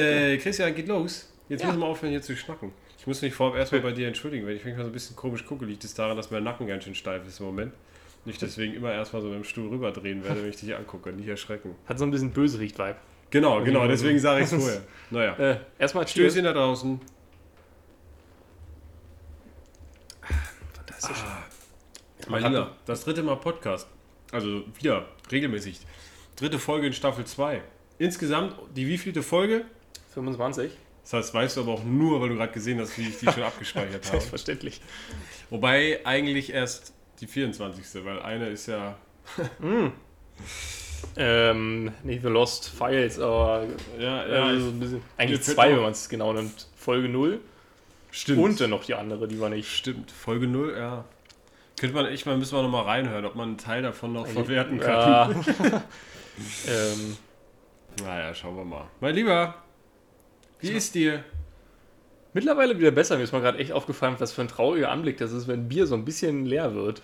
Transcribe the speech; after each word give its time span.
Äh, 0.00 0.38
Christian, 0.38 0.74
geht 0.74 0.88
los. 0.88 1.32
Jetzt 1.48 1.60
Ja. 1.62 1.66
müssen 1.68 1.80
wir 1.80 1.86
aufhören, 1.86 2.10
hier 2.12 2.22
zu 2.22 2.36
schnacken. 2.36 2.72
Ich 2.98 3.06
muss 3.06 3.22
mich 3.22 3.32
vorab 3.34 3.56
erstmal 3.56 3.80
bei 3.80 3.92
dir 3.92 4.06
entschuldigen, 4.08 4.46
weil 4.46 4.54
ich 4.56 4.64
manchmal 4.64 4.84
so 4.84 4.90
ein 4.90 4.92
bisschen 4.92 5.16
komisch 5.16 5.44
gucke. 5.46 5.64
Liegt 5.64 5.82
es 5.84 5.94
daran, 5.94 6.16
dass 6.16 6.30
mein 6.30 6.44
Nacken 6.44 6.66
ganz 6.66 6.84
schön 6.84 6.94
steif 6.94 7.26
ist 7.26 7.40
im 7.40 7.46
Moment? 7.46 7.72
Nicht 8.26 8.40
deswegen 8.42 8.74
immer 8.74 8.92
erstmal 8.92 9.22
so 9.22 9.28
mit 9.28 9.36
dem 9.38 9.44
Stuhl 9.44 9.68
rüberdrehen 9.70 10.22
werde, 10.22 10.42
wenn 10.42 10.50
ich 10.50 10.56
dich 10.56 10.74
angucke. 10.76 11.10
Nicht 11.12 11.26
erschrecken. 11.28 11.74
Hat 11.86 11.98
so 11.98 12.04
ein 12.04 12.10
bisschen 12.10 12.30
Bösewicht-Vibe. 12.32 12.96
Genau, 13.30 13.62
genau, 13.64 13.86
deswegen 13.88 14.18
sage 14.18 14.44
ich 14.44 14.52
es 14.52 14.62
vorher. 14.62 14.82
Naja. 15.10 15.34
Äh, 15.38 15.56
erstmal. 15.78 16.06
Stößchen 16.06 16.44
da 16.44 16.52
draußen. 16.52 17.00
Fantastisch. 20.74 21.24
Mein 22.28 22.44
hat- 22.44 22.50
Lieber, 22.52 22.76
das 22.86 23.04
dritte 23.04 23.22
Mal 23.22 23.36
Podcast. 23.36 23.88
Also 24.32 24.64
wieder, 24.78 25.06
regelmäßig. 25.32 25.80
Dritte 26.36 26.58
Folge 26.58 26.86
in 26.86 26.92
Staffel 26.92 27.24
2. 27.24 27.62
Insgesamt, 27.98 28.54
die 28.76 28.86
wievielte 28.86 29.22
Folge? 29.22 29.64
25. 30.14 30.70
Das 31.02 31.12
heißt, 31.14 31.34
weißt 31.34 31.56
du 31.56 31.60
aber 31.62 31.72
auch 31.72 31.84
nur, 31.84 32.20
weil 32.20 32.28
du 32.28 32.36
gerade 32.36 32.52
gesehen 32.52 32.78
hast, 32.80 32.96
wie 32.98 33.08
ich 33.08 33.18
die 33.18 33.26
schon 33.30 33.42
abgespeichert 33.42 33.94
habe. 34.04 34.06
Selbstverständlich. 34.06 34.80
Wobei 35.48 36.00
eigentlich 36.04 36.52
erst 36.52 36.92
die 37.20 37.26
24. 37.26 38.04
Weil 38.04 38.20
eine 38.20 38.48
ist 38.48 38.66
ja. 38.66 38.96
Ähm, 41.16 41.92
nicht 42.02 42.22
The 42.22 42.28
Lost 42.28 42.68
Files, 42.68 43.18
aber 43.18 43.66
Ja, 43.98 44.50
äh, 44.52 44.60
so 44.60 44.68
ein 44.68 44.80
bisschen, 44.80 45.02
eigentlich 45.16 45.42
zwei, 45.42 45.70
wenn 45.72 45.80
man 45.82 45.92
es 45.92 46.08
genau 46.08 46.32
nimmt. 46.32 46.68
Folge 46.76 47.08
0 47.08 47.40
stimmt. 48.10 48.38
und 48.38 48.60
dann 48.60 48.70
noch 48.70 48.84
die 48.84 48.94
andere, 48.94 49.26
die 49.26 49.40
war 49.40 49.48
nicht. 49.48 49.70
Stimmt, 49.74 50.10
Folge 50.10 50.46
0, 50.46 50.74
ja. 50.76 51.04
Könnte 51.78 51.96
man 51.96 52.06
echt 52.06 52.26
mal, 52.26 52.36
müssen 52.36 52.54
wir 52.56 52.62
nochmal 52.62 52.84
reinhören, 52.84 53.24
ob 53.24 53.34
man 53.34 53.48
einen 53.48 53.58
Teil 53.58 53.82
davon 53.82 54.12
noch 54.12 54.26
verwerten 54.26 54.78
kann. 54.78 54.90
Ja. 54.92 55.30
ähm, 56.68 57.16
Naja, 58.04 58.34
schauen 58.34 58.56
wir 58.56 58.64
mal. 58.64 58.86
Mein 59.00 59.14
Lieber, 59.14 59.54
wie 60.60 60.70
ist 60.70 60.94
dir? 60.94 61.24
mittlerweile 62.32 62.78
wieder 62.78 62.90
besser. 62.92 63.16
Mir 63.16 63.24
ist 63.24 63.32
mal 63.32 63.40
gerade 63.40 63.58
echt 63.58 63.72
aufgefallen, 63.72 64.14
was 64.18 64.32
für 64.32 64.42
ein 64.42 64.48
trauriger 64.48 64.90
Anblick 64.90 65.16
das 65.18 65.32
ist, 65.32 65.48
wenn 65.48 65.68
Bier 65.68 65.86
so 65.86 65.94
ein 65.96 66.04
bisschen 66.04 66.46
leer 66.46 66.74
wird. 66.74 67.02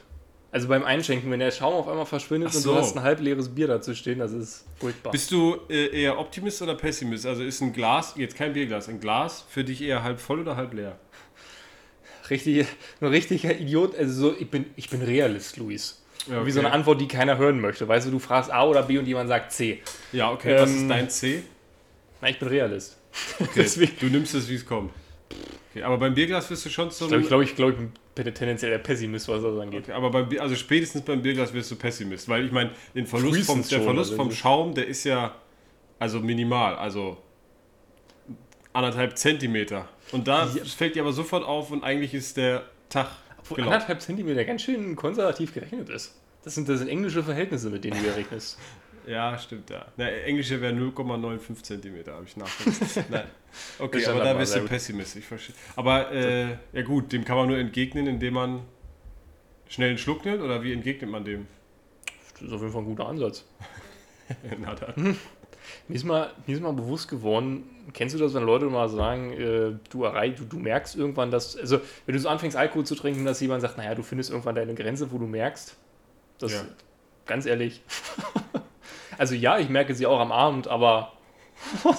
Also 0.52 0.68
beim 0.68 0.84
Einschenken, 0.84 1.30
wenn 1.30 1.40
der 1.40 1.50
Schaum 1.50 1.74
auf 1.74 1.88
einmal 1.88 2.06
verschwindet 2.06 2.50
Ach 2.52 2.54
und 2.54 2.62
so. 2.62 2.72
du 2.74 2.78
hast 2.78 2.96
ein 2.96 3.02
halbleeres 3.02 3.48
Bier 3.54 3.66
dazu 3.66 3.94
stehen, 3.94 4.20
das 4.20 4.32
ist 4.32 4.64
furchtbar. 4.78 5.10
Bist 5.10 5.30
du 5.32 5.58
äh, 5.68 6.02
eher 6.02 6.18
Optimist 6.18 6.62
oder 6.62 6.74
Pessimist? 6.76 7.26
Also 7.26 7.42
ist 7.42 7.60
ein 7.60 7.72
Glas, 7.72 8.14
jetzt 8.16 8.36
kein 8.36 8.52
Bierglas, 8.52 8.88
ein 8.88 9.00
Glas 9.00 9.44
für 9.48 9.64
dich 9.64 9.82
eher 9.82 10.02
halb 10.02 10.20
voll 10.20 10.40
oder 10.40 10.56
halb 10.56 10.72
leer? 10.72 10.96
richtig, 12.30 12.66
ein 13.00 13.08
richtiger 13.08 13.58
Idiot. 13.58 13.96
Also 13.96 14.30
so, 14.30 14.36
ich 14.38 14.50
bin, 14.50 14.66
ich 14.76 14.88
bin 14.90 15.02
Realist, 15.02 15.56
Luis. 15.58 16.02
Ja, 16.28 16.44
Wie 16.44 16.50
so 16.50 16.58
eine 16.60 16.72
Antwort, 16.72 17.00
die 17.00 17.06
keiner 17.08 17.38
hören 17.38 17.60
möchte. 17.60 17.86
Weißt 17.86 18.06
du, 18.06 18.10
du 18.10 18.18
fragst 18.18 18.50
A 18.50 18.64
oder 18.64 18.82
B 18.82 18.98
und 18.98 19.06
jemand 19.06 19.28
sagt 19.28 19.52
C. 19.52 19.82
Ja, 20.12 20.30
okay, 20.32 20.58
was 20.58 20.70
Ähm, 20.70 20.76
ist 20.82 20.88
dein 20.88 21.10
C? 21.10 21.42
Na, 22.20 22.28
ich 22.28 22.38
bin 22.38 22.48
Realist. 22.48 22.95
Okay, 23.40 23.50
deswegen- 23.56 23.92
du 24.00 24.06
nimmst 24.06 24.34
es, 24.34 24.48
wie 24.48 24.54
es 24.54 24.64
kommt. 24.66 24.92
Okay, 25.70 25.82
aber 25.82 25.98
beim 25.98 26.14
Bierglas 26.14 26.48
wirst 26.50 26.64
du 26.66 26.70
schon 26.70 26.90
so. 26.90 27.04
Ich 27.04 27.26
glaube, 27.28 27.44
ich, 27.44 27.54
glaub, 27.54 27.70
ich, 27.72 27.76
glaub, 27.76 27.90
ich 28.18 28.24
bin 28.24 28.34
tendenziell 28.34 28.70
der 28.70 28.78
Pessimist, 28.78 29.28
was 29.28 29.42
das 29.42 29.58
angeht. 29.58 29.84
Okay, 29.84 29.92
aber 29.92 30.10
beim, 30.10 30.28
also 30.40 30.54
spätestens 30.56 31.02
beim 31.02 31.20
Bierglas 31.22 31.52
wirst 31.52 31.70
du 31.70 31.76
Pessimist, 31.76 32.28
weil 32.28 32.46
ich 32.46 32.52
meine, 32.52 32.70
den 32.94 33.06
Verlust 33.06 33.44
vom, 33.44 33.62
der 33.62 33.68
schon, 33.76 33.82
Verlust 33.84 34.12
also 34.12 34.22
vom 34.22 34.32
Schaum, 34.32 34.74
der 34.74 34.86
ist 34.86 35.04
ja 35.04 35.34
also 35.98 36.20
minimal, 36.20 36.76
also 36.76 37.18
anderthalb 38.72 39.16
Zentimeter. 39.18 39.88
Und 40.12 40.28
da 40.28 40.46
Ja. 40.46 40.64
fällt 40.64 40.94
dir 40.94 41.02
aber 41.02 41.12
sofort 41.12 41.44
auf 41.44 41.70
und 41.70 41.82
eigentlich 41.84 42.14
ist 42.14 42.36
der 42.36 42.64
Tag 42.88 43.08
Obwohl 43.38 43.56
gelaufen. 43.56 43.72
anderthalb 43.74 44.00
Zentimeter 44.02 44.44
ganz 44.44 44.62
schön 44.62 44.94
konservativ 44.96 45.52
gerechnet 45.54 45.88
ist. 45.88 46.14
Das 46.44 46.54
sind, 46.54 46.68
das 46.68 46.78
sind 46.78 46.88
englische 46.88 47.22
Verhältnisse, 47.22 47.70
mit 47.70 47.84
denen 47.84 48.02
du 48.02 48.08
rechnest. 48.16 48.58
Ja, 49.06 49.38
stimmt, 49.38 49.70
ja. 49.70 49.86
Na, 49.96 50.08
Englische 50.08 50.60
wäre 50.60 50.72
0,95 50.72 51.62
Zentimeter, 51.62 52.14
habe 52.14 52.24
ich 52.24 52.36
nachgedacht. 52.36 53.04
Nein. 53.10 53.26
Okay, 53.78 54.04
aber 54.06 54.24
da 54.24 54.34
bist 54.34 54.54
du 54.56 54.60
gut. 54.60 54.68
Pessimist, 54.68 55.16
ich 55.16 55.24
verstehe. 55.24 55.54
Aber 55.76 56.10
äh, 56.12 56.56
ja 56.72 56.82
gut, 56.82 57.12
dem 57.12 57.24
kann 57.24 57.36
man 57.36 57.48
nur 57.48 57.58
entgegnen, 57.58 58.06
indem 58.06 58.34
man 58.34 58.62
schnell 59.68 59.90
einen 59.90 59.98
Schluck 59.98 60.24
nimmt, 60.24 60.42
oder 60.42 60.62
wie 60.62 60.72
entgegnet 60.72 61.10
man 61.10 61.24
dem? 61.24 61.46
Das 62.34 62.42
ist 62.42 62.52
auf 62.52 62.60
jeden 62.60 62.72
Fall 62.72 62.82
ein 62.82 62.86
guter 62.86 63.06
Ansatz. 63.08 63.44
Na 64.58 64.74
dann. 64.74 65.16
Mir 65.88 65.94
ist 65.96 66.04
mal, 66.04 66.32
mir 66.46 66.54
ist 66.54 66.62
mal 66.62 66.72
bewusst 66.72 67.08
geworden, 67.08 67.64
kennst 67.92 68.14
du 68.14 68.18
das, 68.18 68.34
wenn 68.34 68.42
Leute 68.44 68.66
mal 68.66 68.88
sagen, 68.88 69.32
äh, 69.32 69.72
du, 69.90 70.04
erreich, 70.04 70.34
du, 70.36 70.44
du 70.44 70.58
merkst 70.58 70.94
irgendwann, 70.96 71.30
dass, 71.30 71.56
also 71.56 71.80
wenn 72.06 72.12
du 72.14 72.20
so 72.20 72.28
anfängst 72.28 72.56
Alkohol 72.56 72.84
zu 72.84 72.94
trinken, 72.94 73.24
dass 73.24 73.40
jemand 73.40 73.62
sagt, 73.62 73.76
naja, 73.76 73.94
du 73.94 74.02
findest 74.02 74.30
irgendwann 74.30 74.54
deine 74.54 74.74
Grenze, 74.74 75.10
wo 75.10 75.18
du 75.18 75.26
merkst, 75.26 75.76
das, 76.38 76.52
Ja. 76.52 76.64
ganz 77.24 77.46
ehrlich, 77.46 77.82
also 79.18 79.34
ja, 79.34 79.58
ich 79.58 79.68
merke 79.68 79.94
sie 79.94 80.06
auch 80.06 80.20
am 80.20 80.32
Abend, 80.32 80.68
aber 80.68 81.12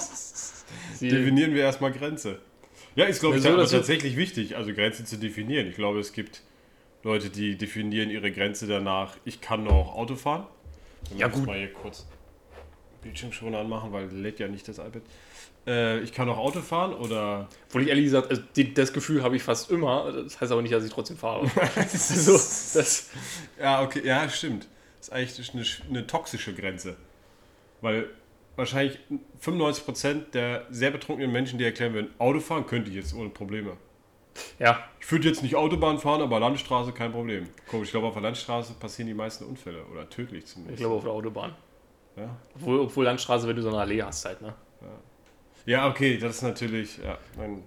sie, 0.94 1.08
Definieren 1.08 1.54
wir 1.54 1.62
erstmal 1.62 1.92
Grenze. 1.92 2.38
Ja, 2.96 3.04
ist 3.04 3.20
glaube 3.20 3.36
ich 3.36 3.42
so 3.42 3.64
so. 3.64 3.76
tatsächlich 3.76 4.16
wichtig, 4.16 4.56
also 4.56 4.72
Grenze 4.72 5.04
zu 5.04 5.18
definieren. 5.18 5.68
Ich 5.68 5.76
glaube, 5.76 6.00
es 6.00 6.12
gibt 6.12 6.42
Leute, 7.04 7.30
die 7.30 7.56
definieren 7.56 8.10
ihre 8.10 8.32
Grenze 8.32 8.66
danach, 8.66 9.16
ich 9.24 9.40
kann 9.40 9.64
noch 9.64 9.94
Auto 9.94 10.16
fahren. 10.16 10.46
Ich 11.12 11.18
Ja, 11.18 11.28
muss 11.28 11.38
gut. 11.38 11.46
mal 11.46 11.58
hier 11.58 11.72
kurz 11.72 12.06
Bildschirmschoner 13.02 13.58
anmachen, 13.58 13.92
weil 13.92 14.08
lädt 14.08 14.40
ja 14.40 14.48
nicht 14.48 14.66
das 14.66 14.78
iPad. 14.78 15.02
Äh, 15.66 16.00
ich 16.00 16.12
kann 16.12 16.26
noch 16.26 16.38
Auto 16.38 16.60
fahren 16.60 16.92
oder 16.94 17.48
Obwohl 17.68 17.82
ich 17.82 17.88
ehrlich 17.88 18.04
gesagt, 18.04 18.30
also 18.30 18.42
die, 18.56 18.74
das 18.74 18.92
Gefühl 18.92 19.22
habe 19.22 19.36
ich 19.36 19.42
fast 19.42 19.70
immer, 19.70 20.10
das 20.12 20.40
heißt 20.40 20.50
aber 20.50 20.62
nicht, 20.62 20.74
dass 20.74 20.84
ich 20.84 20.90
trotzdem 20.90 21.16
fahre. 21.16 21.50
also, 21.76 22.32
das, 22.32 23.10
Ja, 23.60 23.82
okay, 23.82 24.02
ja, 24.04 24.28
stimmt. 24.28 24.66
Das 24.98 25.08
ist 25.08 25.12
eigentlich 25.12 25.54
eine, 25.54 25.64
eine 25.88 26.06
toxische 26.06 26.54
Grenze. 26.54 26.96
Weil 27.80 28.10
wahrscheinlich 28.56 28.98
95% 29.40 30.30
der 30.32 30.66
sehr 30.70 30.90
betrunkenen 30.90 31.30
Menschen, 31.30 31.58
die 31.58 31.64
erklären 31.64 31.94
würden, 31.94 32.10
Autofahren 32.18 32.66
könnte 32.66 32.90
ich 32.90 32.96
jetzt 32.96 33.14
ohne 33.14 33.30
Probleme. 33.30 33.76
ja, 34.58 34.84
Ich 35.00 35.10
würde 35.10 35.28
jetzt 35.28 35.42
nicht 35.42 35.54
Autobahn 35.56 35.98
fahren, 35.98 36.22
aber 36.22 36.40
Landstraße 36.40 36.92
kein 36.92 37.12
Problem. 37.12 37.44
Komisch, 37.68 37.88
ich 37.88 37.92
glaube, 37.92 38.08
auf 38.08 38.14
der 38.14 38.22
Landstraße 38.22 38.74
passieren 38.74 39.06
die 39.08 39.14
meisten 39.14 39.44
Unfälle 39.44 39.84
oder 39.86 40.08
tödlich 40.08 40.44
ich 40.44 40.50
zumindest. 40.50 40.78
glaube 40.78 40.96
auf 40.96 41.04
der 41.04 41.12
Autobahn. 41.12 41.54
Ja? 42.16 42.36
Obwohl, 42.56 42.80
obwohl 42.80 43.04
Landstraße, 43.04 43.46
wenn 43.46 43.56
du 43.56 43.62
so 43.62 43.68
eine 43.68 43.78
Allee 43.78 44.02
hast 44.02 44.24
halt, 44.24 44.42
ne? 44.42 44.54
ja, 45.66 45.88
okay, 45.88 46.16
das 46.18 46.36
ist 46.36 46.42
natürlich, 46.42 46.98
ja, 46.98 47.18
dann 47.36 47.62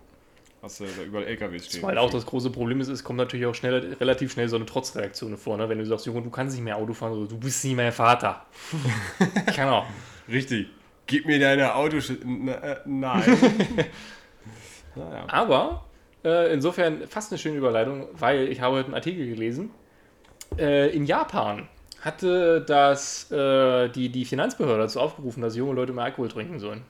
hast 0.61 0.79
du 0.79 0.85
da 0.85 1.03
überall 1.03 1.25
LKWs 1.25 1.65
stehen. 1.65 1.83
Weil 1.83 1.97
auch 1.97 2.11
das 2.11 2.25
große 2.25 2.49
Problem 2.51 2.81
ist, 2.81 2.87
es 2.87 3.03
kommt 3.03 3.17
natürlich 3.17 3.45
auch 3.45 3.55
schnell, 3.55 3.95
relativ 3.99 4.31
schnell 4.31 4.47
so 4.47 4.55
eine 4.55 4.65
Trotzreaktion 4.65 5.37
vor, 5.37 5.57
ne? 5.57 5.67
Wenn 5.69 5.79
du 5.79 5.85
sagst, 5.85 6.05
Junge, 6.05 6.21
du 6.21 6.29
kannst 6.29 6.55
nicht 6.55 6.63
mehr 6.63 6.77
Auto 6.77 6.93
fahren, 6.93 7.13
so, 7.13 7.25
du 7.25 7.37
bist 7.37 7.63
nicht 7.65 7.75
mein 7.75 7.91
Vater. 7.91 8.45
ich 9.47 9.55
kann 9.55 9.69
auch. 9.69 9.85
Richtig. 10.27 10.67
Gib 11.07 11.25
mir 11.25 11.39
deine 11.39 11.75
Autosch... 11.75 12.13
Na, 12.23 12.53
äh, 12.53 12.77
nein. 12.85 13.23
naja. 14.95 15.25
Aber 15.27 15.85
äh, 16.23 16.53
insofern 16.53 17.07
fast 17.07 17.31
eine 17.31 17.39
schöne 17.39 17.57
Überleitung, 17.57 18.07
weil 18.13 18.47
ich 18.47 18.61
habe 18.61 18.75
heute 18.75 18.85
einen 18.85 18.95
Artikel 18.95 19.27
gelesen. 19.27 19.71
Äh, 20.57 20.95
in 20.95 21.05
Japan 21.05 21.67
hatte 22.01 22.61
das, 22.61 23.31
äh, 23.31 23.89
die, 23.89 24.09
die 24.09 24.25
Finanzbehörde 24.25 24.83
dazu 24.83 24.99
aufgerufen, 24.99 25.41
dass 25.41 25.55
junge 25.55 25.73
Leute 25.73 25.93
mehr 25.93 26.05
Alkohol 26.05 26.29
trinken 26.29 26.59
sollen. 26.59 26.83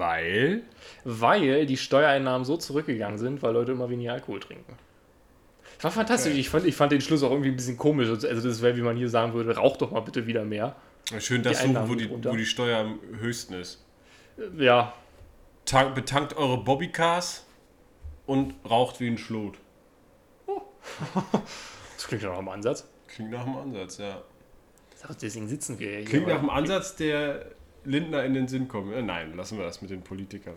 Weil? 0.00 0.62
Weil 1.04 1.66
die 1.66 1.76
Steuereinnahmen 1.76 2.46
so 2.46 2.56
zurückgegangen 2.56 3.18
sind, 3.18 3.42
weil 3.42 3.52
Leute 3.52 3.72
immer 3.72 3.90
weniger 3.90 4.14
Alkohol 4.14 4.40
trinken. 4.40 4.78
Das 5.76 5.84
war 5.84 5.90
fantastisch. 5.90 6.32
Okay. 6.32 6.40
Ich, 6.40 6.48
fand, 6.48 6.66
ich 6.66 6.74
fand 6.74 6.92
den 6.92 7.02
Schluss 7.02 7.22
auch 7.22 7.30
irgendwie 7.30 7.50
ein 7.50 7.56
bisschen 7.56 7.76
komisch. 7.76 8.08
Also 8.08 8.48
das 8.48 8.62
wäre, 8.62 8.76
wie 8.76 8.82
man 8.82 8.96
hier 8.96 9.10
sagen 9.10 9.34
würde, 9.34 9.54
rauch 9.54 9.76
doch 9.76 9.90
mal 9.90 10.00
bitte 10.00 10.26
wieder 10.26 10.42
mehr. 10.42 10.74
Schön 11.18 11.42
das 11.42 11.60
Die 11.60 11.68
suchen, 11.68 11.88
wo 11.88 11.94
die, 11.94 12.10
wo 12.10 12.34
die 12.34 12.46
Steuer 12.46 12.78
am 12.78 12.98
höchsten 13.18 13.54
ist. 13.54 13.84
Äh, 14.38 14.64
Ja, 14.64 14.94
Tank, 15.66 15.94
betankt 15.94 16.34
eure 16.36 16.64
Bobbycars 16.64 17.46
und 18.26 18.54
raucht 18.68 19.00
wie 19.00 19.08
ein 19.08 19.18
Schlot. 19.18 19.58
das 21.96 22.06
klingt 22.08 22.22
nach 22.22 22.38
einem 22.38 22.48
Ansatz. 22.48 22.88
Klingt 23.06 23.32
nach 23.32 23.44
dem 23.44 23.56
Ansatz, 23.56 23.98
ja. 23.98 24.22
Deswegen 25.20 25.48
sitzen 25.48 25.78
wir 25.78 25.90
hier. 25.90 26.04
Klingt 26.04 26.26
nach 26.26 26.40
dem 26.40 26.50
Ansatz, 26.50 26.96
der 26.96 27.46
Lindner 27.84 28.24
in 28.24 28.34
den 28.34 28.48
Sinn 28.48 28.68
kommt. 28.68 28.92
Äh, 28.92 29.02
nein, 29.02 29.34
lassen 29.36 29.58
wir 29.58 29.64
das 29.64 29.80
mit 29.82 29.90
den 29.90 30.02
Politikern. 30.02 30.54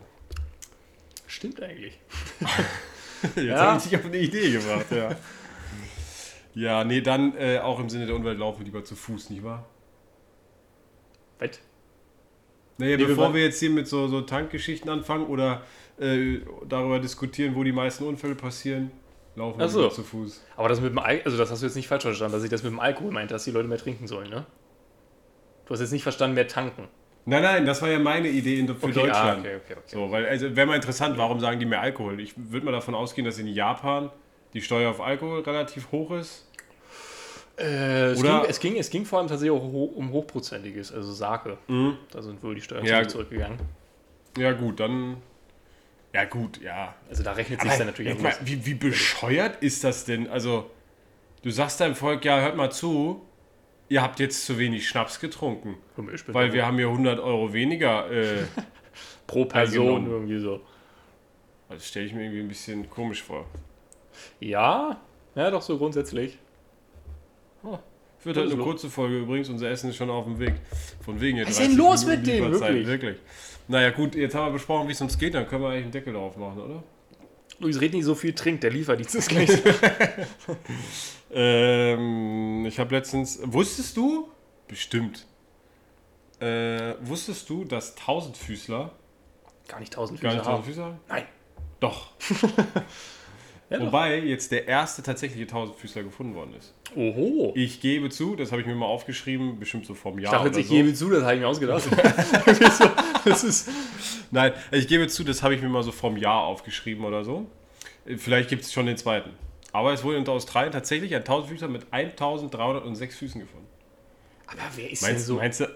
Stimmt 1.26 1.62
eigentlich. 1.62 1.98
Jetzt 3.22 3.36
Ja. 3.38 3.58
habe 3.58 3.78
ich 3.78 3.84
dich 3.84 3.96
auf 3.98 4.04
eine 4.04 4.18
Idee 4.18 4.50
gebracht, 4.52 4.86
ja. 4.90 5.10
Ja, 6.54 6.84
nee, 6.84 7.00
dann 7.00 7.36
äh, 7.36 7.58
auch 7.58 7.80
im 7.80 7.88
Sinne 7.88 8.06
der 8.06 8.14
Umwelt 8.14 8.38
laufen 8.38 8.58
wir 8.60 8.64
lieber 8.66 8.84
zu 8.84 8.94
Fuß, 8.94 9.30
nicht 9.30 9.42
wahr? 9.42 9.66
Wett. 11.38 11.60
Naja, 12.78 12.92
Nee, 12.96 12.98
wir 12.98 13.06
bevor 13.08 13.24
wollen- 13.24 13.34
wir 13.34 13.42
jetzt 13.44 13.58
hier 13.60 13.70
mit 13.70 13.88
so, 13.88 14.06
so 14.08 14.20
Tankgeschichten 14.20 14.88
anfangen 14.90 15.26
oder 15.26 15.62
äh, 15.98 16.40
darüber 16.68 16.98
diskutieren, 17.00 17.54
wo 17.54 17.64
die 17.64 17.72
meisten 17.72 18.04
Unfälle 18.04 18.34
passieren, 18.34 18.90
laufen 19.36 19.58
wir 19.58 19.68
so. 19.68 19.80
lieber 19.82 19.92
zu 19.94 20.02
Fuß. 20.04 20.44
Aber 20.56 20.68
das 20.68 20.80
mit 20.80 20.90
dem 20.90 20.98
Al 20.98 21.22
also 21.24 21.36
das 21.38 21.50
hast 21.50 21.62
du 21.62 21.66
jetzt 21.66 21.76
nicht 21.76 21.88
falsch 21.88 22.02
verstanden, 22.04 22.34
dass 22.34 22.44
ich 22.44 22.50
das 22.50 22.62
mit 22.62 22.70
dem 22.72 22.80
Alkohol 22.80 23.10
meinte, 23.12 23.34
dass 23.34 23.44
die 23.44 23.50
Leute 23.50 23.68
mehr 23.68 23.78
trinken 23.78 24.06
sollen, 24.06 24.28
ne? 24.30 24.44
Du 25.66 25.72
hast 25.72 25.80
jetzt 25.80 25.92
nicht 25.92 26.02
verstanden, 26.02 26.34
mehr 26.34 26.46
tanken. 26.46 26.88
Nein, 27.26 27.42
nein, 27.42 27.64
das 27.66 27.80
war 27.80 27.88
ja 27.88 27.98
meine 27.98 28.28
Idee 28.28 28.58
in, 28.60 28.66
für 28.68 28.74
Okay, 28.74 28.92
Deutschland. 28.92 29.14
ah, 29.14 29.38
okay, 29.40 29.56
okay, 29.56 29.72
okay. 29.78 29.82
So, 29.86 30.10
weil, 30.10 30.26
also 30.26 30.54
wäre 30.54 30.66
mal 30.66 30.76
interessant, 30.76 31.16
warum 31.16 31.40
sagen 31.40 31.58
die 31.58 31.64
mehr 31.66 31.80
Alkohol? 31.80 32.20
Ich 32.20 32.34
würde 32.36 32.66
mal 32.66 32.72
davon 32.72 32.94
ausgehen, 32.94 33.24
dass 33.24 33.38
in 33.38 33.46
Japan 33.46 34.10
die 34.52 34.60
Steuer 34.60 34.90
auf 34.90 35.00
Alkohol 35.00 35.40
relativ 35.40 35.90
hoch 35.90 36.10
ist. 36.12 36.46
Äh, 37.56 38.10
es, 38.12 38.20
Oder- 38.20 38.40
ging, 38.40 38.50
es, 38.50 38.60
ging, 38.60 38.76
es 38.76 38.90
ging 38.90 39.04
vor 39.06 39.20
allem 39.20 39.28
tatsächlich 39.28 39.56
auch 39.56 39.62
um 39.64 40.10
hochprozentiges, 40.10 40.92
also 40.92 41.12
Sake. 41.12 41.56
Da 42.10 42.22
sind 42.22 42.42
wohl 42.42 42.54
die 42.54 42.60
Steuern 42.60 42.84
Ja, 42.84 43.06
zurückgegangen. 43.06 43.58
Ja, 44.36 44.52
gut, 44.52 44.80
dann. 44.80 45.18
Ja, 46.12 46.24
gut, 46.24 46.60
ja. 46.60 46.94
Also 47.08 47.22
da 47.22 47.32
rechnet 47.32 47.60
sich 47.62 47.72
dann 47.72 47.86
natürlich 47.86 48.20
los. 48.20 48.34
wie, 48.42 48.66
wie 48.66 48.74
bescheuert 48.74 49.62
ist 49.62 49.82
das 49.82 50.04
denn? 50.04 50.28
Also, 50.28 50.70
du 51.42 51.50
sagst 51.50 51.80
deinem 51.80 51.94
Volk, 51.94 52.24
ja, 52.24 52.40
hört 52.40 52.56
mal 52.56 52.70
zu, 52.70 53.22
ihr 53.88 54.02
habt 54.02 54.20
jetzt 54.20 54.44
zu 54.46 54.58
wenig 54.58 54.88
Schnaps 54.88 55.20
getrunken. 55.20 55.76
Komisch, 55.96 56.24
Weil 56.28 56.52
wir 56.52 56.66
haben 56.66 56.76
hier 56.76 56.88
100 56.88 57.20
Euro 57.20 57.52
weniger. 57.52 58.10
Äh, 58.10 58.44
pro 59.26 59.44
Person 59.44 60.06
irgendwie 60.06 60.38
so. 60.38 60.60
das 61.68 61.88
stelle 61.88 62.06
ich 62.06 62.12
mir 62.12 62.22
irgendwie 62.24 62.40
ein 62.40 62.48
bisschen 62.48 62.88
komisch 62.90 63.22
vor. 63.22 63.46
Ja, 64.40 65.00
ja, 65.34 65.50
doch 65.50 65.62
so 65.62 65.78
grundsätzlich. 65.78 66.38
Wird 68.22 68.38
halt 68.38 68.46
eine 68.46 68.56
los? 68.56 68.64
kurze 68.64 68.88
Folge 68.88 69.18
übrigens, 69.18 69.50
unser 69.50 69.68
Essen 69.68 69.90
ist 69.90 69.96
schon 69.96 70.08
auf 70.08 70.24
dem 70.24 70.38
Weg. 70.38 70.54
Von 71.04 71.20
wegen 71.20 71.36
hier 71.36 71.46
Was 71.46 71.52
ist 71.52 71.60
denn 71.60 71.76
30 71.76 71.78
los 71.78 72.06
Minuten 72.06 72.20
mit 72.20 72.26
dem, 72.26 72.52
wirklich? 72.52 72.86
wirklich? 72.86 73.16
Naja, 73.68 73.90
gut, 73.90 74.14
jetzt 74.14 74.34
haben 74.34 74.46
wir 74.46 74.52
besprochen, 74.52 74.88
wie 74.88 74.92
es 74.92 75.00
uns 75.00 75.18
geht, 75.18 75.34
dann 75.34 75.46
können 75.46 75.62
wir 75.62 75.68
eigentlich 75.68 75.82
einen 75.84 75.92
Deckel 75.92 76.12
drauf 76.14 76.36
machen, 76.36 76.60
oder? 76.60 76.82
Luis, 77.58 77.80
red 77.80 77.92
nicht 77.92 78.04
so 78.04 78.14
viel, 78.14 78.32
trinkt, 78.32 78.62
der 78.62 78.70
Lieferdienst 78.70 79.14
ist 79.14 79.28
gleich. 79.28 79.50
Ähm, 81.34 82.64
ich 82.66 82.78
habe 82.78 82.94
letztens. 82.94 83.40
Wusstest 83.44 83.96
du? 83.96 84.28
Bestimmt. 84.68 85.26
Äh, 86.40 86.94
wusstest 87.00 87.48
du, 87.50 87.64
dass 87.64 87.94
Tausendfüßler 87.94 88.92
Gar 89.68 89.80
nicht 89.80 89.92
tausend 89.92 90.20
gar 90.20 90.32
nicht. 90.34 90.44
Tausendfüßler 90.44 90.84
haben? 90.84 91.00
Nein. 91.08 91.24
Doch. 91.80 92.10
Ja, 93.70 93.78
doch. 93.78 93.86
Wobei 93.86 94.18
jetzt 94.18 94.52
der 94.52 94.68
erste 94.68 95.02
tatsächliche 95.02 95.46
Tausendfüßler 95.46 96.02
gefunden 96.02 96.34
worden 96.34 96.54
ist. 96.58 96.74
Oho. 96.94 97.52
Ich 97.56 97.80
gebe 97.80 98.10
zu, 98.10 98.36
das 98.36 98.52
habe 98.52 98.60
ich 98.60 98.66
mir 98.66 98.74
mal 98.74 98.84
aufgeschrieben, 98.86 99.58
bestimmt 99.58 99.86
so 99.86 99.94
vom 99.94 100.18
Ich 100.18 100.24
Jahr. 100.24 100.32
dachte 100.34 100.48
jetzt, 100.48 100.56
oder 100.56 100.60
ich 100.60 100.68
so. 100.68 100.74
gebe 100.74 100.94
zu, 100.94 101.10
das 101.10 101.22
habe 101.22 101.34
ich 101.34 101.40
mir 101.40 101.48
ausgedacht. 101.48 101.82
Das 103.24 103.42
ist, 103.42 103.70
Nein, 104.30 104.52
ich 104.70 104.86
gebe 104.86 105.08
zu, 105.08 105.24
das 105.24 105.42
habe 105.42 105.54
ich 105.54 105.62
mir 105.62 105.70
mal 105.70 105.82
so 105.82 105.92
vom 105.92 106.18
Jahr 106.18 106.42
aufgeschrieben 106.42 107.06
oder 107.06 107.24
so. 107.24 107.46
Vielleicht 108.18 108.50
gibt 108.50 108.64
es 108.64 108.72
schon 108.72 108.84
den 108.84 108.98
zweiten. 108.98 109.30
Aber 109.74 109.92
es 109.92 110.04
wurde 110.04 110.18
in 110.18 110.28
Australien 110.28 110.72
tatsächlich 110.72 111.12
ein 111.16 111.24
Tausendfüßler 111.24 111.66
mit 111.66 111.82
1306 111.90 113.16
Füßen 113.16 113.40
gefunden. 113.40 113.66
aber 114.46 114.60
wer 114.76 114.88
ist 114.92 115.02
Meinst, 115.02 115.18
denn 115.18 115.26
so? 115.26 115.34
meinst 115.34 115.60
du, 115.60 115.66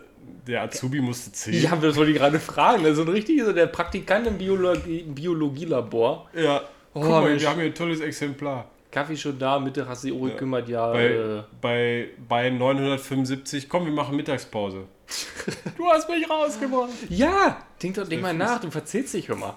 der 0.47 0.63
Azubi 0.63 1.01
musste 1.01 1.33
zählen? 1.33 1.63
Ja, 1.65 1.75
das 1.75 1.97
wollte 1.97 2.13
ich 2.13 2.19
gerade 2.19 2.39
fragen. 2.39 2.85
Das 2.85 2.93
ist 2.93 2.99
so 2.99 3.03
ein 3.03 3.09
richtig, 3.09 3.43
so 3.43 3.53
der 3.53 3.67
Praktikant 3.67 4.29
im 4.29 4.39
Biologie, 4.39 5.03
Biologielabor. 5.03 6.29
Ja. 6.33 6.61
Oh, 6.95 7.01
Guck 7.01 7.11
mal, 7.11 7.25
Mensch. 7.25 7.43
wir 7.43 7.51
haben 7.51 7.57
hier 7.59 7.67
ein 7.71 7.75
tolles 7.75 7.99
Exemplar. 8.01 8.67
Kaffee 8.93 9.17
schon 9.17 9.37
da, 9.37 9.59
Mitte 9.59 9.87
hast 9.89 10.05
du 10.05 10.09
dich 10.11 10.17
auch 10.17 10.25
gekümmert, 10.27 10.69
ja. 10.69 10.93
Bei, 10.93 11.05
Äh, 11.09 11.43
bei, 11.61 12.09
bei 12.29 12.51
975, 12.51 13.69
komm, 13.69 13.85
wir 13.85 13.93
machen 13.93 14.15
Mittagspause. 14.15 14.85
du 15.77 15.87
hast 15.89 16.09
mich 16.09 16.31
rausgebracht. 16.31 16.91
ja, 17.09 17.67
denk, 17.83 17.97
doch, 17.97 18.07
denk 18.09 18.23
mal 18.23 18.33
nach, 18.33 18.61
du 18.61 18.71
verzählst 18.71 19.13
dich, 19.15 19.29
hör 19.29 19.35
mal. 19.37 19.57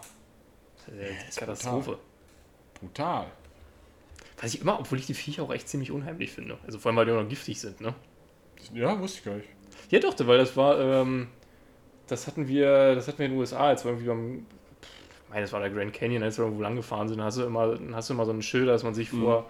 Das 0.88 0.96
ist 1.30 1.38
eine 1.38 1.48
Katastrophe. 1.48 2.00
Brutal. 2.80 3.28
Was 4.42 4.54
ich 4.54 4.62
immer, 4.62 4.80
obwohl 4.80 4.98
ich 4.98 5.06
die 5.06 5.14
Viecher 5.14 5.44
auch 5.44 5.54
echt 5.54 5.70
ziemlich 5.70 5.92
unheimlich 5.92 6.32
finde. 6.32 6.58
Also 6.66 6.80
vor 6.80 6.90
allem, 6.90 6.98
weil 6.98 7.06
die 7.06 7.12
auch 7.12 7.22
noch 7.22 7.30
giftig 7.30 7.60
sind, 7.60 7.80
ne? 7.80 7.94
Ja, 8.74 9.00
wusste 9.00 9.20
ich 9.20 9.26
gar 9.26 9.36
nicht. 9.36 9.50
Ja, 9.90 10.00
doch, 10.00 10.16
weil 10.26 10.38
das 10.38 10.58
war, 10.58 10.80
ähm, 10.80 11.28
das 12.08 12.28
hatten 12.28 12.48
wir, 12.48 12.96
das 12.96 13.08
hatten 13.08 13.20
wir 13.20 13.26
in 13.28 13.32
den 13.34 13.40
USA, 13.40 13.68
als 13.68 13.84
wir 13.84 13.92
irgendwie 13.92 14.08
beim, 14.08 14.46
ich 14.82 15.30
meine, 15.30 15.42
das 15.42 15.54
war 15.54 15.60
der 15.60 15.70
Grand 15.70 15.94
Canyon, 15.94 16.24
als 16.24 16.38
wir 16.38 16.46
irgendwo 16.46 16.64
lang 16.64 16.76
gefahren 16.76 17.08
sind, 17.08 17.22
hast 17.22 17.38
du 17.38 17.44
immer, 17.44 17.78
hast 17.94 18.10
du 18.10 18.14
immer 18.14 18.26
so 18.26 18.32
ein 18.32 18.42
Schild, 18.42 18.68
dass 18.68 18.84
man 18.84 18.94
sich 18.94 19.10
vor, 19.10 19.50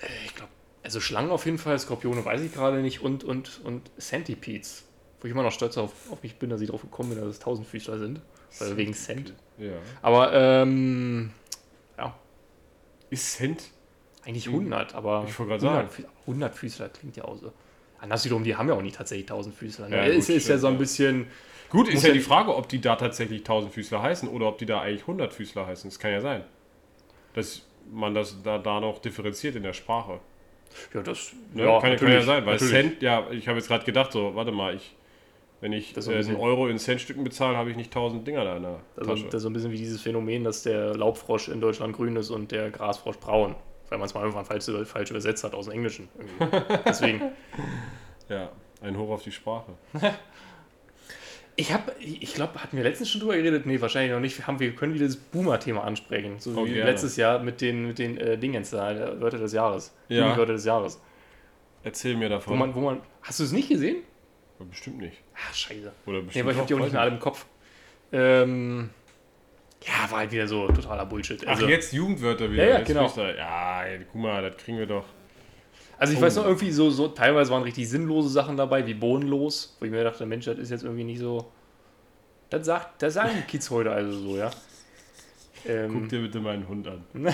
äh, 0.00 0.06
ich 0.26 0.34
glaube, 0.34 0.52
also 0.82 1.00
Schlangen 1.00 1.30
auf 1.30 1.44
jeden 1.46 1.58
Fall, 1.58 1.78
Skorpione 1.78 2.24
weiß 2.24 2.40
ich 2.42 2.52
gerade 2.52 2.82
nicht 2.82 3.02
und, 3.02 3.24
und, 3.24 3.60
und 3.64 3.90
Centipedes. 3.98 4.84
Wo 5.20 5.26
ich 5.26 5.32
immer 5.32 5.44
noch 5.44 5.52
stolz 5.52 5.78
auf, 5.78 5.92
auf 6.10 6.22
mich 6.22 6.36
bin, 6.36 6.50
dass 6.50 6.60
ich 6.60 6.68
drauf 6.68 6.82
gekommen 6.82 7.10
bin, 7.10 7.20
dass 7.20 7.28
es 7.28 7.38
Tausendfüßler 7.38 7.98
sind. 7.98 8.20
Weil 8.58 8.76
wegen 8.76 8.92
Cent. 8.92 9.32
Ja. 9.58 9.72
Aber, 10.02 10.32
ähm, 10.32 11.30
ja, 11.96 12.14
Ist 13.10 13.34
Cent? 13.34 13.70
Eigentlich 14.24 14.46
100, 14.48 14.94
aber 14.94 15.24
Ich 15.28 15.38
wollte 15.38 15.50
gerade 15.50 15.62
sagen. 15.62 15.88
100, 15.88 15.92
Fü- 15.92 16.26
100 16.26 16.54
Füßler 16.54 16.88
klingt 16.90 17.16
ja 17.16 17.24
auch 17.24 17.36
so. 17.36 17.52
Anders 18.00 18.24
wiederum, 18.24 18.42
die 18.44 18.56
haben 18.56 18.68
ja 18.68 18.74
auch 18.74 18.82
nicht 18.82 18.96
tatsächlich 18.96 19.26
1000 19.30 19.54
Füßler. 19.54 19.88
Ne? 19.88 19.96
Ja, 19.96 20.04
ist, 20.04 20.26
gut, 20.26 20.36
ist 20.36 20.48
ja 20.48 20.58
so 20.58 20.66
ein 20.68 20.74
ja. 20.74 20.78
bisschen, 20.78 21.26
Gut, 21.70 21.88
ist 21.88 22.02
ja 22.02 22.08
ja 22.08 22.14
die 22.14 22.20
Frage, 22.20 22.54
ob 22.54 22.68
die 22.68 22.80
da 22.80 22.96
tatsächlich 22.96 23.44
Tausendfüßler 23.44 24.02
heißen 24.02 24.28
oder 24.28 24.46
ob 24.48 24.58
die 24.58 24.66
da 24.66 24.80
eigentlich 24.80 25.06
Hundertfüßler 25.06 25.66
heißen. 25.66 25.88
Das 25.90 25.98
kann 25.98 26.10
ja 26.12 26.20
sein. 26.20 26.42
Dass 27.34 27.62
man 27.90 28.14
das 28.14 28.42
da, 28.42 28.58
da 28.58 28.80
noch 28.80 28.98
differenziert 28.98 29.56
in 29.56 29.62
der 29.62 29.72
Sprache. 29.72 30.20
ja, 30.94 31.02
das 31.02 31.32
Ne? 31.54 31.64
kann, 31.80 31.96
kann 31.96 32.12
ja 32.12 32.22
sein, 32.22 32.44
weil 32.46 32.54
natürlich. 32.54 32.72
Cent, 32.72 33.02
ja, 33.02 33.26
ich 33.30 33.48
habe 33.48 33.58
jetzt 33.58 33.68
gerade 33.68 33.84
gedacht, 33.84 34.12
so, 34.12 34.34
warte 34.34 34.52
mal, 34.52 34.74
ich, 34.74 34.94
wenn 35.60 35.72
ich 35.72 35.92
Das 35.94 36.06
ist 36.08 36.12
äh, 36.12 36.18
ein 36.18 36.26
einen 36.26 36.36
Euro 36.36 36.68
in 36.68 36.78
Centstücken 36.78 37.24
bezahle, 37.24 37.56
habe 37.56 37.70
ich 37.70 37.76
nicht 37.76 37.92
tausend 37.92 38.26
Dinger 38.26 38.44
da 38.44 38.56
in 38.56 38.62
der 38.64 38.80
Also, 38.96 39.10
Tasche. 39.12 39.24
das 39.26 39.34
ist 39.36 39.42
so 39.42 39.48
ein 39.50 39.52
bisschen 39.52 39.70
wie 39.72 39.76
dieses 39.78 40.02
Phänomen, 40.02 40.44
dass 40.44 40.62
der 40.64 40.94
Laubfrosch 40.96 41.48
in 41.48 41.60
Deutschland 41.60 41.94
grün 41.96 42.16
ist 42.16 42.30
und 42.30 42.50
der 42.52 42.70
Grasfrosch 42.70 43.18
braun. 43.18 43.54
Weil 43.92 43.98
man 43.98 44.06
es 44.06 44.14
mal 44.14 44.20
irgendwann 44.22 44.46
falsch, 44.46 44.64
falsch 44.86 45.10
übersetzt 45.10 45.44
hat 45.44 45.52
aus 45.52 45.66
dem 45.66 45.74
Englischen. 45.74 46.08
irgendwie. 46.18 46.74
Deswegen. 46.86 47.20
Ja, 48.30 48.50
ein 48.80 48.96
Hoch 48.96 49.10
auf 49.10 49.22
die 49.22 49.32
Sprache. 49.32 49.72
Ich 51.54 51.70
habe, 51.70 51.92
ich 52.00 52.32
glaube, 52.32 52.62
hatten 52.62 52.78
wir 52.78 52.82
letztens 52.82 53.10
schon 53.10 53.20
drüber 53.20 53.36
geredet? 53.36 53.66
Nee, 53.66 53.78
wahrscheinlich 53.78 54.10
noch 54.10 54.20
nicht. 54.20 54.38
Wir, 54.38 54.46
haben, 54.46 54.58
wir 54.58 54.74
können 54.74 54.94
wieder 54.94 55.04
das 55.04 55.16
Boomer-Thema 55.16 55.84
ansprechen. 55.84 56.38
So 56.38 56.52
Oh, 56.56 56.64
wie 56.64 56.72
gerne. 56.72 56.90
letztes 56.90 57.16
Jahr 57.16 57.40
mit 57.40 57.60
den, 57.60 57.88
mit 57.88 57.98
den 57.98 58.16
äh, 58.16 58.38
Dingens 58.38 58.70
da, 58.70 58.94
der 58.94 59.20
Wörter 59.20 59.36
des 59.36 59.52
Jahres. 59.52 59.94
Ja. 60.08 60.34
Wörter 60.34 60.54
des 60.54 60.64
Jahres. 60.64 60.98
Erzähl 61.82 62.16
mir 62.16 62.30
Wo 62.30 62.34
davon. 62.36 62.58
man, 62.58 62.74
wo 62.74 62.80
man, 62.80 63.02
hast 63.20 63.38
du 63.40 63.44
es 63.44 63.52
nicht 63.52 63.68
gesehen? 63.68 63.98
Bestimmt 64.60 64.96
nicht. 65.02 65.18
Ah, 65.34 65.52
scheiße. 65.52 65.92
Oder 66.06 66.20
Nee, 66.20 66.24
bestimmt 66.24 66.42
aber 66.44 66.52
ich 66.52 66.56
habe 66.56 66.66
die 66.68 66.74
auch 66.74 66.78
nicht 66.78 66.92
mehr 66.92 67.02
alle 67.02 67.10
im 67.10 67.20
Kopf. 67.20 67.44
Ähm, 68.12 68.88
ja, 69.86 70.10
war 70.10 70.18
halt 70.20 70.32
wieder 70.32 70.46
so 70.46 70.66
totaler 70.68 71.06
Bullshit. 71.06 71.42
Ach, 71.46 71.50
Also, 71.52 71.68
jetzt 71.68 71.92
Jugendwörter 71.92 72.50
wieder. 72.50 72.64
Ja, 72.64 72.70
ja, 72.70 72.78
Jetzt 72.78 72.88
genau. 72.88 73.12
Da, 73.14 73.34
ja, 73.34 73.84
guck 74.10 74.20
mal, 74.20 74.42
das 74.42 74.56
kriegen 74.56 74.78
wir 74.78 74.86
doch. 74.86 75.04
also 75.98 76.12
ich 76.12 76.18
Oh. 76.18 76.22
weiß 76.22 76.36
noch 76.36 76.44
irgendwie 76.46 76.70
so, 76.70 76.90
so, 76.90 77.08
teilweise 77.08 77.50
waren 77.50 77.62
richtig 77.62 77.88
sinnlose 77.88 78.28
Sachen 78.28 78.56
dabei, 78.56 78.86
wie 78.86 78.94
bodenlos, 78.94 79.76
wo 79.78 79.84
ich 79.86 79.90
mir 79.90 80.04
dachte, 80.04 80.24
Mensch, 80.26 80.44
das 80.46 80.58
ist 80.58 80.70
jetzt 80.70 80.84
irgendwie 80.84 81.04
nicht 81.04 81.20
so. 81.20 81.50
Das, 82.50 82.66
sagt, 82.66 83.00
das 83.02 83.14
sagen 83.14 83.30
die 83.36 83.42
Kids 83.50 83.70
heute 83.70 83.90
also 83.90 84.12
so, 84.12 84.36
ja. 84.36 84.50
Ähm, 85.66 85.92
Guck 85.92 86.08
dir 86.08 86.20
bitte 86.22 86.40
meinen 86.40 86.66
Hund 86.68 86.86
an. 86.88 87.04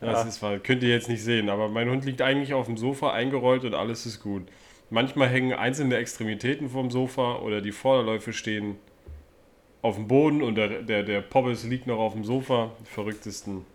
Ja. 0.00 0.10
Das 0.14 0.26
ist 0.26 0.42
wahr. 0.42 0.58
Könnt 0.58 0.82
ihr 0.82 0.88
jetzt 0.88 1.08
nicht 1.08 1.22
sehen, 1.22 1.48
aber 1.48 1.68
mein 1.68 1.88
Hund 1.88 2.04
liegt 2.04 2.22
eigentlich 2.22 2.54
auf 2.54 2.66
dem 2.66 2.76
Sofa 2.76 3.12
eingerollt 3.12 3.64
und 3.64 3.74
alles 3.74 4.04
ist 4.04 4.20
gut. 4.20 4.48
Manchmal 4.90 5.28
hängen 5.28 5.52
einzelne 5.52 5.94
Extremitäten 5.96 6.68
vom 6.68 6.90
Sofa 6.90 7.36
oder 7.36 7.60
die 7.60 7.70
Vorderläufe 7.70 8.32
stehen 8.32 8.78
auf 9.82 9.96
dem 9.96 10.06
Boden 10.08 10.42
und 10.42 10.54
der, 10.54 10.82
der, 10.82 11.02
der 11.02 11.20
Pobbes 11.20 11.64
liegt 11.64 11.86
noch 11.86 11.98
auf 11.98 12.12
dem 12.14 12.24
Sofa. 12.24 12.72
Die 12.80 12.86
verrücktesten 12.86 13.66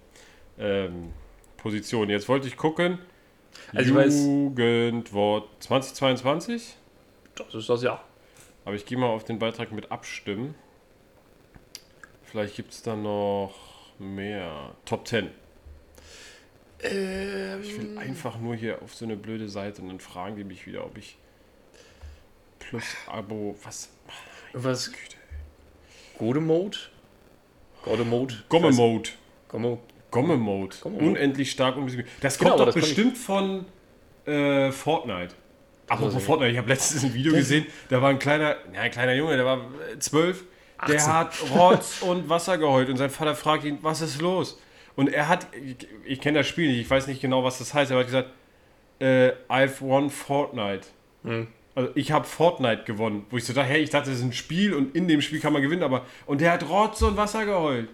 ähm, 0.58 1.14
Positionen. 1.58 2.10
Jetzt 2.10 2.30
wollte 2.30 2.48
ich 2.48 2.58
gucken. 2.58 3.00
Also 3.74 4.00
Jugendwort 4.00 5.50
2022. 5.60 6.76
das 7.36 7.54
ist 7.54 7.70
das 7.70 7.84
ja. 7.84 8.02
Aber 8.66 8.76
ich 8.76 8.86
gehe 8.86 8.98
mal 8.98 9.08
auf 9.08 9.24
den 9.24 9.40
Beitrag 9.40 9.72
mit 9.72 9.92
abstimmen. 9.92 10.56
Vielleicht 12.24 12.56
gibt 12.56 12.74
es 12.74 12.84
da 12.84 12.96
noch 12.96 13.56
mehr. 14.00 14.76
Top 14.86 15.08
10. 15.08 15.30
Ähm, 16.82 17.62
Ich 17.62 17.78
will 17.78 17.98
einfach 17.98 18.40
nur 18.40 18.56
hier 18.56 18.82
auf 18.82 18.94
so 18.94 19.06
eine 19.06 19.16
blöde 19.16 19.50
Seite 19.50 19.82
und 19.82 19.88
dann 19.88 20.00
fragen 20.00 20.36
die 20.36 20.44
mich 20.44 20.68
wieder, 20.68 20.86
ob 20.86 20.98
ich 20.98 21.18
plus 22.60 22.84
Abo, 23.08 23.56
was? 23.64 23.90
was? 24.54 24.92
Godemode? 26.18 26.78
Godemode? 27.84 28.36
Gomme-Mode. 28.50 29.10
Gomme. 29.48 29.78
Gomme-Mode. 30.12 30.76
Gomme-Mode. 30.82 31.06
Unendlich 31.06 31.52
stark 31.52 31.78
und 31.78 31.92
Das 32.22 32.38
Genau, 32.38 32.52
kommt 32.52 32.62
doch 32.62 32.66
das 32.68 32.76
bestimmt 32.76 33.18
von 33.18 33.66
äh, 34.26 34.72
Fortnite. 34.72 35.34
Apropos 35.88 36.16
Also, 36.16 36.26
Fortnite, 36.26 36.52
ich 36.52 36.58
habe 36.58 36.68
letztens 36.68 37.04
ein 37.06 37.14
Video 37.14 37.34
gesehen, 37.34 37.66
da 37.90 38.02
war 38.02 38.10
ein 38.10 38.20
kleiner, 38.20 38.58
ja, 38.74 38.82
ein 38.82 38.92
kleiner 38.92 39.14
Junge, 39.14 39.38
der 39.38 39.46
war 39.46 39.60
äh, 39.92 40.00
zwölf, 40.00 40.44
der 40.88 40.98
18. 40.98 41.14
hat 41.14 41.34
Rotz 41.56 42.02
und 42.02 42.28
Wasser 42.28 42.58
geheult 42.58 42.90
und 42.90 42.98
sein 42.98 43.10
Vater 43.10 43.36
fragt 43.36 43.64
ihn, 43.64 43.80
was 43.82 44.02
ist 44.02 44.22
los? 44.22 44.60
Und 44.96 45.08
er 45.14 45.30
hat, 45.30 45.48
ich, 45.54 45.88
ich 46.06 46.20
kenne 46.22 46.40
das 46.40 46.48
Spiel 46.48 46.68
nicht, 46.70 46.82
ich 46.82 46.90
weiß 46.90 47.08
nicht 47.08 47.22
genau, 47.22 47.44
was 47.44 47.60
das 47.60 47.74
heißt, 47.74 47.92
er 47.92 48.00
hat 48.00 48.06
gesagt, 48.06 48.30
äh, 49.00 49.32
I've 49.48 49.80
won 49.80 50.10
Fortnite. 50.10 50.88
Hm. 51.24 51.48
Also 51.78 51.92
ich 51.94 52.12
habe 52.12 52.26
Fortnite 52.26 52.86
gewonnen, 52.86 53.28
wo 53.30 53.38
ich 53.38 53.46
so 53.46 53.54
dachte, 53.54 53.68
hey, 53.70 53.82
ich 53.84 53.92
dachte, 53.92 54.10
das 54.10 54.18
ist 54.18 54.26
ein 54.26 54.34
Spiel 54.34 54.74
und 54.74 54.96
in 54.96 55.08
dem 55.08 55.22
Spiel 55.22 55.40
kann 55.40 55.54
man 55.54 55.62
gewinnen, 55.62 55.84
aber 55.84 56.06
und 56.26 56.42
der 56.42 56.52
hat 56.54 56.68
Rotz 56.68 57.04
und 57.04 57.18
Wasser 57.18 57.46
geheult. 57.46 57.88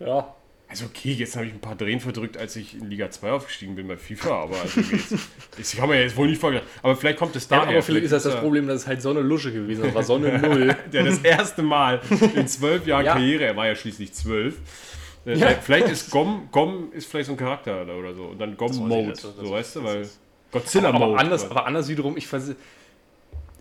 Ja. 0.00 0.34
Also 0.66 0.86
okay, 0.86 1.12
jetzt 1.12 1.36
habe 1.36 1.44
ich 1.44 1.52
ein 1.52 1.60
paar 1.60 1.74
Drehen 1.76 2.00
verdrückt, 2.00 2.38
als 2.38 2.56
ich 2.56 2.74
in 2.74 2.88
Liga 2.88 3.10
2 3.10 3.32
aufgestiegen 3.32 3.74
bin 3.74 3.86
bei 3.86 3.98
FIFA, 3.98 4.44
aber 4.44 4.58
also 4.62 4.80
jetzt, 4.80 5.14
das 5.58 5.76
kann 5.76 5.86
man 5.86 5.98
ja 5.98 6.04
jetzt 6.04 6.16
wohl 6.16 6.26
nicht 6.28 6.40
vorstellen. 6.40 6.64
Aber 6.82 6.96
vielleicht 6.96 7.18
kommt 7.18 7.36
es 7.36 7.46
ja 7.50 7.58
daher. 7.58 7.72
aber 7.74 7.82
vielleicht 7.82 8.04
ist 8.06 8.12
das 8.12 8.22
das 8.22 8.40
Problem, 8.40 8.66
dass 8.66 8.80
es 8.82 8.86
halt 8.86 9.02
Sonne 9.02 9.20
Lusche 9.20 9.52
gewesen 9.52 9.82
ist. 9.82 9.88
Das 9.88 9.94
war 9.94 10.02
Sonne 10.02 10.38
Null. 10.42 10.74
Der 10.90 11.04
das 11.04 11.18
erste 11.18 11.62
Mal 11.62 12.00
in 12.34 12.48
zwölf 12.48 12.86
Jahren 12.86 13.04
Ja. 13.04 13.12
Karriere, 13.12 13.44
er 13.44 13.56
war 13.56 13.66
ja 13.66 13.74
schließlich 13.74 14.14
zwölf. 14.14 14.56
Äh, 15.26 15.34
Ja. 15.34 15.48
Vielleicht 15.60 15.90
ist 15.90 16.10
Gom, 16.10 16.48
Gom 16.50 16.90
ist 16.92 17.04
vielleicht 17.10 17.26
so 17.26 17.32
ein 17.32 17.36
Charakter 17.38 17.82
oder, 17.82 17.94
oder 17.94 18.14
so. 18.14 18.22
Und 18.28 18.38
dann 18.38 18.52
ich 18.52 18.56
Gom-Mode, 18.56 19.14
so 19.14 19.50
weißt 19.50 19.76
du, 19.76 19.84
weil 19.84 20.00
ist- 20.00 20.18
Godzilla-Mode. 20.52 21.04
aber, 21.04 21.18
anders, 21.18 21.50
aber 21.50 21.66
anders 21.66 21.88
wiederum, 21.88 22.16
ich 22.16 22.28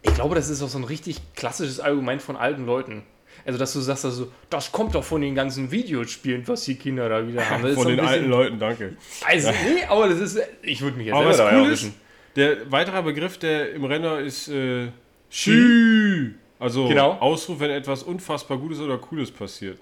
Ich 0.03 0.13
glaube, 0.13 0.36
das 0.36 0.50
ist 0.50 0.62
auch 0.62 0.69
so 0.69 0.77
ein 0.77 0.83
richtig 0.83 1.17
klassisches 1.36 1.79
Argument 1.79 2.21
von 2.21 2.36
alten 2.36 2.65
Leuten. 2.65 3.03
Also, 3.45 3.57
dass 3.57 3.74
du 3.74 3.79
sagst, 3.79 4.05
also, 4.05 4.31
das 4.50 4.71
kommt 4.71 4.93
doch 4.93 5.03
von 5.03 5.21
den 5.21 5.33
ganzen 5.33 5.71
Videospielen, 5.71 6.48
was 6.48 6.65
die 6.65 6.75
Kinder 6.75 7.10
da 7.10 7.25
wieder 7.27 7.50
haben. 7.50 7.62
Von 7.74 7.88
den 7.88 7.95
bisschen- 7.95 8.00
alten 8.00 8.29
Leuten, 8.29 8.60
danke. 8.60 8.98
Also, 9.25 9.50
nee, 9.50 9.83
aber 9.88 10.10
das 10.10 10.19
ist. 10.19 10.39
Ich 10.62 10.81
würde 10.81 10.98
mich 10.98 11.07
jetzt 11.07 11.15
Aber 11.15 11.33
selber 11.33 11.62
cool 11.62 11.71
ist, 11.71 11.91
der 12.36 12.69
weitere 12.71 13.01
Begriff, 13.01 13.38
der 13.39 13.71
im 13.74 13.86
Renner 13.86 14.19
ist 14.19 14.48
äh, 14.50 14.89
Schü. 15.29 16.33
Also 16.60 16.88
Genau. 16.88 17.13
Ausruf, 17.13 17.60
wenn 17.60 17.71
etwas 17.71 18.03
unfassbar 18.03 18.57
Gutes 18.57 18.79
oder 18.79 18.98
Cooles 19.00 19.31
passiert. 19.31 19.79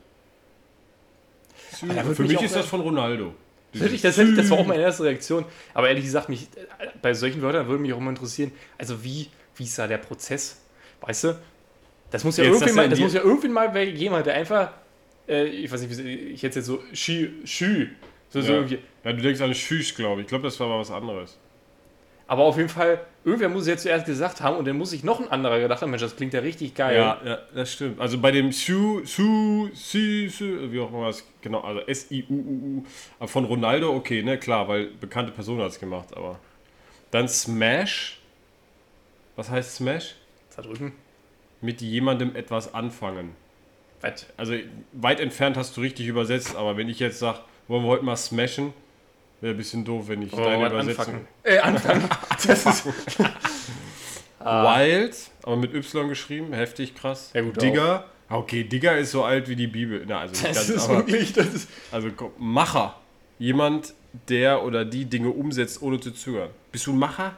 Für 2.13 2.23
mich 2.23 2.41
ist 2.41 2.55
das 2.55 2.65
von 2.67 2.81
Ronaldo. 2.81 3.33
Wirklich, 3.73 4.01
das, 4.01 4.17
hätte 4.17 4.33
das 4.33 4.49
war 4.49 4.59
auch 4.59 4.65
meine 4.65 4.81
erste 4.81 5.03
Reaktion. 5.03 5.45
Aber 5.73 5.89
ehrlich 5.89 6.03
gesagt, 6.03 6.29
mich, 6.29 6.47
bei 7.01 7.13
solchen 7.13 7.41
Wörtern 7.41 7.67
würde 7.67 7.81
mich 7.81 7.93
auch 7.93 7.97
immer 7.97 8.09
interessieren, 8.09 8.51
also 8.77 9.03
wie, 9.03 9.27
wie 9.55 9.63
ist 9.63 9.77
da 9.77 9.88
der 9.88 9.99
Prozess? 9.99 10.61
Weißt 11.01 11.25
du? 11.25 11.39
Das 12.11 12.23
muss 12.23 12.38
ja 12.38 12.45
Jetzt, 12.45 12.61
irgendwie 12.61 12.73
mal, 12.73 12.89
das 12.89 12.99
muss 12.99 13.13
ja 13.13 13.21
irgendwie 13.21 13.49
mal 13.49 13.77
jemand, 13.88 14.25
der 14.25 14.33
einfach, 14.35 14.71
äh, 15.27 15.45
ich 15.45 15.71
weiß 15.71 15.81
nicht, 15.81 15.99
ich 15.99 16.41
hätte 16.41 16.59
jetzt 16.59 16.65
so 16.65 16.81
Schü, 16.93 17.45
Schü, 17.45 17.89
so, 18.29 18.41
so 18.41 18.47
Ja. 18.53 18.55
irgendwie. 18.57 18.79
ja, 19.03 19.13
du 19.13 19.21
denkst 19.21 19.41
an 19.41 19.53
Schüch, 19.53 19.95
glaube 19.95 20.21
ich. 20.21 20.25
Ich 20.25 20.29
glaube, 20.29 20.45
das 20.45 20.59
war 20.59 20.67
mal 20.67 20.79
was 20.79 20.89
anderes. 20.91 21.38
Aber 22.29 22.43
auf 22.43 22.57
jeden 22.57 22.69
Fall, 22.69 23.01
irgendwer 23.25 23.50
muss 23.50 23.63
es 23.63 23.67
ja 23.69 23.77
zuerst 23.77 24.05
gesagt 24.05 24.41
haben 24.41 24.57
und 24.57 24.67
dann 24.67 24.77
muss 24.77 24.91
sich 24.91 25.03
noch 25.03 25.19
ein 25.19 25.31
anderer 25.31 25.59
gedacht 25.59 25.81
haben, 25.81 25.89
Mensch, 25.89 26.03
das 26.03 26.15
klingt 26.15 26.31
ja 26.36 26.41
richtig 26.41 26.75
geil. 26.75 26.95
Ja, 26.95 27.19
ja, 27.25 27.39
das 27.55 27.74
stimmt. 27.74 28.00
Also 28.00 28.19
bei 28.19 28.29
dem 28.29 28.51
Shu, 28.51 29.03
Shu, 29.03 29.69
Si, 29.74 30.29
Su, 30.29 30.71
wie 30.71 30.79
auch 30.79 30.93
immer 30.93 31.07
das, 31.07 31.25
genau, 31.41 31.62
also 31.62 31.81
S-I-U-U-U, 31.81 32.83
von 33.25 33.45
Ronaldo, 33.45 33.95
okay, 33.95 34.21
ne, 34.21 34.38
klar, 34.38 34.67
weil 34.67 34.91
bekannte 35.01 35.31
Person 35.31 35.59
hat 35.59 35.71
es 35.71 35.79
gemacht, 35.79 36.15
aber 36.15 36.39
dann 37.09 37.27
Smash, 37.27 38.19
was 39.36 39.50
heißt 39.50 39.77
Smash? 39.77 40.13
Zerdrücken. 40.51 40.91
Mit 41.62 41.81
jemandem 41.81 42.36
etwas 42.36 42.75
anfangen. 42.75 43.36
Was? 44.01 44.27
Also 44.38 44.53
weit 44.91 45.19
entfernt 45.19 45.57
hast 45.57 45.75
du 45.75 45.81
richtig 45.81 46.05
übersetzt, 46.05 46.55
aber 46.55 46.77
wenn 46.77 46.89
ich 46.89 47.00
jetzt 47.00 47.17
sage, 47.17 47.39
wollen 47.67 47.83
wir 47.83 47.89
heute 47.89 48.05
mal 48.05 48.15
smashen, 48.15 48.71
wäre 49.41 49.53
ein 49.53 49.58
bisschen 49.58 49.86
doof, 49.86 50.08
wenn 50.08 50.22
ich 50.22 50.31
wir 50.31 50.43
deine 50.43 50.67
Übersetzung... 50.67 51.27
Äh, 51.43 51.60
anfangen. 51.60 52.10
Das 52.48 52.65
ist, 52.65 52.86
Wild, 54.39 55.15
aber 55.43 55.58
mit 55.58 55.74
Y 55.74 56.08
geschrieben, 56.08 56.53
heftig 56.53 56.96
krass. 56.96 57.31
Ja, 57.34 57.41
gut, 57.41 57.62
Digger, 57.62 58.05
Ah, 58.29 58.38
okay, 58.38 58.63
Digger 58.63 58.96
ist 58.98 59.12
so 59.12 59.24
alt 59.24 59.50
wie 59.50 59.55
die 59.55 59.67
Bibel. 59.67 60.05
Na, 60.08 60.19
also 60.22 60.34
das 60.34 60.43
ganz, 60.43 60.69
ist 60.69 60.88
aber, 60.88 60.98
wirklich, 61.00 61.34
das 61.34 61.48
ist, 61.48 61.69
also 61.91 62.10
Macher. 62.38 62.96
Jemand, 63.39 63.93
der 64.27 64.63
oder 64.63 64.86
die 64.86 65.05
Dinge 65.05 65.29
umsetzt, 65.29 65.81
ohne 65.81 66.00
zu 66.00 66.12
zögern. 66.12 66.50
Bist 66.72 66.86
du 66.86 66.93
ein 66.93 67.00
Macher? 67.00 67.36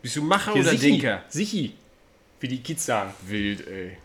Bist 0.00 0.16
du 0.16 0.22
Macher 0.22 0.54
Hier, 0.54 0.62
oder 0.62 0.70
Sichi. 0.70 0.90
Denker? 0.92 1.22
Sichi. 1.28 1.74
Wie 2.40 2.48
die 2.48 2.62
Kids 2.62 2.86
sagen. 2.86 3.12
Wild, 3.26 3.66
ey. 3.66 3.98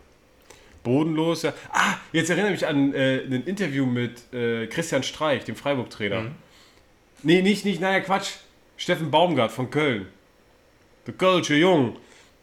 Bodenlos, 0.82 1.42
ja. 1.42 1.54
Ah, 1.72 1.94
jetzt 2.12 2.28
erinnere 2.28 2.52
ich 2.52 2.60
mich 2.60 2.68
an 2.68 2.92
äh, 2.92 3.22
ein 3.22 3.44
Interview 3.44 3.86
mit 3.86 4.32
äh, 4.34 4.66
Christian 4.66 5.02
Streich, 5.02 5.44
dem 5.44 5.56
Freiburg-Trainer. 5.56 6.20
Mhm. 6.20 6.34
Nee, 7.22 7.42
nicht, 7.42 7.64
nicht, 7.64 7.80
naja, 7.80 8.00
Quatsch. 8.00 8.32
Steffen 8.76 9.10
Baumgart 9.10 9.52
von 9.52 9.70
Köln. 9.70 10.06
Der 11.06 11.14
Kölsche 11.14 11.54
Jung. 11.54 11.96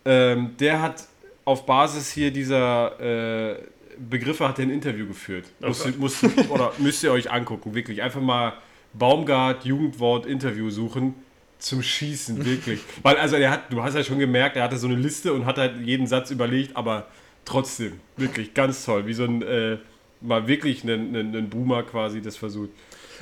Ähm, 0.05 0.55
der 0.59 0.81
hat 0.81 1.07
auf 1.45 1.65
Basis 1.65 2.11
hier 2.11 2.31
dieser 2.31 2.99
äh, 2.99 3.57
Begriffe 3.97 4.47
hat 4.47 4.59
er 4.59 4.65
ein 4.65 4.71
Interview 4.71 5.07
geführt. 5.07 5.45
Oh 5.61 5.67
Musst, 5.67 5.99
musst, 5.99 6.23
oder 6.49 6.73
müsst 6.77 7.03
ihr 7.03 7.11
euch 7.11 7.31
angucken, 7.31 7.75
wirklich. 7.75 8.01
Einfach 8.01 8.21
mal 8.21 8.53
Baumgart, 8.93 9.65
Jugendwort, 9.65 10.25
Interview 10.25 10.69
suchen. 10.69 11.15
Zum 11.59 11.81
Schießen, 11.81 12.43
wirklich. 12.45 12.81
Weil, 13.03 13.17
also, 13.17 13.35
er 13.35 13.51
hat, 13.51 13.71
du 13.71 13.83
hast 13.83 13.95
ja 13.95 14.03
schon 14.03 14.19
gemerkt, 14.19 14.57
er 14.57 14.63
hatte 14.63 14.77
so 14.77 14.87
eine 14.87 14.95
Liste 14.95 15.33
und 15.33 15.45
hat 15.45 15.57
halt 15.57 15.77
jeden 15.81 16.07
Satz 16.07 16.31
überlegt, 16.31 16.75
aber 16.75 17.07
trotzdem, 17.45 17.99
wirklich 18.17 18.53
ganz 18.53 18.83
toll. 18.83 19.05
Wie 19.07 19.13
so 19.13 19.23
ein, 19.23 19.41
äh, 19.41 19.77
mal 20.23 20.47
wirklich 20.47 20.83
ein, 20.83 21.15
ein, 21.15 21.35
ein 21.35 21.49
Boomer 21.49 21.83
quasi 21.83 22.21
das 22.21 22.37
versucht. 22.37 22.69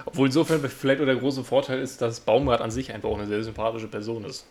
Obwohl 0.06 0.28
insofern 0.28 0.62
vielleicht 0.70 1.02
auch 1.02 1.06
der 1.06 1.16
große 1.16 1.44
Vorteil 1.44 1.80
ist, 1.80 2.02
dass 2.02 2.22
Baumgart 2.22 2.62
an 2.62 2.72
sich 2.72 2.94
einfach 2.94 3.10
auch 3.10 3.18
eine 3.18 3.28
sehr 3.28 3.44
sympathische 3.44 3.88
Person 3.88 4.24
ist. 4.26 4.48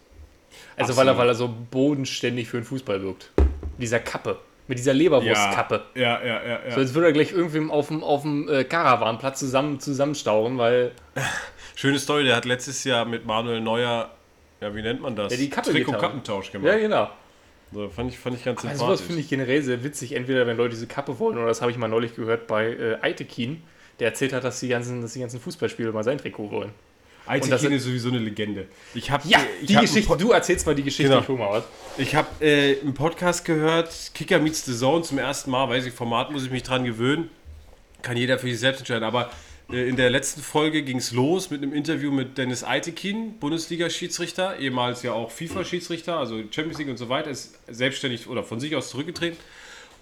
Also 0.76 0.96
weil 0.96 1.08
er, 1.08 1.16
weil 1.16 1.28
er 1.28 1.34
so 1.34 1.52
bodenständig 1.70 2.48
für 2.48 2.58
den 2.58 2.64
Fußball 2.64 3.02
wirkt. 3.02 3.30
Mit 3.36 3.82
dieser 3.82 4.00
Kappe. 4.00 4.38
Mit 4.68 4.78
dieser 4.78 4.94
Leberwurstkappe. 4.94 5.82
Ja, 5.94 6.20
ja, 6.20 6.26
ja, 6.26 6.42
ja. 6.42 6.60
ja. 6.64 6.70
So 6.72 6.80
als 6.80 6.94
würde 6.94 7.08
er 7.08 7.12
gleich 7.12 7.32
irgendwem 7.32 7.70
auf 7.70 7.88
dem, 7.88 8.04
auf 8.04 8.22
dem 8.22 8.48
äh, 8.48 8.64
Karawanplatz 8.64 9.38
zusammen, 9.40 9.80
zusammenstauchen, 9.80 10.58
weil 10.58 10.92
Schöne 11.74 11.98
Story, 11.98 12.24
der 12.24 12.36
hat 12.36 12.44
letztes 12.44 12.84
Jahr 12.84 13.04
mit 13.04 13.24
Manuel 13.26 13.60
Neuer, 13.60 14.10
ja, 14.60 14.74
wie 14.74 14.82
nennt 14.82 15.00
man 15.00 15.16
das? 15.16 15.32
Ja, 15.32 15.38
die 15.38 15.50
Kappe 15.50 15.70
Trick- 15.70 15.88
und. 15.88 15.98
Kappentausch 15.98 16.52
gemacht. 16.52 16.70
Ja, 16.70 16.78
genau. 16.78 17.08
So, 17.72 17.88
fand, 17.88 18.10
ich, 18.12 18.18
fand 18.18 18.36
ich 18.36 18.44
ganz 18.44 18.60
Aber 18.60 18.68
sowas 18.74 18.78
sympathisch. 18.78 19.06
finde 19.06 19.20
ich 19.22 19.28
generell 19.28 19.62
sehr 19.62 19.84
witzig. 19.84 20.12
Entweder 20.16 20.46
wenn 20.46 20.56
Leute 20.56 20.70
diese 20.74 20.86
Kappe 20.86 21.18
wollen, 21.18 21.38
oder 21.38 21.46
das 21.46 21.60
habe 21.60 21.70
ich 21.70 21.78
mal 21.78 21.88
neulich 21.88 22.16
gehört 22.16 22.46
bei 22.46 22.66
äh, 22.72 22.96
Aitekin, 23.00 23.62
der 24.00 24.08
erzählt 24.08 24.32
hat, 24.32 24.42
dass 24.44 24.58
die 24.60 24.68
ganzen, 24.68 25.02
dass 25.02 25.12
die 25.12 25.20
ganzen 25.20 25.38
Fußballspieler 25.40 25.92
mal 25.92 26.02
sein 26.04 26.18
Trikot 26.18 26.50
wollen. 26.50 26.70
und 26.70 26.72
das 27.26 27.26
Aitekin 27.44 27.58
sind- 27.60 27.72
ist 27.74 27.84
sowieso 27.84 28.08
eine 28.08 28.18
Legende. 28.18 28.66
Ich 28.94 29.10
habe 29.10 29.22
Ja, 29.28 29.38
ich 29.60 29.68
die 29.68 29.76
hab 29.76 29.82
Geschichte, 29.82 30.16
du 30.16 30.32
erzählst 30.32 30.66
mal 30.66 30.74
die 30.74 30.82
Geschichte, 30.82 31.10
Genau. 31.10 31.22
ich 31.22 31.28
hol 31.28 31.38
mal 31.38 31.50
was. 31.50 31.64
Ich 31.98 32.14
habe 32.16 32.26
äh, 32.44 32.80
einen 32.80 32.94
Podcast 32.94 33.44
gehört, 33.44 33.92
Kicker 34.14 34.38
meets 34.40 34.64
the 34.64 34.74
Zone 34.76 35.02
zum 35.02 35.18
ersten 35.18 35.50
Mal, 35.50 35.68
weiß 35.68 35.86
ich, 35.86 35.92
Format 35.92 36.32
muss 36.32 36.44
ich 36.44 36.50
mich 36.50 36.62
dran 36.64 36.84
gewöhnen. 36.84 37.30
Kann 38.02 38.16
jeder 38.16 38.38
für 38.38 38.48
sich 38.48 38.58
selbst 38.58 38.80
entscheiden. 38.80 39.04
Aber 39.04 39.26
äh, 39.26 39.28
in 39.72 39.96
der 39.96 40.10
letzten 40.10 40.40
Folge 40.42 40.82
ging 40.82 40.98
es 40.98 41.12
los 41.12 41.50
mit 41.50 41.62
einem 41.62 41.72
Interview 41.72 42.10
mit 42.10 42.38
Dennis 42.38 42.64
Eitekin, 42.64 43.38
Bundesliga-Schiedsrichter, 43.38 44.58
ehemals 44.58 45.02
ja 45.02 45.12
auch 45.12 45.30
FIFA-Schiedsrichter, 45.30 46.16
also 46.16 46.38
Champions 46.50 46.78
League 46.78 46.88
und 46.88 46.96
so 46.96 47.08
weiter, 47.08 47.30
ist 47.30 47.58
selbstständig 47.68 48.28
oder 48.28 48.42
von 48.42 48.58
sich 48.58 48.74
aus 48.74 48.90
zurückgetreten. 48.90 49.38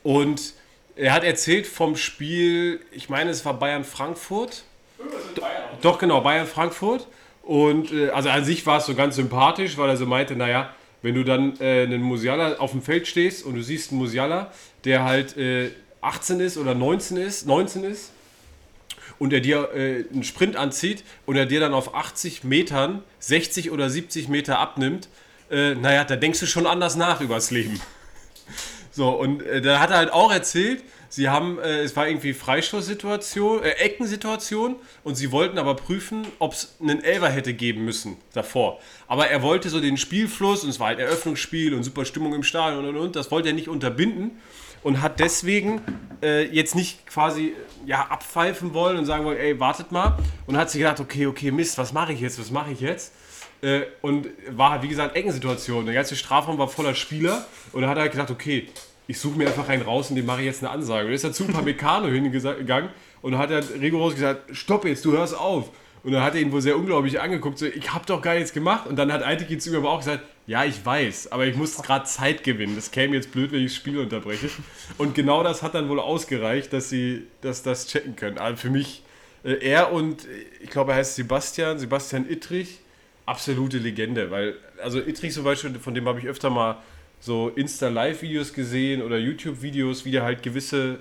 Und 0.02 0.54
er 0.96 1.12
hat 1.12 1.22
erzählt 1.22 1.66
vom 1.66 1.96
Spiel, 1.96 2.80
ich 2.92 3.08
meine, 3.10 3.30
es 3.30 3.44
war 3.44 3.54
Bayern-Frankfurt. 3.54 4.64
Doch, 5.82 5.98
genau, 5.98 6.22
Bayern-Frankfurt. 6.22 7.06
Und 7.42 7.92
äh, 7.92 8.08
also 8.10 8.30
an 8.30 8.44
sich 8.44 8.64
war 8.66 8.78
es 8.78 8.86
so 8.86 8.94
ganz 8.94 9.16
sympathisch, 9.16 9.76
weil 9.76 9.88
er 9.90 9.96
so 9.96 10.06
meinte, 10.06 10.34
naja, 10.34 10.74
wenn 11.02 11.14
du 11.14 11.24
dann 11.24 11.58
äh, 11.60 11.82
einen 11.82 12.02
Musiala 12.02 12.56
auf 12.56 12.72
dem 12.72 12.82
Feld 12.82 13.06
stehst 13.06 13.44
und 13.44 13.54
du 13.54 13.62
siehst 13.62 13.90
einen 13.90 14.00
Musiala, 14.00 14.52
der 14.84 15.04
halt 15.04 15.36
äh, 15.36 15.70
18 16.00 16.40
ist 16.40 16.56
oder 16.56 16.74
19 16.74 17.16
ist, 17.16 17.46
19 17.46 17.84
ist, 17.84 18.12
und 19.18 19.32
er 19.32 19.40
dir 19.40 19.70
äh, 19.74 20.04
einen 20.12 20.24
Sprint 20.24 20.56
anzieht 20.56 21.04
und 21.26 21.36
er 21.36 21.46
dir 21.46 21.60
dann 21.60 21.74
auf 21.74 21.94
80 21.94 22.44
Metern 22.44 23.02
60 23.20 23.70
oder 23.70 23.90
70 23.90 24.28
Meter 24.28 24.58
abnimmt, 24.58 25.08
äh, 25.50 25.74
naja, 25.74 26.04
da 26.04 26.16
denkst 26.16 26.40
du 26.40 26.46
schon 26.46 26.66
anders 26.66 26.96
nach 26.96 27.20
übers 27.20 27.50
Leben. 27.50 27.80
So, 28.90 29.10
und 29.10 29.42
äh, 29.42 29.60
da 29.60 29.78
hat 29.78 29.90
er 29.90 29.98
halt 29.98 30.12
auch 30.12 30.32
erzählt, 30.32 30.82
sie 31.08 31.28
haben, 31.28 31.60
äh, 31.60 31.82
es 31.82 31.94
war 31.94 32.08
irgendwie 32.08 32.32
Freistoßsituation, 32.32 33.62
äh, 33.62 33.70
Eckensituation 33.72 34.74
und 35.04 35.14
sie 35.14 35.30
wollten 35.30 35.58
aber 35.58 35.76
prüfen, 35.76 36.26
ob 36.40 36.54
es 36.54 36.74
einen 36.80 37.04
Elver 37.04 37.28
hätte 37.28 37.54
geben 37.54 37.84
müssen 37.84 38.16
davor. 38.32 38.80
Aber 39.06 39.28
er 39.28 39.40
wollte 39.42 39.70
so 39.70 39.78
den 39.80 39.98
Spielfluss 39.98 40.64
und 40.64 40.70
es 40.70 40.80
war 40.80 40.88
halt 40.88 40.98
Eröffnungsspiel 40.98 41.74
und 41.74 41.84
super 41.84 42.04
Stimmung 42.04 42.34
im 42.34 42.42
Stadion 42.42 42.86
und 42.86 42.96
und 42.96 43.02
und, 43.02 43.14
das 43.14 43.30
wollte 43.30 43.50
er 43.50 43.54
nicht 43.54 43.68
unterbinden 43.68 44.32
und 44.82 45.02
hat 45.02 45.20
deswegen 45.20 45.80
äh, 46.22 46.44
jetzt 46.46 46.74
nicht 46.74 47.06
quasi 47.06 47.54
ja, 47.86 48.06
abpfeifen 48.06 48.74
wollen 48.74 48.98
und 48.98 49.06
sagen 49.06 49.24
wollen, 49.24 49.38
ey, 49.38 49.58
wartet 49.58 49.92
mal. 49.92 50.18
Und 50.46 50.56
hat 50.56 50.70
sich 50.70 50.80
gedacht, 50.80 51.00
okay, 51.00 51.26
okay, 51.26 51.50
Mist, 51.50 51.78
was 51.78 51.92
mache 51.92 52.12
ich 52.12 52.20
jetzt, 52.20 52.38
was 52.38 52.50
mache 52.50 52.72
ich 52.72 52.80
jetzt? 52.80 53.12
Äh, 53.62 53.82
und 54.02 54.28
war, 54.50 54.82
wie 54.82 54.88
gesagt, 54.88 55.16
Eckensituation. 55.16 55.86
Der 55.86 55.94
ganze 55.94 56.16
Strafraum 56.16 56.58
war 56.58 56.68
voller 56.68 56.94
Spieler 56.94 57.46
und 57.72 57.82
er 57.82 57.88
hat 57.88 57.98
halt 57.98 58.12
gedacht, 58.12 58.30
okay, 58.30 58.68
ich 59.06 59.18
suche 59.18 59.38
mir 59.38 59.48
einfach 59.48 59.68
einen 59.68 59.82
raus 59.82 60.10
und 60.10 60.16
dem 60.16 60.26
mache 60.26 60.40
ich 60.40 60.46
jetzt 60.46 60.62
eine 60.62 60.70
Ansage. 60.70 61.08
Und 61.08 61.14
ist 61.14 61.24
er 61.24 61.32
zu 61.32 61.44
Pamecano 61.48 62.08
hingegangen 62.08 62.90
und 63.22 63.38
hat 63.38 63.50
er 63.50 63.62
rigoros 63.80 64.14
gesagt, 64.14 64.54
stopp 64.56 64.84
jetzt, 64.84 65.04
du 65.04 65.12
hörst 65.12 65.36
auf. 65.36 65.70
Und 66.04 66.12
dann 66.12 66.22
hat 66.22 66.34
er 66.34 66.40
ihn 66.40 66.52
wohl 66.52 66.60
sehr 66.60 66.76
unglaublich 66.76 67.20
angeguckt, 67.20 67.58
so, 67.58 67.66
ich 67.66 67.92
habe 67.92 68.06
doch 68.06 68.22
gar 68.22 68.34
nichts 68.34 68.52
gemacht. 68.52 68.86
Und 68.86 68.96
dann 68.96 69.12
hat 69.12 69.24
Eitekin 69.24 69.58
zu 69.58 69.70
ihm 69.70 69.76
aber 69.76 69.90
auch 69.90 69.98
gesagt, 69.98 70.22
ja, 70.48 70.64
ich 70.64 70.84
weiß, 70.84 71.30
aber 71.30 71.46
ich 71.46 71.56
muss 71.56 71.76
gerade 71.76 72.06
Zeit 72.06 72.42
gewinnen. 72.42 72.74
Das 72.74 72.90
käme 72.90 73.14
jetzt 73.14 73.32
blöd, 73.32 73.52
wenn 73.52 73.60
ich 73.60 73.72
das 73.72 73.76
Spiel 73.76 73.98
unterbreche. 73.98 74.48
Und 74.96 75.14
genau 75.14 75.42
das 75.42 75.62
hat 75.62 75.74
dann 75.74 75.90
wohl 75.90 76.00
ausgereicht, 76.00 76.72
dass 76.72 76.88
sie 76.88 77.24
dass 77.42 77.62
das 77.62 77.86
checken 77.86 78.16
können. 78.16 78.38
Also 78.38 78.56
für 78.56 78.70
mich, 78.70 79.02
äh, 79.44 79.52
er 79.60 79.92
und, 79.92 80.24
äh, 80.24 80.28
ich 80.62 80.70
glaube, 80.70 80.92
er 80.92 80.96
heißt 80.96 81.16
Sebastian, 81.16 81.78
Sebastian 81.78 82.30
Ittrich, 82.30 82.78
absolute 83.26 83.76
Legende. 83.76 84.30
Weil, 84.30 84.54
also 84.82 85.00
Ittrich 85.00 85.34
zum 85.34 85.44
Beispiel, 85.44 85.74
von 85.74 85.94
dem 85.94 86.08
habe 86.08 86.18
ich 86.18 86.26
öfter 86.26 86.48
mal 86.48 86.78
so 87.20 87.50
Insta-Live-Videos 87.50 88.54
gesehen 88.54 89.02
oder 89.02 89.18
YouTube-Videos, 89.18 90.06
wie 90.06 90.12
der 90.12 90.22
halt 90.22 90.42
gewisse 90.42 91.00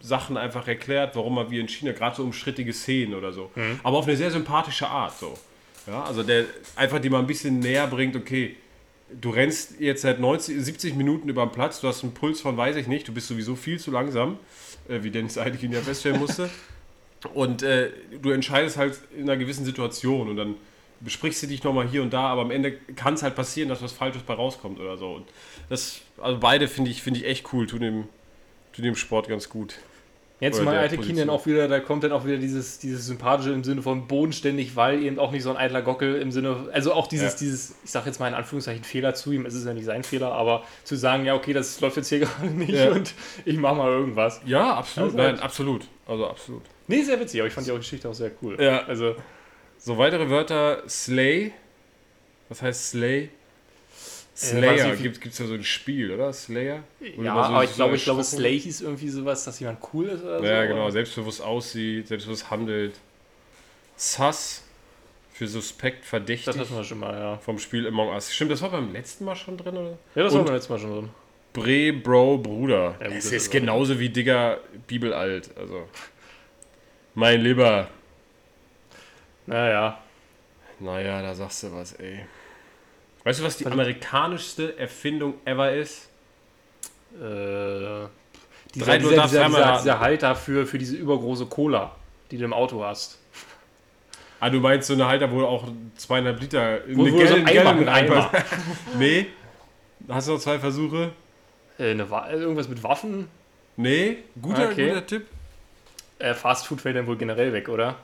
Sachen 0.00 0.36
einfach 0.36 0.68
erklärt, 0.68 1.16
warum 1.16 1.38
er 1.38 1.50
wie 1.50 1.58
in 1.58 1.66
China, 1.68 1.90
gerade 1.90 2.14
so 2.14 2.22
umstrittige 2.22 2.72
Szenen 2.72 3.14
oder 3.14 3.32
so. 3.32 3.50
Aber 3.82 3.98
auf 3.98 4.06
eine 4.06 4.16
sehr 4.16 4.30
sympathische 4.30 4.86
Art 4.86 5.18
so. 5.18 5.36
Ja, 5.88 6.04
also 6.04 6.22
der 6.22 6.44
einfach 6.76 7.00
die 7.00 7.10
mal 7.10 7.18
ein 7.18 7.26
bisschen 7.26 7.58
näher 7.58 7.86
bringt, 7.88 8.14
okay, 8.14 8.56
du 9.10 9.30
rennst 9.30 9.80
jetzt 9.80 10.02
seit 10.02 10.20
90, 10.20 10.64
70 10.64 10.94
Minuten 10.94 11.28
über 11.28 11.44
den 11.44 11.52
Platz, 11.52 11.80
du 11.80 11.88
hast 11.88 12.02
einen 12.02 12.14
Puls 12.14 12.40
von, 12.40 12.56
weiß 12.56 12.76
ich 12.76 12.86
nicht, 12.86 13.06
du 13.08 13.14
bist 13.14 13.28
sowieso 13.28 13.56
viel 13.56 13.78
zu 13.78 13.90
langsam, 13.90 14.38
äh, 14.88 15.02
wie 15.02 15.10
Dennis 15.10 15.38
Eitekin 15.38 15.72
ja 15.72 15.80
feststellen 15.80 16.20
musste. 16.20 16.50
Und 17.34 17.62
äh, 17.62 17.90
du 18.20 18.30
entscheidest 18.30 18.76
halt 18.76 18.98
in 19.16 19.22
einer 19.22 19.36
gewissen 19.36 19.64
Situation 19.64 20.28
und 20.28 20.36
dann 20.36 20.54
besprichst 21.00 21.42
du 21.42 21.46
dich 21.46 21.64
nochmal 21.64 21.88
hier 21.88 22.02
und 22.02 22.12
da, 22.12 22.28
aber 22.28 22.42
am 22.42 22.50
Ende 22.50 22.72
kann 22.72 23.14
es 23.14 23.22
halt 23.22 23.34
passieren, 23.34 23.68
dass 23.68 23.82
was 23.82 23.92
Falsches 23.92 24.22
bei 24.22 24.34
rauskommt 24.34 24.78
oder 24.78 24.96
so. 24.96 25.14
Und 25.14 25.26
das, 25.68 26.02
also 26.18 26.38
beide 26.38 26.68
finde 26.68 26.90
ich, 26.90 27.02
finde 27.02 27.20
ich 27.20 27.26
echt 27.26 27.52
cool, 27.52 27.66
tun 27.66 27.80
dem, 27.80 28.04
tun 28.72 28.84
dem 28.84 28.94
Sport 28.94 29.28
ganz 29.28 29.48
gut. 29.48 29.76
Jetzt 30.38 30.62
mal 30.62 30.76
alte 30.76 30.96
Position. 30.96 31.16
Kindern 31.16 31.30
auch 31.34 31.46
wieder, 31.46 31.66
da 31.66 31.80
kommt 31.80 32.04
dann 32.04 32.12
auch 32.12 32.26
wieder 32.26 32.36
dieses, 32.36 32.78
dieses 32.78 33.06
Sympathische 33.06 33.52
im 33.52 33.64
Sinne 33.64 33.80
von 33.80 34.06
bodenständig, 34.06 34.76
weil 34.76 35.02
eben 35.02 35.18
auch 35.18 35.30
nicht 35.32 35.42
so 35.42 35.50
ein 35.50 35.56
eitler 35.56 35.80
Gockel 35.80 36.16
im 36.16 36.30
Sinne, 36.30 36.68
also 36.72 36.92
auch 36.92 37.06
dieses, 37.06 37.32
Ja. 37.32 37.38
dieses, 37.38 37.74
ich 37.84 37.90
sag 37.90 38.04
jetzt 38.04 38.20
mal 38.20 38.28
in 38.28 38.34
Anführungszeichen 38.34 38.84
Fehler 38.84 39.14
zu 39.14 39.32
ihm, 39.32 39.46
es 39.46 39.54
ist 39.54 39.64
ja 39.64 39.72
nicht 39.72 39.86
sein 39.86 40.02
Fehler, 40.02 40.32
aber 40.32 40.62
zu 40.84 40.94
sagen, 40.94 41.24
ja 41.24 41.34
okay, 41.34 41.54
das 41.54 41.80
läuft 41.80 41.96
jetzt 41.96 42.10
hier 42.10 42.18
gerade 42.20 42.48
nicht 42.48 42.70
Ja. 42.74 42.90
und 42.90 43.14
ich 43.46 43.56
mach 43.56 43.74
mal 43.74 43.88
irgendwas. 43.90 44.42
Ja, 44.44 44.74
absolut. 44.74 45.12
Also 45.14 45.22
Nein, 45.22 45.40
absolut. 45.40 45.86
Also 46.06 46.26
absolut. 46.26 46.62
Nee, 46.86 47.02
sehr 47.02 47.18
witzig, 47.18 47.40
aber 47.40 47.48
ich 47.48 47.54
fand 47.54 47.66
die 47.66 47.72
Geschichte 47.72 48.06
auch 48.08 48.14
sehr 48.14 48.30
cool. 48.42 48.60
Ja. 48.60 48.84
Also, 48.84 49.16
So, 49.78 49.96
weitere 49.96 50.28
Wörter. 50.28 50.82
Slay. 50.86 51.52
Was 52.50 52.60
heißt 52.60 52.90
Slay? 52.90 53.30
Weiß 54.42 54.50
Slayer. 54.50 54.98
wie- 54.98 55.02
Gibt 55.02 55.26
es 55.26 55.38
ja 55.38 55.46
so 55.46 55.54
ein 55.54 55.64
Spiel, 55.64 56.12
oder? 56.12 56.32
Slayer? 56.32 56.82
Wo 57.16 57.22
ja, 57.22 57.34
so- 57.34 57.40
aber 57.40 57.64
ich 57.64 57.70
so 57.70 57.76
glaube, 57.76 57.96
ich 57.96 58.04
glaube, 58.04 58.22
Slay 58.24 58.58
hieß 58.60 58.82
irgendwie 58.82 59.08
sowas, 59.08 59.44
dass 59.44 59.58
jemand 59.60 59.78
cool 59.92 60.06
ist 60.06 60.22
oder 60.22 60.40
so. 60.40 60.44
Ja, 60.44 60.66
genau. 60.66 60.82
oder? 60.84 60.92
Selbstbewusst 60.92 61.40
aussieht, 61.42 62.08
selbstbewusst 62.08 62.50
handelt. 62.50 62.94
Sus. 63.96 64.62
Für 65.32 65.46
suspekt, 65.46 66.00
Das 66.02 66.08
verdächtig. 66.08 66.58
hatten 66.58 66.74
wir 66.74 66.84
schon 66.84 66.98
mal, 66.98 67.12
ja. 67.14 67.36
Vom 67.38 67.58
Spiel 67.58 67.86
Among 67.86 68.08
Us. 68.08 68.34
Stimmt, 68.34 68.52
das 68.52 68.62
war 68.62 68.70
beim 68.70 68.90
letzten 68.92 69.24
Mal 69.26 69.36
schon 69.36 69.58
drin, 69.58 69.76
oder? 69.76 69.98
Ja, 70.14 70.22
das 70.22 70.32
war 70.32 70.40
Und- 70.40 70.46
beim 70.46 70.54
letzten 70.54 70.72
Mal 70.72 70.78
schon 70.78 70.92
drin. 70.92 71.08
Bre, 71.52 71.92
Bro, 71.92 72.38
Bruder. 72.38 72.96
Ja, 73.00 73.06
es 73.08 73.14
das 73.16 73.24
ist 73.26 73.32
ist 73.32 73.50
genauso 73.50 73.98
wie 73.98 74.08
Digger 74.08 74.60
Bibelalt. 74.86 75.50
Also. 75.58 75.88
Mein 77.14 77.40
Lieber. 77.42 77.88
Naja. 79.46 79.98
Naja, 80.80 81.22
da 81.22 81.34
sagst 81.34 81.62
du 81.62 81.72
was, 81.72 81.92
ey. 81.94 82.24
Weißt 83.26 83.40
du, 83.40 83.44
was 83.44 83.56
die 83.56 83.66
amerikanischste 83.66 84.78
Erfindung 84.78 85.34
ever 85.44 85.72
ist? 85.72 86.08
Äh, 87.14 87.18
Drei, 87.18 88.08
dieser, 88.72 88.98
du 88.98 89.08
dieser, 89.08 89.22
dieser, 89.26 89.46
dieser, 89.48 89.76
dieser 89.78 89.98
Halter 90.00 90.36
für, 90.36 90.64
für 90.64 90.78
diese 90.78 90.94
übergroße 90.94 91.46
Cola, 91.46 91.90
die 92.30 92.38
du 92.38 92.44
im 92.44 92.52
Auto 92.52 92.84
hast. 92.84 93.18
Ah, 94.38 94.48
du 94.48 94.60
meinst 94.60 94.86
so 94.86 94.94
eine 94.94 95.08
Halter, 95.08 95.28
wo 95.32 95.42
auch 95.44 95.66
zweieinhalb 95.96 96.40
Liter 96.40 96.78
Wo- 96.92 97.02
eine 97.06 97.12
wo 97.14 97.26
so 97.26 97.34
ein 97.34 97.44
Gallon- 97.46 97.48
Eimer, 97.48 97.84
Gallon 97.84 97.88
Eimer. 97.88 98.30
nee. 98.98 99.26
Hast 100.08 100.28
du 100.28 100.34
noch 100.34 100.40
zwei 100.40 100.60
Versuche? 100.60 101.10
Äh, 101.80 101.90
eine, 101.90 102.08
Wa- 102.08 102.30
irgendwas 102.30 102.68
mit 102.68 102.80
Waffen? 102.84 103.26
Nee. 103.76 104.18
Guter, 104.40 104.68
Okay. 104.70 104.88
guter 104.90 105.04
Tipp. 105.04 105.26
Äh, 106.20 106.32
Fast 106.34 106.68
Food 106.68 106.80
fällt 106.80 106.94
dann 106.94 107.08
wohl 107.08 107.16
generell 107.16 107.52
weg, 107.52 107.68
oder? 107.68 107.96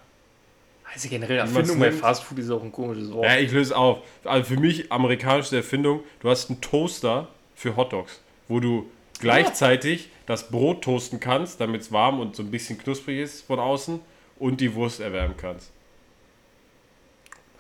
Also 0.93 1.09
generell 1.09 1.39
Erfindung 1.39 1.79
bei? 1.79 1.91
Fast 1.91 2.25
Food 2.25 2.39
ist 2.39 2.51
auch 2.51 2.63
ein 2.63 2.73
komisches 2.73 3.11
Wort. 3.13 3.25
Ja, 3.25 3.39
ich 3.39 3.51
löse 3.51 3.77
auf. 3.77 4.01
Also 4.25 4.55
für 4.55 4.61
mich 4.61 4.93
amerikanische 4.93 5.57
Erfindung, 5.57 6.01
du 6.21 6.29
hast 6.29 6.51
einen 6.51 6.61
Toaster 6.61 7.29
für 7.55 7.77
Hotdogs, 7.77 8.21
wo 8.49 8.61
du 8.61 8.91
gleichzeitig 9.21 10.11
das 10.27 10.51
Brot 10.51 10.83
toasten 10.83 11.21
kannst, 11.21 11.61
damit 11.61 11.81
es 11.83 11.93
warm 11.93 12.21
und 12.21 12.37
so 12.37 12.43
ein 12.43 12.51
bisschen 12.51 12.79
knusprig 12.79 13.21
ist 13.21 13.47
von 13.47 13.59
außen 13.59 14.01
und 14.39 14.61
die 14.61 14.75
Wurst 14.75 15.01
erwärmen 15.01 15.37
kannst. 15.37 15.71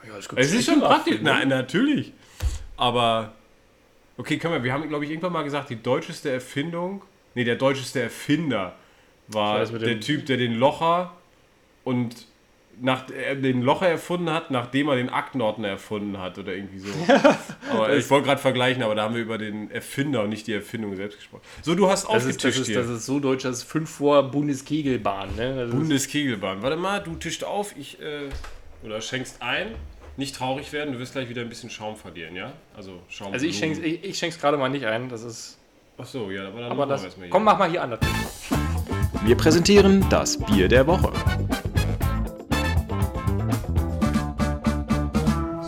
Ja, 0.06 0.16
das 0.16 0.28
Es 0.36 0.52
ist 0.52 0.66
schon 0.66 0.80
praktisch. 0.80 1.20
Nein, 1.22 1.48
natürlich. 1.48 2.12
Aber, 2.76 3.32
okay, 4.16 4.38
können 4.38 4.54
wir, 4.54 4.64
wir 4.64 4.72
haben, 4.72 4.88
glaube 4.88 5.04
ich, 5.04 5.10
irgendwann 5.10 5.32
mal 5.32 5.44
gesagt, 5.44 5.70
die 5.70 5.80
deutscheste 5.80 6.30
Erfindung, 6.30 7.02
nee, 7.34 7.44
der 7.44 7.56
deutscheste 7.56 8.02
Erfinder 8.02 8.74
war 9.28 9.64
der 9.64 10.00
Typ, 10.00 10.26
der 10.26 10.36
den 10.36 10.54
Locher 10.54 11.12
und 11.84 12.26
nach, 12.80 13.08
er 13.10 13.34
den 13.36 13.62
Locher 13.62 13.88
erfunden 13.88 14.30
hat, 14.30 14.50
nachdem 14.50 14.88
er 14.88 14.96
den 14.96 15.08
Aktenordner 15.08 15.68
erfunden 15.68 16.18
hat 16.18 16.38
oder 16.38 16.52
irgendwie 16.54 16.78
so. 16.78 16.88
aber 17.70 17.94
ich 17.96 18.08
wollte 18.10 18.26
gerade 18.26 18.40
vergleichen, 18.40 18.82
aber 18.82 18.94
da 18.94 19.04
haben 19.04 19.14
wir 19.14 19.22
über 19.22 19.38
den 19.38 19.70
Erfinder 19.70 20.22
und 20.22 20.30
nicht 20.30 20.46
die 20.46 20.54
Erfindung 20.54 20.96
selbst 20.96 21.18
gesprochen. 21.18 21.42
So, 21.62 21.74
du 21.74 21.88
hast 21.88 22.04
Das 22.08 22.24
ist, 22.24 22.42
das, 22.44 22.52
aufgetischt 22.52 22.68
ist, 22.68 22.76
das 22.76 22.88
ist 22.88 23.06
so 23.06 23.20
deutsch, 23.20 23.44
das 23.44 23.58
ist 23.58 23.62
5 23.64 23.88
vor 23.88 24.30
Bundeskegelbahn. 24.30 25.36
Ne? 25.36 25.66
Das 25.66 25.70
Bundeskegelbahn. 25.70 26.62
Warte 26.62 26.76
mal, 26.76 27.00
du 27.00 27.14
tischt 27.16 27.44
auf, 27.44 27.76
ich 27.76 28.00
äh, 28.00 28.28
oder 28.84 29.00
schenkst 29.00 29.42
ein. 29.42 29.68
Nicht 30.16 30.36
traurig 30.36 30.72
werden, 30.72 30.92
du 30.92 30.98
wirst 30.98 31.12
gleich 31.12 31.28
wieder 31.30 31.40
ein 31.40 31.48
bisschen 31.48 31.70
Schaum 31.70 31.96
verlieren, 31.96 32.36
ja? 32.36 32.52
Also 32.76 33.00
Schaum. 33.08 33.32
also 33.32 33.46
ich 33.46 33.56
schenk's, 33.56 33.78
ich, 33.78 34.04
ich 34.04 34.18
schenk's 34.18 34.38
gerade 34.38 34.58
mal 34.58 34.68
nicht 34.68 34.84
ein. 34.84 35.08
Das 35.08 35.22
ist. 35.22 35.58
Ach 35.96 36.04
so, 36.04 36.30
ja, 36.30 36.48
aber 36.48 36.60
dann 36.60 36.72
Aber 36.72 36.74
machen 36.86 36.90
das. 36.90 37.00
wir 37.02 37.06
erstmal 37.06 37.26
hier. 37.26 37.32
Komm, 37.32 37.44
mach 37.44 37.58
mal 37.58 37.70
hier 37.70 37.82
an. 37.82 37.96
Wir 39.24 39.36
präsentieren 39.36 40.04
das 40.10 40.36
Bier 40.36 40.68
der 40.68 40.86
Woche. 40.86 41.12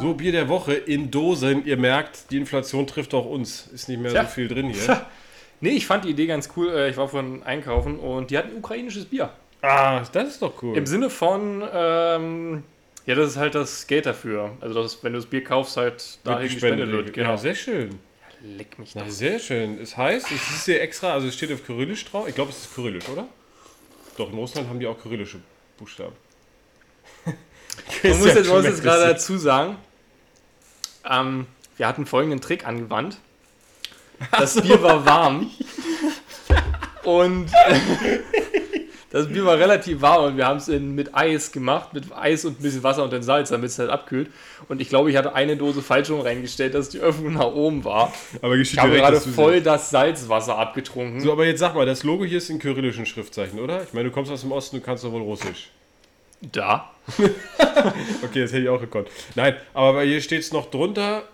So, 0.04 0.12
Bier 0.12 0.32
der 0.32 0.50
Woche 0.50 0.74
in 0.74 1.10
Dosen. 1.10 1.64
Ihr 1.64 1.78
merkt, 1.78 2.30
die 2.30 2.36
Inflation 2.36 2.86
trifft 2.86 3.14
auch 3.14 3.24
uns. 3.24 3.68
Ist 3.68 3.88
nicht 3.88 3.98
mehr 4.02 4.10
Tja. 4.10 4.24
so 4.24 4.28
viel 4.30 4.48
drin 4.48 4.68
hier. 4.68 5.06
Nee, 5.60 5.70
ich 5.70 5.86
fand 5.86 6.04
die 6.04 6.10
Idee 6.10 6.26
ganz 6.26 6.50
cool. 6.56 6.68
Äh, 6.68 6.90
Ich 6.90 6.98
war 6.98 7.08
vorhin 7.08 7.42
einkaufen 7.42 7.98
und 7.98 8.30
die 8.30 8.36
hatten 8.36 8.54
ukrainisches 8.58 9.06
Bier. 9.06 9.30
ah, 9.62 10.02
das 10.12 10.28
ist 10.28 10.42
doch 10.42 10.62
cool. 10.62 10.76
Im 10.76 10.84
Sinne 10.84 11.08
von, 11.08 11.64
ähm, 11.72 12.64
ja, 13.06 13.14
das 13.14 13.30
ist 13.30 13.36
halt 13.38 13.54
das 13.54 13.86
Geld 13.86 14.04
dafür. 14.04 14.50
Also, 14.60 14.82
das, 14.82 15.02
wenn 15.02 15.14
du 15.14 15.20
das 15.20 15.26
Bier 15.26 15.42
kaufst, 15.42 15.78
halt 15.78 16.18
dahin 16.24 16.48
gespendet 16.50 16.90
wird. 16.92 17.14
Genau, 17.14 17.28
Genau. 17.30 17.36
sehr 17.40 17.54
schön. 17.54 17.98
Leck 18.42 18.78
mich 18.78 18.94
Na, 18.94 19.08
sehr 19.08 19.38
schön. 19.38 19.78
Es 19.80 19.96
heißt, 19.96 20.26
es 20.30 20.50
ist 20.50 20.64
hier 20.66 20.82
extra, 20.82 21.14
also 21.14 21.28
es 21.28 21.34
steht 21.34 21.50
auf 21.50 21.64
Kyrillisch 21.64 22.04
drauf. 22.04 22.28
Ich 22.28 22.34
glaube, 22.34 22.50
es 22.50 22.58
ist 22.58 22.74
Kyrillisch, 22.74 23.08
oder? 23.08 23.26
Doch, 24.18 24.30
in 24.30 24.36
Russland 24.36 24.68
haben 24.68 24.80
die 24.80 24.86
auch 24.86 25.00
kyrillische 25.00 25.38
Buchstaben. 25.78 26.12
Man 28.02 28.18
muss 28.18 28.26
jetzt, 28.26 28.46
man 28.48 28.56
muss 28.58 28.66
jetzt 28.66 28.82
gerade 28.82 29.04
dazu 29.04 29.38
sagen, 29.38 29.76
ähm, 31.10 31.46
wir 31.76 31.88
hatten 31.88 32.06
folgenden 32.06 32.40
Trick 32.40 32.66
angewandt. 32.66 33.18
Das 34.30 34.60
Bier 34.60 34.82
war 34.82 35.04
warm. 35.04 35.50
und 37.02 37.46
das 39.10 39.28
Bier 39.28 39.44
war 39.44 39.58
relativ 39.58 40.00
warm 40.00 40.24
und 40.24 40.36
wir 40.36 40.46
haben 40.46 40.58
es 40.58 40.68
mit 40.68 41.14
Eis 41.14 41.52
gemacht, 41.52 41.92
mit 41.92 42.12
Eis 42.12 42.44
und 42.44 42.60
ein 42.60 42.62
bisschen 42.62 42.82
Wasser 42.82 43.04
und 43.04 43.12
dann 43.12 43.22
Salz, 43.22 43.50
damit 43.50 43.70
es 43.70 43.78
halt 43.78 43.90
abkühlt. 43.90 44.30
Und 44.68 44.80
ich 44.80 44.88
glaube, 44.88 45.10
ich 45.10 45.16
hatte 45.16 45.34
eine 45.34 45.56
Dose 45.56 45.82
falsch 45.82 46.10
rum 46.10 46.20
reingestellt, 46.20 46.74
dass 46.74 46.88
die 46.88 47.00
Öffnung 47.00 47.34
nach 47.34 47.52
oben 47.52 47.84
war. 47.84 48.12
Aber 48.40 48.56
Ich 48.56 48.78
habe 48.78 48.96
gerade 48.96 49.20
voll 49.20 49.60
das 49.60 49.90
Salzwasser 49.90 50.56
abgetrunken. 50.56 51.20
So, 51.20 51.32
aber 51.32 51.44
jetzt 51.46 51.60
sag 51.60 51.74
mal, 51.74 51.86
das 51.86 52.02
Logo 52.04 52.24
hier 52.24 52.38
ist 52.38 52.50
in 52.50 52.58
kyrillischen 52.58 53.06
Schriftzeichen, 53.06 53.58
oder? 53.58 53.82
Ich 53.82 53.92
meine, 53.92 54.08
du 54.08 54.14
kommst 54.14 54.30
aus 54.30 54.42
dem 54.42 54.52
Osten, 54.52 54.76
du 54.76 54.82
kannst 54.82 55.04
doch 55.04 55.12
wohl 55.12 55.22
Russisch. 55.22 55.70
Da. 56.52 56.90
Okay, 58.22 58.40
das 58.42 58.52
hätte 58.52 58.62
ich 58.62 58.68
auch 58.68 58.80
gekonnt. 58.80 59.08
Nein, 59.34 59.56
aber 59.74 59.94
bei 59.94 60.06
hier 60.06 60.20
steht 60.22 60.40
es 60.40 60.52
noch 60.52 60.70
drunter 60.70 61.24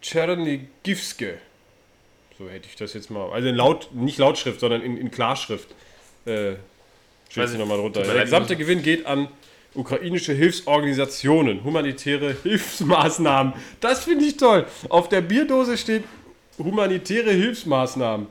Tschernigivske. 0.00 1.38
So 2.38 2.48
hätte 2.48 2.68
ich 2.68 2.76
das 2.76 2.94
jetzt 2.94 3.10
mal. 3.10 3.30
Also 3.32 3.48
in 3.48 3.54
laut, 3.56 3.88
nicht 3.92 4.18
Lautschrift, 4.18 4.60
sondern 4.60 4.80
in, 4.82 4.96
in 4.96 5.10
Klarschrift. 5.10 5.68
Äh, 6.24 6.52
steht 7.28 7.44
es 7.44 7.52
ich- 7.52 7.58
nochmal 7.58 7.78
drunter. 7.78 8.02
Der 8.02 8.22
gesamte 8.22 8.56
Gewinn 8.56 8.82
geht 8.82 9.06
an 9.06 9.28
ukrainische 9.74 10.32
Hilfsorganisationen, 10.32 11.62
humanitäre 11.64 12.34
Hilfsmaßnahmen. 12.42 13.52
Das 13.80 14.04
finde 14.04 14.24
ich 14.24 14.36
toll. 14.36 14.66
Auf 14.88 15.08
der 15.08 15.20
Bierdose 15.20 15.76
steht 15.76 16.04
humanitäre 16.58 17.32
Hilfsmaßnahmen. 17.32 18.26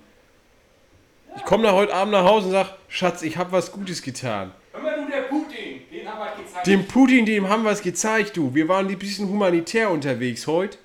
Ich 1.36 1.44
komme 1.44 1.64
da 1.64 1.74
heute 1.74 1.94
Abend 1.94 2.14
nach 2.14 2.24
Hause 2.24 2.48
und 2.48 2.52
sage, 2.54 2.70
Schatz, 2.88 3.22
ich 3.22 3.38
habe 3.38 3.52
was 3.52 3.72
Gutes 3.72 4.02
getan. 4.02 4.52
Hör 4.72 4.82
mal, 4.82 4.96
du, 4.96 5.12
der 5.12 5.22
Putin, 5.24 5.82
den 5.92 6.08
haben 6.12 6.20
wir 6.20 6.32
gezeigt. 6.44 6.47
Dem 6.66 6.86
Putin, 6.86 7.26
dem 7.26 7.48
haben 7.50 7.64
wir 7.64 7.72
es 7.72 7.82
gezeigt, 7.82 8.36
du. 8.36 8.54
Wir 8.54 8.68
waren 8.68 8.88
ein 8.88 8.98
bisschen 8.98 9.30
humanitär 9.30 9.90
unterwegs 9.90 10.48
heute. 10.48 10.78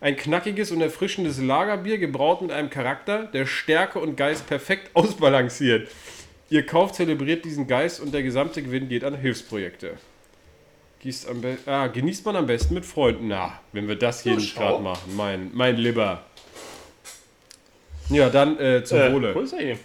Ein 0.00 0.16
knackiges 0.16 0.70
und 0.72 0.80
erfrischendes 0.80 1.38
Lagerbier, 1.40 1.98
gebraut 1.98 2.42
mit 2.42 2.50
einem 2.50 2.70
Charakter, 2.70 3.24
der 3.24 3.46
Stärke 3.46 3.98
und 4.00 4.16
Geist 4.16 4.46
perfekt 4.46 4.90
ausbalanciert. 4.94 5.88
Ihr 6.50 6.66
Kauf 6.66 6.92
zelebriert 6.92 7.44
diesen 7.44 7.66
Geist 7.66 8.00
und 8.00 8.12
der 8.12 8.22
gesamte 8.22 8.62
Gewinn 8.62 8.88
geht 8.88 9.04
an 9.04 9.14
Hilfsprojekte. 9.16 9.94
Gießt 11.00 11.28
am 11.28 11.40
be 11.40 11.58
ah, 11.66 11.88
genießt 11.88 12.24
man 12.24 12.36
am 12.36 12.46
besten 12.46 12.74
mit 12.74 12.84
Freunden. 12.86 13.28
Na, 13.28 13.60
wenn 13.72 13.88
wir 13.88 13.96
das 13.96 14.22
hier 14.22 14.32
Ja, 14.32 14.38
nicht 14.38 14.56
gerade 14.56 14.82
machen. 14.82 15.16
Mein, 15.16 15.50
mein 15.52 15.76
Lieber. 15.76 16.22
Ja, 18.08 18.28
dann 18.28 18.58
äh, 18.58 18.84
zum 18.84 18.98
Äh, 18.98 19.12
Wohle. 19.12 19.34
wo 19.34 19.40
ist 19.40 19.52
er 19.52 19.60
hier? 19.60 19.78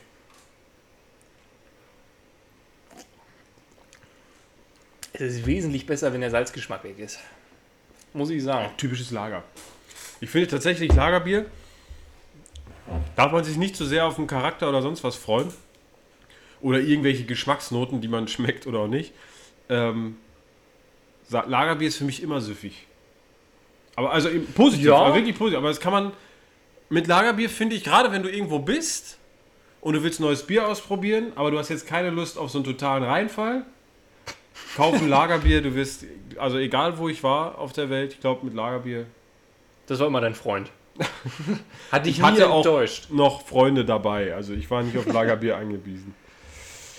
Es 5.20 5.34
ist 5.34 5.46
wesentlich 5.46 5.86
besser, 5.86 6.14
wenn 6.14 6.22
der 6.22 6.30
Salzgeschmack 6.30 6.84
weg 6.84 7.00
ist. 7.00 7.20
Muss 8.14 8.30
ich 8.30 8.44
sagen. 8.44 8.70
Typisches 8.78 9.12
Lager. 9.12 9.44
Ich 10.22 10.30
finde 10.30 10.48
tatsächlich 10.48 10.94
Lagerbier 10.94 11.46
darf 13.16 13.32
man 13.32 13.44
sich 13.44 13.58
nicht 13.58 13.76
zu 13.76 13.86
sehr 13.86 14.06
auf 14.06 14.16
den 14.16 14.28
Charakter 14.28 14.70
oder 14.70 14.82
sonst 14.82 15.04
was 15.04 15.16
freuen. 15.16 15.52
Oder 16.62 16.80
irgendwelche 16.80 17.26
Geschmacksnoten, 17.26 18.02
die 18.02 18.08
man 18.08 18.28
schmeckt 18.28 18.66
oder 18.68 18.80
auch 18.80 18.88
nicht. 18.88 19.14
Ähm, 19.70 20.18
Lagerbier 21.30 21.88
ist 21.90 21.98
für 21.98 22.06
mich 22.06 22.24
immer 22.24 22.40
süffig. 22.40 22.86
Aber 23.96 24.12
also 24.12 24.30
positiv, 24.56 24.86
Ja. 24.86 24.96
aber 24.98 25.16
wirklich 25.16 25.38
positiv. 25.38 25.58
Aber 25.58 25.70
das 25.70 25.80
kann 25.80 25.92
man 25.92 26.14
mit 26.90 27.08
Lagerbier, 27.08 27.50
finde 27.50 27.76
ich, 27.76 27.84
gerade 27.84 28.12
wenn 28.12 28.24
du 28.24 28.30
irgendwo 28.30 28.60
bist 28.60 29.18
und 29.82 29.94
du 29.96 30.04
willst 30.04 30.20
neues 30.20 30.44
Bier 30.46 30.68
ausprobieren, 30.68 31.34
aber 31.36 31.52
du 31.52 31.58
hast 31.60 31.70
jetzt 31.70 31.86
keine 31.88 32.12
Lust 32.12 32.38
auf 32.38 32.50
so 32.52 32.60
einen 32.60 32.66
totalen 32.66 33.04
Reinfall, 33.04 33.66
Kauf 34.76 34.96
ein 34.96 35.10
Lagerbier, 35.10 35.62
du 35.62 35.74
wirst, 35.76 36.06
also 36.38 36.58
egal 36.58 36.98
wo 36.98 37.10
ich 37.10 37.24
war 37.24 37.58
auf 37.58 37.74
der 37.74 37.89
Welt, 37.89 38.13
ich 38.13 38.20
glaube 38.20 38.46
mit 38.46 38.54
Lagerbier. 38.54 39.06
Das 39.88 40.00
war 40.00 40.08
immer 40.08 40.22
dein 40.22 40.36
Freund. 40.36 40.70
Hat 41.91 42.06
dich 42.06 42.13
Ich 42.13 42.17
nie 42.20 42.24
hatte 42.26 42.50
auch 42.50 42.58
enttäuscht. 42.65 43.08
noch 43.12 43.46
Freunde 43.46 43.86
dabei, 43.86 44.34
also 44.34 44.54
ich 44.54 44.70
war 44.70 44.84
nicht 44.84 44.98
auf 44.98 45.06
Lagerbier 45.08 45.58
angewiesen. 45.58 46.13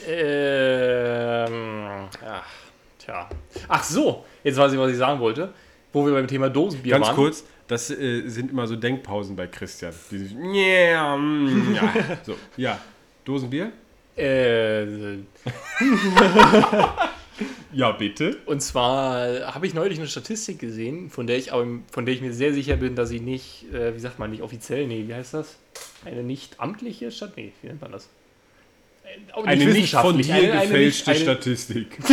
Ähm, 0.07 2.09
ach, 2.27 2.47
tja. 2.99 3.29
Ach 3.69 3.83
so, 3.83 4.25
jetzt 4.45 4.57
weiß 4.57 4.73
ich, 4.73 4.79
was 4.79 4.91
ich 4.91 4.97
sagen 4.97 5.21
wollte. 5.21 5.53
Wo 5.93 6.05
wir 6.07 6.13
beim 6.13 6.29
Thema 6.29 6.49
Dosenbier 6.51 6.93
Ganz 6.95 7.07
waren. 7.07 7.17
kurz, 7.17 7.45
das 7.67 7.91
äh, 7.91 8.29
sind 8.29 8.51
immer 8.51 8.67
so 8.67 8.77
Denkpausen 8.77 9.35
bei 9.37 9.47
Christian. 9.47 9.93
Die 10.11 10.19
sich, 10.19 10.33
ja, 10.33 11.17
mm, 11.17 11.75
ja. 11.75 11.95
So, 12.25 12.37
ja. 12.57 12.79
Dosenbier? 13.25 13.73
Äh, 14.17 14.85
Ja, 17.73 17.93
bitte. 17.93 18.39
und 18.47 18.61
zwar 18.63 19.55
habe 19.55 19.67
ich 19.67 19.75
neulich 19.75 19.99
eine 19.99 20.09
Statistik 20.09 20.59
gesehen, 20.59 21.11
von 21.11 21.27
der 21.27 21.37
ich 21.37 21.53
aber, 21.53 21.67
von 21.91 22.07
der 22.07 22.15
ich 22.15 22.21
mir 22.23 22.33
sehr 22.33 22.53
sicher 22.55 22.77
bin, 22.77 22.95
dass 22.95 23.11
sie 23.11 23.21
nicht, 23.21 23.67
äh, 23.75 23.95
wie 23.95 23.99
sagt 24.01 24.19
man, 24.19 24.31
nicht 24.31 24.43
offiziell, 24.43 24.87
nee, 24.87 25.05
wie 25.07 25.15
heißt 25.15 25.35
das? 25.35 25.57
Eine 26.05 26.23
nicht 26.23 26.59
amtliche 26.61 27.11
Stadt, 27.11 27.37
nee, 27.37 27.53
wie 27.61 27.67
nennt 27.69 27.81
man 27.83 27.93
das? 27.93 28.09
Äh, 29.05 29.33
auch 29.35 29.45
Eine 29.45 29.67
nicht 29.67 29.95
von 29.95 30.17
dir 30.19 30.35
eine- 30.35 30.53
eine 30.53 30.63
gefälschte 30.69 31.11
nicht- 31.11 31.23
Statistik. 31.23 31.99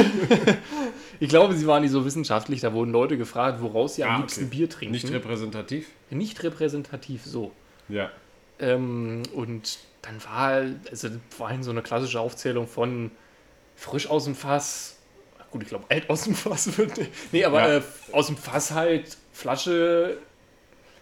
Ich 1.22 1.30
glaube, 1.30 1.54
sie 1.56 1.66
waren 1.66 1.82
nicht 1.82 1.92
so 1.92 2.04
wissenschaftlich, 2.04 2.60
da 2.60 2.74
wurden 2.74 2.92
Leute 2.92 3.18
gefragt, 3.18 3.62
woraus 3.62 3.96
sie 3.96 4.04
am 4.04 4.12
Ah, 4.12 4.18
liebsten 4.18 4.46
okay. 4.48 4.56
Bier 4.58 4.70
trinken. 4.70 4.92
Nicht 4.94 5.10
repräsentativ? 5.10 5.88
nicht 6.10 6.44
repräsentativ 6.44 7.24
so. 7.24 7.54
Ja. 7.88 8.12
Ähm, 8.60 9.24
und 9.34 9.78
dann 10.02 10.22
war, 10.26 10.64
also 10.92 11.08
war 11.38 11.64
so 11.64 11.72
eine 11.72 11.82
klassische 11.82 12.20
Aufzählung 12.20 12.68
von 12.68 13.12
frisch 13.78 14.10
aus 14.10 14.26
dem 14.26 14.36
Fass, 14.36 14.95
gut, 15.56 15.64
ich 15.64 15.70
glaube, 15.70 15.86
alt 15.90 16.10
aus 16.10 16.24
dem 16.24 16.36
Fass 16.36 16.78
wird, 16.78 16.92
nee, 17.32 17.46
aber 17.46 17.60
Ja. 17.68 17.78
äh, 17.78 17.82
aus 18.12 18.28
dem 18.28 18.36
Fass 18.36 18.72
halt 18.72 19.18
Flasche, 19.32 20.18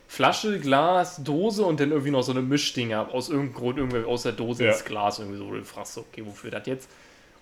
Flasche, 0.08 0.60
Glas, 0.60 1.24
Dose 1.24 1.64
und 1.66 1.80
dann 1.80 1.90
irgendwie 1.90 2.12
noch 2.12 2.22
so 2.22 2.32
eine 2.34 2.42
Mischdinger 2.44 3.10
aus 3.12 3.30
irgendeinem 3.30 3.56
Grund 3.56 3.78
irgendwie 3.80 4.04
aus 4.06 4.24
der 4.24 4.34
Dose 4.34 4.64
Ja. 4.64 4.72
ins 4.72 4.86
Glas 4.86 5.18
irgendwie 5.20 5.40
so. 5.40 5.50
Du 5.52 5.64
fragst 5.64 5.96
so, 5.96 6.02
okay, 6.02 6.24
wofür 6.24 6.52
das 6.52 6.68
jetzt? 6.68 6.88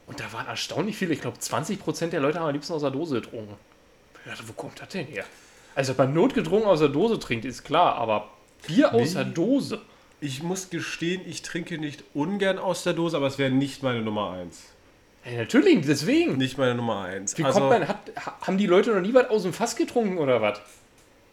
Und 0.08 0.20
da 0.22 0.32
waren 0.32 0.48
erstaunlich 0.48 0.96
viele, 0.96 1.14
ich 1.14 1.20
glaube 1.22 1.38
20% 1.38 2.12
der 2.14 2.22
Leute 2.22 2.40
haben 2.40 2.48
am 2.48 2.54
liebsten 2.54 2.74
aus 2.74 2.82
der 2.82 2.92
Dose 2.92 3.16
getrunken. 3.22 3.56
Ich 4.24 4.32
dachte, 4.32 4.48
wo 4.48 4.54
kommt 4.54 4.80
das 4.80 4.88
denn 4.90 5.06
her? 5.08 5.26
Also, 5.76 5.92
dass 5.92 5.98
man 5.98 6.14
notgedrungen 6.14 6.66
aus 6.66 6.80
der 6.80 6.90
Dose 6.90 7.20
trinkt, 7.20 7.44
ist 7.44 7.64
klar, 7.64 7.96
aber 7.96 8.30
Bier 8.68 8.94
aus 8.94 9.10
Nee. 9.10 9.16
der 9.16 9.26
Dose. 9.26 9.82
Ich 10.22 10.44
muss 10.44 10.70
gestehen, 10.70 11.22
ich 11.26 11.42
trinke 11.42 11.78
nicht 11.78 12.04
ungern 12.14 12.58
aus 12.60 12.84
der 12.84 12.94
Dose, 12.94 13.18
aber 13.18 13.28
es 13.28 13.38
wäre 13.38 13.50
nicht 13.52 13.84
meine 13.84 14.02
Nummer 14.02 14.32
eins. 14.32 14.68
Ja, 15.26 15.38
natürlich, 15.38 15.86
deswegen. 15.86 16.38
Nicht 16.38 16.58
meine 16.58 16.76
Nummer 16.76 17.02
eins. 17.04 17.38
Wie 17.38 17.44
Also- 17.44 17.60
kommt 17.60 17.72
man, 17.72 17.88
hat, 17.88 18.00
ha- 18.26 18.38
haben 18.42 18.58
die 18.58 18.66
Leute 18.68 18.92
noch 18.92 19.02
nie 19.02 19.14
was 19.14 19.30
aus 19.30 19.44
dem 19.44 19.54
Fass 19.54 19.76
getrunken 19.76 20.18
oder 20.18 20.42
was? 20.42 20.60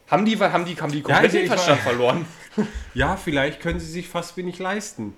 Haben 0.09 0.25
die, 0.25 0.39
haben 0.39 0.65
die, 0.65 0.77
haben 0.81 0.93
die 0.93 1.03
komplett 1.03 1.27
ich- 1.35 1.41
den 1.41 1.47
Verstand 1.49 1.81
verloren? 1.81 2.27
Ja, 2.93 3.17
vielleicht 3.17 3.61
können 3.61 3.79
sie 3.79 3.87
sich 3.87 4.09
fast 4.09 4.37
wenig 4.37 4.59
leisten. 4.59 5.15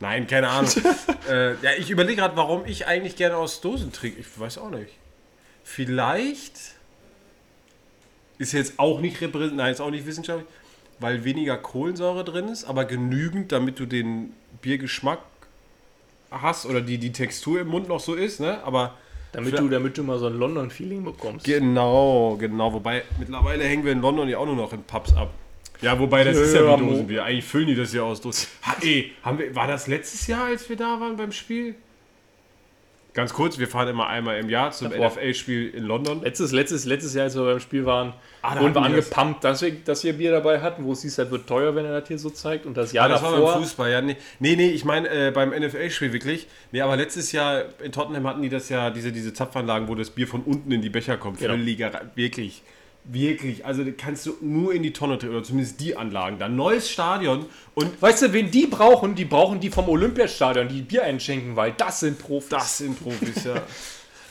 Nein, 0.00 0.26
keine 0.26 0.48
Ahnung. 0.48 0.70
äh, 1.28 1.52
ja, 1.62 1.70
ich 1.78 1.90
überlege 1.90 2.16
gerade, 2.22 2.36
warum 2.36 2.66
ich 2.66 2.88
eigentlich 2.88 3.14
gerne 3.14 3.36
aus 3.36 3.60
Dosen 3.60 3.92
trinke. 3.92 4.18
Ich 4.20 4.26
weiß 4.40 4.58
auch 4.58 4.70
nicht. 4.70 4.90
Vielleicht 5.62 6.58
ist 8.38 8.52
jetzt 8.52 8.78
auch 8.80 9.00
nicht 9.00 9.20
repräsentativ, 9.20 9.56
nein, 9.56 9.72
ist 9.72 9.80
auch 9.80 9.90
nicht 9.90 10.06
wissenschaftlich, 10.06 10.48
weil 10.98 11.22
weniger 11.24 11.56
Kohlensäure 11.56 12.24
drin 12.24 12.48
ist, 12.48 12.64
aber 12.64 12.84
genügend, 12.84 13.52
damit 13.52 13.78
du 13.78 13.86
den 13.86 14.32
Biergeschmack 14.60 15.20
hast 16.30 16.66
oder 16.66 16.80
die, 16.80 16.98
die 16.98 17.12
Textur 17.12 17.60
im 17.60 17.68
Mund 17.68 17.88
noch 17.88 18.00
so 18.00 18.14
ist, 18.14 18.40
ne? 18.40 18.62
Aber 18.64 18.94
Damit 19.32 19.58
du, 19.58 19.68
damit 19.68 19.96
du 19.98 20.02
mal 20.02 20.18
so 20.18 20.26
ein 20.26 20.38
London-Feeling 20.38 21.04
bekommst. 21.04 21.44
Genau, 21.44 22.36
genau. 22.38 22.72
Wobei, 22.72 23.02
mittlerweile 23.18 23.64
hängen 23.64 23.84
wir 23.84 23.92
in 23.92 24.00
London 24.00 24.28
ja 24.28 24.38
auch 24.38 24.46
nur 24.46 24.56
noch 24.56 24.72
in 24.72 24.82
Pubs 24.82 25.14
ab. 25.14 25.30
Ja, 25.80 25.98
wobei, 25.98 26.24
das 26.24 26.36
Ja, 26.36 26.42
ist 26.42 26.54
ja 26.54 26.78
wie. 26.78 26.84
Dosenbier. 26.86 27.24
Eigentlich 27.24 27.44
füllen 27.44 27.68
die 27.68 27.74
das 27.76 27.92
ja 27.92 28.02
aus 28.02 28.20
Dosen. 28.20 28.48
Ha, 28.66 28.76
ey, 28.82 29.12
haben 29.22 29.38
wir, 29.38 29.54
war 29.54 29.66
das 29.68 29.86
letztes 29.86 30.26
Jahr, 30.26 30.46
als 30.46 30.68
wir 30.68 30.76
da 30.76 30.98
waren 31.00 31.16
beim 31.16 31.30
Spiel? 31.32 31.76
Ganz 33.18 33.34
kurz, 33.34 33.58
wir 33.58 33.66
fahren 33.66 33.88
immer 33.88 34.06
einmal 34.06 34.38
im 34.38 34.48
Jahr 34.48 34.70
zum. 34.70 34.92
NFL-Spiel 34.92 35.70
in 35.70 35.82
London. 35.82 36.22
Letztes, 36.22 36.52
letztes, 36.52 36.84
letztes 36.84 37.14
Jahr, 37.14 37.24
als 37.24 37.34
wir 37.34 37.42
beim 37.42 37.58
Spiel 37.58 37.84
waren, 37.84 38.12
Ah, 38.42 38.60
wurden 38.60 38.76
wir 38.76 38.82
angepumpt, 38.82 39.42
dass 39.42 39.60
wir, 39.60 39.72
dass 39.72 40.04
wir 40.04 40.12
Bier 40.12 40.30
dabei 40.30 40.60
hatten, 40.60 40.84
wo 40.84 40.92
es 40.92 41.02
hieß, 41.02 41.16
das 41.16 41.28
wird 41.28 41.48
teuer, 41.48 41.74
wenn 41.74 41.84
er 41.84 41.98
das 41.98 42.06
hier 42.06 42.20
so 42.20 42.30
zeigt. 42.30 42.64
Und 42.64 42.76
das 42.76 42.92
Jahr 42.92 43.08
Ja, 43.08 43.14
das 43.14 43.22
war 43.24 43.32
davor. 43.32 43.54
beim 43.54 43.62
Fußball, 43.62 43.90
ja. 43.90 44.00
Nee, 44.00 44.16
nee, 44.38 44.54
nee 44.54 44.68
ich 44.68 44.84
meine 44.84 45.08
äh, 45.08 45.32
beim 45.32 45.50
NFL-Spiel 45.50 46.12
wirklich. 46.12 46.46
Nee, 46.70 46.80
aber 46.80 46.96
letztes 46.96 47.32
Jahr 47.32 47.64
in 47.82 47.90
Tottenham 47.90 48.24
hatten 48.28 48.40
die 48.40 48.50
das 48.50 48.68
ja, 48.68 48.90
diese, 48.90 49.10
diese 49.10 49.32
Zapfanlagen, 49.32 49.88
wo 49.88 49.96
das 49.96 50.10
Bier 50.10 50.28
von 50.28 50.42
unten 50.42 50.70
in 50.70 50.80
die 50.80 50.88
Becher 50.88 51.16
kommt. 51.16 51.40
Genau. 51.40 51.54
Völliger, 51.54 51.90
wirklich. 52.14 52.62
Wirklich. 53.10 53.64
Also 53.64 53.84
kannst 53.96 54.26
du 54.26 54.36
nur 54.40 54.74
in 54.74 54.82
die 54.82 54.92
Tonne 54.92 55.16
treten, 55.18 55.34
oder 55.34 55.42
zumindest 55.42 55.80
die 55.80 55.96
Anlagen. 55.96 56.38
Da 56.38 56.48
neues 56.48 56.90
Stadion 56.90 57.46
und 57.74 58.00
Weißt 58.02 58.22
du, 58.22 58.32
wen 58.32 58.50
die 58.50 58.66
brauchen? 58.66 59.14
Die 59.14 59.24
brauchen 59.24 59.60
die 59.60 59.70
vom 59.70 59.88
Olympiastadion, 59.88 60.68
die 60.68 60.82
Bier 60.82 61.04
einschenken, 61.04 61.56
weil 61.56 61.72
das 61.76 62.00
sind 62.00 62.18
Profis. 62.18 62.50
das 62.50 62.78
sind 62.78 63.02
Profis, 63.02 63.44
ja. 63.44 63.62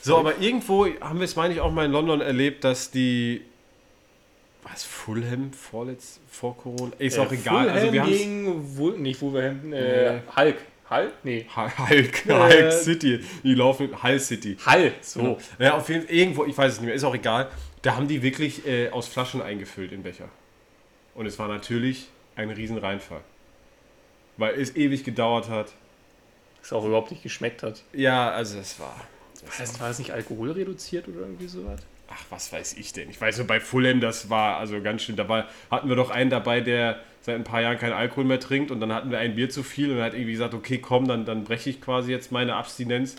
So, 0.01 0.17
aber 0.19 0.37
irgendwo 0.39 0.85
haben 1.01 1.19
wir 1.19 1.25
es, 1.25 1.35
meine 1.35 1.53
ich, 1.53 1.59
auch 1.59 1.71
mal 1.71 1.85
in 1.85 1.91
London 1.91 2.21
erlebt, 2.21 2.63
dass 2.63 2.91
die. 2.91 3.41
Was, 4.63 4.83
Fulham 4.83 5.51
vorletzt, 5.51 6.19
vor 6.29 6.55
Corona? 6.55 6.91
Ist 6.99 7.17
auch 7.19 7.31
egal. 7.31 7.69
Also 7.69 7.91
wir 7.91 8.03
haben 8.03 8.09
gegen, 8.11 8.77
Wul- 8.77 8.97
nicht 8.97 9.21
Wolverhampton, 9.21 9.73
äh, 9.73 10.19
Hulk. 10.35 10.55
Hulk? 10.89 11.11
Nee. 11.23 11.45
Hulk, 11.55 12.25
Äh, 12.27 12.33
Hulk 12.63 12.71
City. 12.71 13.19
Die 13.43 13.53
laufen 13.55 13.89
Hull 14.01 14.19
City. 14.19 14.55
Hull, 14.65 14.93
so. 15.01 15.37
Ja, 15.59 15.75
auf 15.75 15.89
jeden 15.89 16.05
Fall, 16.05 16.15
irgendwo, 16.15 16.45
ich 16.45 16.57
weiß 16.57 16.73
es 16.73 16.79
nicht 16.79 16.85
mehr, 16.87 16.95
ist 16.95 17.03
auch 17.03 17.15
egal. 17.15 17.49
Da 17.87 17.95
haben 17.95 18.09
die 18.09 18.21
wirklich 18.21 18.67
äh, 18.67 18.89
aus 18.89 19.07
Flaschen 19.07 19.41
eingefüllt 19.41 19.93
in 19.93 20.03
Becher. 20.03 20.27
Und 21.15 21.25
es 21.25 21.39
war 21.39 21.47
natürlich 21.47 22.09
ein 22.35 22.49
riesen 22.49 22.77
Reinfall. 22.77 23.21
Weil 24.35 24.59
es 24.59 24.75
ewig 24.75 25.05
gedauert 25.05 25.47
hat. 25.47 25.71
Das 26.59 26.73
auch 26.73 26.83
überhaupt 26.83 27.11
nicht 27.11 27.23
geschmeckt 27.23 27.63
hat. 27.63 27.85
Ja, 27.93 28.29
also 28.31 28.59
es 28.59 28.77
war. 28.77 28.87
War 28.87 29.53
das, 29.57 29.79
war 29.79 29.87
das 29.87 29.99
nicht 29.99 30.11
Alkohol 30.11 30.51
reduziert 30.51 31.07
oder 31.07 31.21
irgendwie 31.21 31.47
sowas? 31.47 31.79
Ach, 32.09 32.25
was 32.29 32.51
weiß 32.51 32.73
ich 32.73 32.91
denn? 32.91 33.09
Ich 33.09 33.21
weiß 33.21 33.37
nur, 33.37 33.47
bei 33.47 33.61
Fulham, 33.61 34.01
das 34.01 34.29
war 34.29 34.57
also 34.57 34.81
ganz 34.81 35.03
schön. 35.03 35.15
Da 35.15 35.29
war, 35.29 35.47
hatten 35.71 35.87
wir 35.87 35.95
doch 35.95 36.09
einen 36.09 36.29
dabei, 36.29 36.59
der 36.59 36.99
seit 37.21 37.35
ein 37.35 37.45
paar 37.45 37.61
Jahren 37.61 37.77
keinen 37.77 37.93
Alkohol 37.93 38.25
mehr 38.25 38.41
trinkt. 38.41 38.69
Und 38.69 38.81
dann 38.81 38.91
hatten 38.91 39.11
wir 39.11 39.19
ein 39.19 39.35
Bier 39.35 39.49
zu 39.49 39.63
viel 39.63 39.91
und 39.91 39.99
er 39.99 40.03
hat 40.03 40.13
irgendwie 40.13 40.33
gesagt, 40.33 40.53
okay, 40.53 40.79
komm, 40.79 41.07
dann, 41.07 41.23
dann 41.23 41.45
breche 41.45 41.69
ich 41.69 41.79
quasi 41.79 42.11
jetzt 42.11 42.33
meine 42.33 42.55
Abstinenz. 42.55 43.15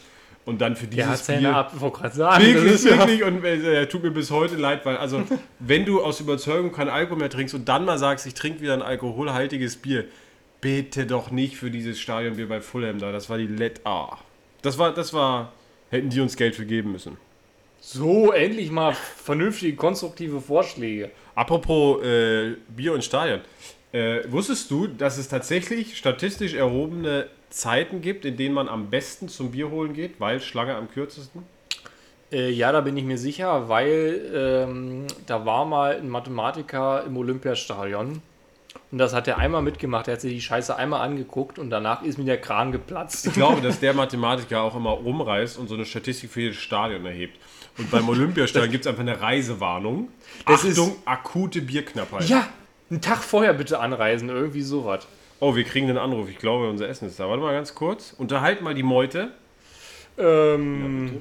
Und 0.49 0.63
dann 0.63 0.77
für 0.77 0.87
dieses 0.87 1.27
Bier... 1.27 1.55
ab, 1.55 1.79
wollte 1.79 1.99
gerade 1.99 2.17
sagen. 2.17 2.43
Wirklich, 2.43 2.73
ist 2.73 2.87
ja- 2.87 2.97
wirklich. 2.97 3.23
Und 3.23 3.45
äh, 3.45 3.81
er 3.81 3.87
tut 3.87 4.03
mir 4.03 4.11
bis 4.11 4.31
heute 4.31 4.57
leid, 4.57 4.87
weil, 4.87 4.97
also, 4.97 5.23
wenn 5.59 5.85
du 5.85 6.03
aus 6.03 6.21
Überzeugung 6.21 6.73
keinen 6.73 6.89
Alkohol 6.89 7.19
mehr 7.19 7.29
trinkst 7.29 7.55
und 7.55 7.69
dann 7.69 7.85
mal 7.85 7.99
sagst, 7.99 8.27
ich 8.27 8.33
trinke 8.33 8.63
wieder 8.63 8.73
ein 8.73 8.81
alkoholhaltiges 8.81 9.77
Bier, 9.77 10.07
bitte 10.63 11.05
doch 11.05 11.31
nicht 11.31 11.57
für 11.57 11.71
dieses 11.71 12.01
Stadionbier 12.01 12.49
bei 12.49 12.63
Fulham 12.63 12.99
da. 12.99 13.13
Das 13.13 13.29
war 13.29 13.37
die 13.37 13.47
Let 13.47 13.83
A. 13.85 14.17
Das 14.63 14.79
war, 14.79 14.95
das 14.95 15.13
war, 15.13 15.53
hätten 15.91 16.09
die 16.09 16.21
uns 16.21 16.35
Geld 16.35 16.57
für 16.57 16.65
geben 16.65 16.93
müssen. 16.93 17.19
So, 17.81 18.33
endlich 18.33 18.71
mal 18.71 18.95
vernünftige, 18.95 19.77
konstruktive 19.77 20.41
Vorschläge. 20.41 21.11
Apropos 21.35 22.03
äh, 22.03 22.55
Bier 22.75 22.95
und 22.95 23.05
Stadion. 23.05 23.41
Äh, 23.93 24.21
wusstest 24.31 24.71
du, 24.71 24.87
dass 24.87 25.17
es 25.19 25.29
tatsächlich 25.29 25.97
statistisch 25.97 26.55
erhobene 26.55 27.27
Zeiten 27.51 28.03
gibt, 28.03 28.25
in 28.27 28.37
denen 28.37 28.55
man 28.55 28.69
am 28.69 28.91
besten 28.91 29.29
zum 29.29 29.53
Bier 29.53 29.71
holen 29.71 29.95
geht, 29.95 30.21
weil 30.21 30.41
Schlange 30.41 30.75
am 30.75 30.91
kürzesten? 30.91 31.43
Äh, 32.31 32.51
ja, 32.51 32.71
da 32.73 32.83
bin 32.83 32.97
ich 32.99 33.05
mir 33.05 33.17
sicher, 33.17 33.71
weil 33.71 34.31
ähm, 34.35 35.07
da 35.27 35.47
war 35.47 35.65
mal 35.65 35.97
ein 35.97 36.09
Mathematiker 36.11 37.05
im 37.07 37.17
Olympiastadion. 37.17 38.21
Und 38.91 38.99
das 38.99 39.15
hat 39.15 39.27
er 39.29 39.39
einmal 39.39 39.63
mitgemacht. 39.63 40.09
Er 40.09 40.15
hat 40.15 40.21
sich 40.21 40.33
die 40.35 40.41
Scheiße 40.43 40.77
einmal 40.77 41.01
angeguckt 41.01 41.59
und 41.59 41.71
danach 41.71 42.03
ist 42.03 42.19
mir 42.19 42.25
der 42.25 42.41
Kran 42.41 42.71
geplatzt. 42.73 43.27
Ich 43.27 43.33
glaube, 43.33 43.63
dass 43.63 43.81
der 43.81 43.95
Mathematiker 43.95 44.61
auch 44.63 44.77
immer 44.77 44.91
rumreist 44.91 45.59
und 45.59 45.69
so 45.69 45.75
eine 45.75 45.87
Statistik 45.87 46.31
für 46.31 46.43
jedes 46.43 46.57
Stadion 46.59 47.05
erhebt. 47.07 47.39
Und 47.79 47.91
beim 47.91 48.07
Olympiastadion 48.09 48.71
gibt 48.71 48.85
es 48.85 48.87
einfach 48.89 49.01
eine 49.03 49.19
Reisewarnung. 49.21 50.09
Das 50.47 50.65
ist- 50.65 50.79
Achtung, 50.79 50.97
akute 51.07 51.63
Bierknappheit. 51.63 52.29
Ja, 52.29 52.47
einen 52.91 53.01
Tag 53.01 53.23
vorher 53.23 53.53
bitte 53.55 53.81
anreisen, 53.81 54.29
irgendwie 54.29 54.63
sowas. 54.63 55.07
Oh, 55.41 55.55
wir 55.55 55.65
kriegen 55.65 55.89
einen 55.89 55.99
Anruf. 55.99 56.29
Ich 56.29 56.39
glaube, 56.39 56.69
unser 56.69 56.89
Essen 56.89 57.07
ist 57.07 57.21
da. 57.21 57.29
Warte 57.29 57.43
mal 57.43 57.53
ganz 57.53 57.75
kurz. 57.75 58.15
Unterhalt 58.17 58.61
mal 58.61 58.75
die 58.75 58.83
Meute. 58.83 59.31
Ähm, 60.17 61.21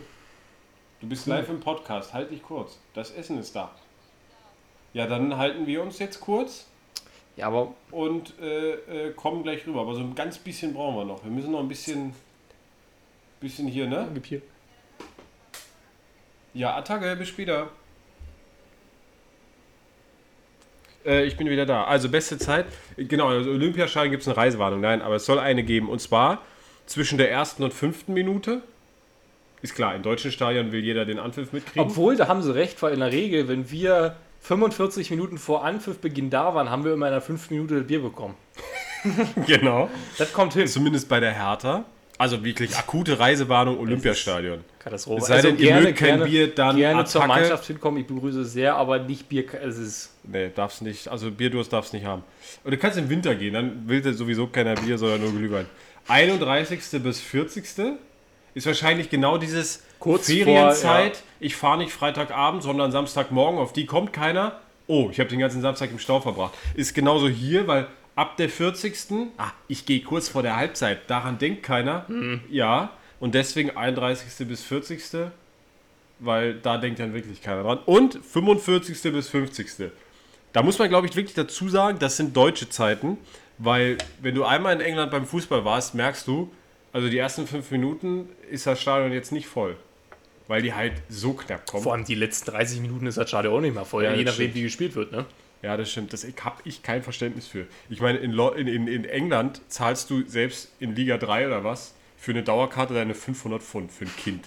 Du 0.99 1.07
bist 1.07 1.27
live 1.27 1.49
im 1.49 1.59
Podcast. 1.59 2.13
Halt 2.13 2.31
dich 2.31 2.41
kurz. 2.41 2.79
Das 2.95 3.11
Essen 3.11 3.37
ist 3.37 3.55
da. 3.55 3.71
Ja, 4.93 5.05
dann 5.05 5.37
halten 5.37 5.67
wir 5.67 5.83
uns 5.83 5.99
jetzt 5.99 6.19
kurz 6.19 6.65
ja, 7.37 7.45
aber 7.47 7.75
und 7.91 8.33
äh, 8.41 8.71
äh, 9.07 9.13
kommen 9.13 9.43
gleich 9.43 9.65
rüber. 9.67 9.81
Aber 9.81 9.93
so 9.93 10.01
ein 10.01 10.15
ganz 10.15 10.39
bisschen 10.39 10.73
brauchen 10.73 10.95
wir 10.97 11.05
noch. 11.05 11.23
Wir 11.23 11.31
müssen 11.31 11.51
noch 11.51 11.59
ein 11.59 11.67
bisschen, 11.67 12.13
bisschen 13.39 13.67
hier, 13.67 13.87
ne? 13.87 14.09
gib 14.13 14.25
hier. 14.25 14.41
Ja, 16.55 16.75
Attacke, 16.75 17.15
bis 17.15 17.29
später. 17.29 17.69
Äh, 21.07 21.25
ich 21.25 21.37
bin 21.37 21.49
wieder 21.49 21.65
da. 21.65 21.85
Also 21.85 22.09
beste 22.09 22.37
Zeit. 22.37 22.65
Genau, 22.97 23.29
also 23.29 23.49
Olympiaschein 23.49 24.11
gibt 24.11 24.21
es 24.21 24.27
eine 24.27 24.37
Reisewarnung. 24.37 24.81
Nein, 24.81 25.01
aber 25.01 25.15
es 25.15 25.25
soll 25.25 25.39
eine 25.39 25.63
geben. 25.63 25.89
Und 25.89 25.99
zwar 25.99 26.41
zwischen 26.85 27.17
der 27.17 27.31
ersten 27.31 27.63
und 27.63 27.73
fünften 27.73 28.13
Minute. 28.13 28.61
ist 29.61 29.73
klar, 29.73 29.95
in 29.95 30.03
deutschen 30.03 30.31
Stadien 30.31 30.71
will 30.71 30.83
jeder 30.83 31.05
den 31.05 31.19
Anpfiff 31.19 31.53
mitkriegen. 31.53 31.81
Obwohl, 31.81 32.15
da 32.15 32.27
haben 32.27 32.43
sie 32.43 32.53
recht, 32.53 32.81
weil 32.81 32.93
in 32.93 32.99
der 32.99 33.11
Regel, 33.11 33.47
wenn 33.47 33.71
wir 33.71 34.17
45 34.41 35.09
Minuten 35.09 35.37
vor 35.37 35.63
Anpfiffbeginn 35.63 36.29
da 36.29 36.53
waren, 36.53 36.69
haben 36.69 36.83
wir 36.83 36.93
immer 36.93 37.07
in 37.07 37.13
einer 37.13 37.21
5 37.21 37.49
Minute 37.49 37.81
Bier 37.81 38.01
bekommen. 38.01 38.35
genau. 39.47 39.89
Das 40.17 40.33
kommt 40.33 40.53
hin. 40.53 40.67
Zumindest 40.67 41.09
bei 41.09 41.19
der 41.19 41.33
Hertha. 41.33 41.85
Also 42.17 42.43
wirklich 42.43 42.75
akute 42.75 43.19
Reisewarnung 43.19 43.79
Olympiastadion. 43.79 44.63
Katastrophe. 44.79 45.21
Es 45.21 45.27
sei 45.27 45.41
denn, 45.41 45.59
ihr 45.59 45.75
mögt 45.75 45.99
kein 45.99 46.23
Bier, 46.23 46.53
dann 46.53 46.75
gerne 46.75 47.05
zur 47.05 47.23
Attacke. 47.23 47.41
Mannschaft 47.41 47.65
hinkommen. 47.67 48.01
Ich 48.01 48.07
begrüße 48.07 48.43
sehr, 48.43 48.75
aber 48.75 48.99
nicht 48.99 49.29
Bier. 49.29 49.45
Es 49.63 49.77
ist 49.77 50.11
Nee, 50.23 50.49
darfst 50.53 50.81
nicht. 50.81 51.07
Also 51.07 51.31
Bierdurst 51.31 51.71
darfst 51.71 51.93
nicht 51.93 52.05
haben. 52.05 52.23
Und 52.63 52.71
du 52.71 52.77
kannst 52.77 52.97
im 52.97 53.09
Winter 53.09 53.35
gehen, 53.35 53.53
dann 53.53 53.87
will 53.87 54.03
sowieso 54.13 54.47
keiner 54.47 54.75
Bier, 54.75 54.97
sondern 54.97 55.21
nur 55.21 55.31
Glühwein. 55.31 55.67
31. 56.07 57.01
bis 57.03 57.19
40. 57.21 57.63
ist 58.53 58.65
wahrscheinlich 58.65 59.09
genau 59.09 59.37
dieses 59.37 59.83
Kurz 59.99 60.27
Ferienzeit. 60.27 61.17
vor, 61.17 61.23
Ich 61.39 61.55
fahre 61.55 61.77
nicht 61.77 61.91
Freitagabend, 61.91 62.63
sondern 62.63 62.91
Samstagmorgen, 62.91 63.59
auf 63.59 63.73
die 63.73 63.85
kommt 63.85 64.13
keiner. 64.13 64.59
Oh, 64.87 65.09
ich 65.11 65.19
habe 65.19 65.29
den 65.29 65.39
ganzen 65.39 65.61
Samstag 65.61 65.91
im 65.91 65.99
Stau 65.99 66.21
verbracht. 66.21 66.53
Ist 66.75 66.93
genauso 66.93 67.27
hier, 67.27 67.67
weil 67.67 67.87
ab 68.17 68.35
der 68.35 68.49
40. 68.49 68.95
Ah, 69.37 69.51
ich 69.69 69.85
gehe 69.85 70.01
kurz 70.01 70.27
vor 70.27 70.41
der 70.43 70.57
Halbzeit. 70.57 71.09
Daran 71.09 71.37
denkt 71.37 71.63
keiner. 71.63 72.05
Ja. 72.49 72.91
Und 73.21 73.33
deswegen 73.35 73.75
31. 73.77 74.45
bis 74.47 74.63
40. 74.63 75.01
Weil 76.19 76.55
da 76.55 76.77
denkt 76.77 76.99
dann 76.99 77.13
wirklich 77.13 77.41
keiner 77.41 77.63
dran. 77.63 77.79
Und 77.85 78.19
45. 78.23 79.01
bis 79.13 79.29
50. 79.29 79.91
Da 80.51 80.63
muss 80.63 80.79
man, 80.79 80.89
glaube 80.89 81.07
ich, 81.07 81.15
wirklich 81.15 81.35
dazu 81.35 81.69
sagen, 81.69 81.99
das 81.99 82.17
sind 82.17 82.35
deutsche 82.35 82.67
Zeiten, 82.69 83.17
weil 83.59 83.97
wenn 84.21 84.33
du 84.33 84.43
einmal 84.43 84.73
in 84.73 84.81
England 84.81 85.11
beim 85.11 85.25
Fußball 85.27 85.63
warst, 85.63 85.93
merkst 85.93 86.25
du, 86.27 86.51
also 86.93 87.09
die 87.09 87.17
ersten 87.19 87.45
fünf 87.45 87.69
Minuten 87.69 88.29
ist 88.49 88.65
das 88.65 88.81
Stadion 88.81 89.11
jetzt 89.11 89.31
nicht 89.31 89.45
voll, 89.45 89.75
weil 90.47 90.63
die 90.63 90.73
halt 90.73 90.93
so 91.09 91.33
knapp 91.33 91.67
kommen. 91.69 91.83
vor 91.83 91.93
allem 91.93 92.05
die 92.05 92.15
letzten 92.15 92.49
30 92.49 92.79
Minuten 92.81 93.05
ist 93.05 93.17
das 93.19 93.27
Stadion 93.29 93.53
auch 93.53 93.61
nicht 93.61 93.75
mehr 93.75 93.85
voll, 93.85 94.03
Ja, 94.05 94.11
je 94.13 94.23
nachdem, 94.23 94.33
stimmt. 94.45 94.55
wie 94.55 94.61
gespielt 94.63 94.95
wird. 94.95 95.11
Ne? 95.11 95.25
Ja, 95.61 95.75
das 95.75 95.91
stimmt. 95.91 96.13
Das 96.13 96.25
habe 96.43 96.61
ich 96.65 96.83
kein 96.83 97.03
Verständnis 97.03 97.47
für. 97.47 97.65
Ich 97.89 97.99
meine, 97.99 98.19
in, 98.19 98.37
in, 98.67 98.87
in, 98.87 99.05
England 99.05 99.61
zahlst 99.69 100.09
du 100.09 100.23
selbst 100.27 100.71
in 100.79 100.95
Liga 100.95 101.17
3 101.17 101.47
oder 101.47 101.63
was 101.63 101.93
für 102.17 102.31
eine 102.31 102.43
Dauerkarte 102.43 102.93
deine 102.93 103.15
500 103.15 103.61
Pfund 103.61 103.91
für 103.91 104.05
ein 104.05 104.15
Kind. 104.17 104.45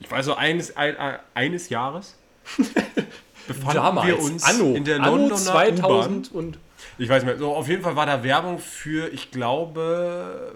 Ich 0.00 0.10
weiß 0.10 0.26
so, 0.26 0.34
eines, 0.34 0.76
ein, 0.76 0.96
eines 1.34 1.68
Jahres 1.68 2.16
befanden 3.48 4.06
wir 4.06 4.18
uns 4.20 4.44
Anno, 4.44 4.74
in 4.74 4.84
der 4.84 5.00
Anno 5.00 5.16
Londoner 5.16 5.36
2000 5.36 6.32
und 6.32 6.58
Ich 6.98 7.08
weiß 7.08 7.22
nicht 7.24 7.32
mehr. 7.32 7.38
So, 7.38 7.54
auf 7.54 7.68
jeden 7.68 7.82
Fall 7.82 7.96
war 7.96 8.06
da 8.06 8.22
Werbung 8.22 8.58
für, 8.58 9.12
ich 9.12 9.30
glaube, 9.30 10.54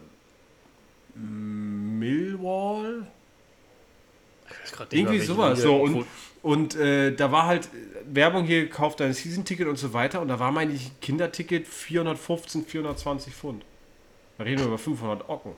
Millwall. 1.14 3.06
Irgendwie 4.90 5.20
sowas. 5.20 5.60
So, 5.60 5.76
und 5.76 6.06
und 6.46 6.76
äh, 6.76 7.10
da 7.12 7.32
war 7.32 7.46
halt 7.46 7.68
Werbung 8.12 8.44
hier 8.44 8.62
gekauft, 8.62 9.00
dein 9.00 9.12
Season-Ticket 9.12 9.66
und 9.68 9.76
so 9.76 9.92
weiter. 9.92 10.20
Und 10.20 10.28
da 10.28 10.38
war 10.38 10.52
mein 10.52 10.78
Kinderticket 11.00 11.66
415, 11.66 12.64
420 12.66 13.34
Pfund. 13.34 13.64
Da 14.38 14.44
reden 14.44 14.60
wir 14.60 14.66
über 14.66 14.78
500 14.78 15.28
Ocken. 15.28 15.52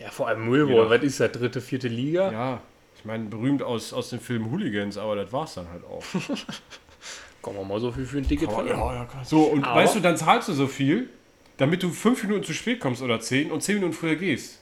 ja, 0.00 0.10
vor 0.10 0.28
allem 0.28 0.48
Millwall, 0.48 0.90
was 0.90 1.02
ist 1.02 1.20
das, 1.20 1.32
dritte, 1.32 1.60
vierte 1.60 1.88
Liga? 1.88 2.30
Ja, 2.32 2.60
ich 2.96 3.04
meine, 3.04 3.24
berühmt 3.24 3.62
aus, 3.62 3.92
aus 3.92 4.10
dem 4.10 4.20
Film 4.20 4.50
Hooligans, 4.50 4.96
aber 4.98 5.16
das 5.16 5.32
war's 5.32 5.54
dann 5.54 5.68
halt 5.70 5.84
auch. 5.84 6.02
Kommen 7.42 7.58
wir 7.58 7.64
mal 7.64 7.80
so 7.80 7.90
viel 7.90 8.06
für 8.06 8.18
ein 8.18 8.26
Ticket 8.28 8.50
verlieren. 8.52 8.78
ja, 8.78 8.94
ja. 8.94 9.08
So, 9.24 9.42
und 9.44 9.64
Aber- 9.64 9.80
weißt 9.80 9.96
du, 9.96 10.00
dann 10.00 10.16
zahlst 10.16 10.48
du 10.48 10.52
so 10.52 10.66
viel, 10.66 11.08
damit 11.56 11.82
du 11.82 11.90
fünf 11.90 12.22
Minuten 12.22 12.44
zu 12.44 12.54
spät 12.54 12.80
kommst 12.80 13.02
oder 13.02 13.20
zehn 13.20 13.50
und 13.50 13.62
zehn 13.62 13.76
Minuten 13.76 13.92
früher 13.94 14.16
gehst. 14.16 14.60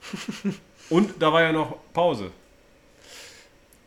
und 0.90 1.14
da 1.20 1.32
war 1.32 1.42
ja 1.42 1.52
noch 1.52 1.76
Pause. 1.92 2.30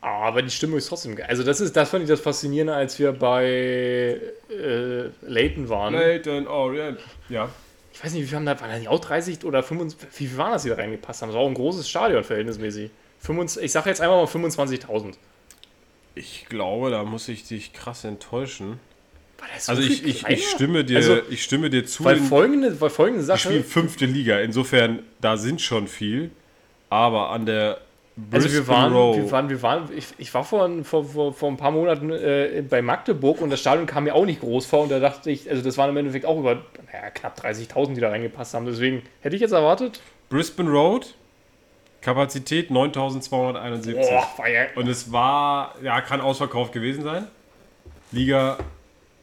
Aber 0.02 0.42
die 0.42 0.50
Stimmung 0.50 0.78
ist 0.78 0.88
trotzdem 0.88 1.16
geil. 1.16 1.28
Also 1.30 1.44
das 1.44 1.60
ist, 1.60 1.76
das 1.76 1.90
fand 1.90 2.04
ich 2.04 2.10
das 2.10 2.22
Faszinierende, 2.22 2.74
als 2.74 2.98
wir 3.00 3.12
bei 3.12 4.22
äh, 4.50 5.10
Leighton 5.22 5.68
waren. 5.68 5.94
Leighton 5.94 6.48
Orient. 6.48 7.00
Ja. 7.28 7.50
Ich 7.92 8.04
weiß 8.04 8.14
nicht, 8.14 8.24
wie 8.24 8.28
viel 8.28 8.38
haben 8.38 8.46
da, 8.46 8.60
waren 8.62 8.72
da 8.72 8.78
nicht 8.78 8.88
auch 8.88 9.00
30 9.00 9.44
oder 9.44 9.62
25, 9.62 10.08
wie 10.18 10.28
viel 10.28 10.38
waren 10.38 10.54
das, 10.54 10.64
die 10.64 10.70
da 10.70 10.76
reingepasst 10.76 11.22
haben? 11.22 11.30
Das 11.30 11.36
war 11.36 11.42
auch 11.42 11.50
ein 11.50 11.54
großes 11.54 11.90
Stadion 11.90 12.24
verhältnismäßig. 12.24 12.92
25, 13.20 13.64
ich 13.66 13.72
sage 13.74 13.90
jetzt 13.90 14.00
einfach 14.00 14.16
mal 14.16 14.48
25.000. 14.48 15.16
Ich 16.16 16.46
glaube, 16.48 16.92
da 16.92 17.04
muss 17.04 17.28
ich 17.28 17.46
dich 17.46 17.74
krass 17.74 18.06
enttäuschen. 18.06 18.80
So 19.58 19.72
Also 19.72 19.82
ich, 19.82 20.06
ich, 20.06 20.28
ich, 20.28 20.48
stimme 20.50 20.86
dir, 20.86 20.98
Also, 20.98 21.20
ich 21.30 21.44
stimme 21.44 21.70
dir 21.70 21.86
zu. 21.86 22.06
Weil 22.06 22.18
folgende, 22.18 22.80
weil 22.80 22.90
folgende 22.90 23.24
Sache, 23.24 23.40
spielen 23.40 23.64
fünfte 23.66 24.06
Liga. 24.06 24.40
Insofern, 24.40 25.00
da 25.20 25.38
sind 25.38 25.62
schon 25.62 25.88
viel. 25.88 26.32
Aber 26.90 27.30
an 27.30 27.46
der 27.46 27.80
also 28.32 28.52
wir 28.52 28.68
waren, 28.68 28.94
wir 28.94 29.32
waren, 29.32 29.50
wir 29.50 29.62
waren, 29.62 29.90
ich, 29.96 30.08
ich 30.18 30.34
war 30.34 30.44
vor, 30.44 30.66
ein- 30.66 30.84
vor, 30.84 31.04
vor, 31.34 31.50
ein 31.50 31.58
paar 31.58 31.72
Monaten 31.72 32.10
äh, 32.12 32.64
bei 32.68 32.82
Magdeburg 32.82 33.42
und 33.42 33.50
das 33.50 33.60
Stadion 33.60 33.86
kam 33.86 34.04
mir 34.06 34.16
auch 34.16 34.26
nicht 34.26 34.42
groß 34.42 34.66
vor 34.66 34.84
und 34.84 34.90
da 34.92 35.00
dachte 35.00 35.30
ich, 35.32 35.50
also 35.50 35.62
das 35.64 35.78
waren 35.78 35.90
im 35.90 35.98
Endeffekt 35.98 36.26
auch 36.26 36.40
über 36.40 36.56
naja, 36.92 37.10
knapp 37.14 37.40
30.000, 37.40 37.94
die 37.96 38.02
da 38.02 38.10
reingepasst 38.10 38.54
haben. 38.54 38.66
Deswegen 38.66 39.04
hätte 39.22 39.36
ich 39.36 39.42
jetzt 39.42 39.52
erwartet, 39.52 40.02
Brisbane 40.30 40.70
Road, 40.70 41.16
Kapazität 42.02 42.72
9271. 42.72 43.96
boah, 44.10 44.28
war 44.38 44.50
ja, 44.50 44.62
Und 44.76 44.88
es 44.88 45.12
war, 45.12 45.76
ja, 45.84 46.02
kann 46.02 46.22
ausverkauft 46.22 46.72
gewesen 46.72 47.04
sein. 47.04 47.28
Liga, 48.12 48.58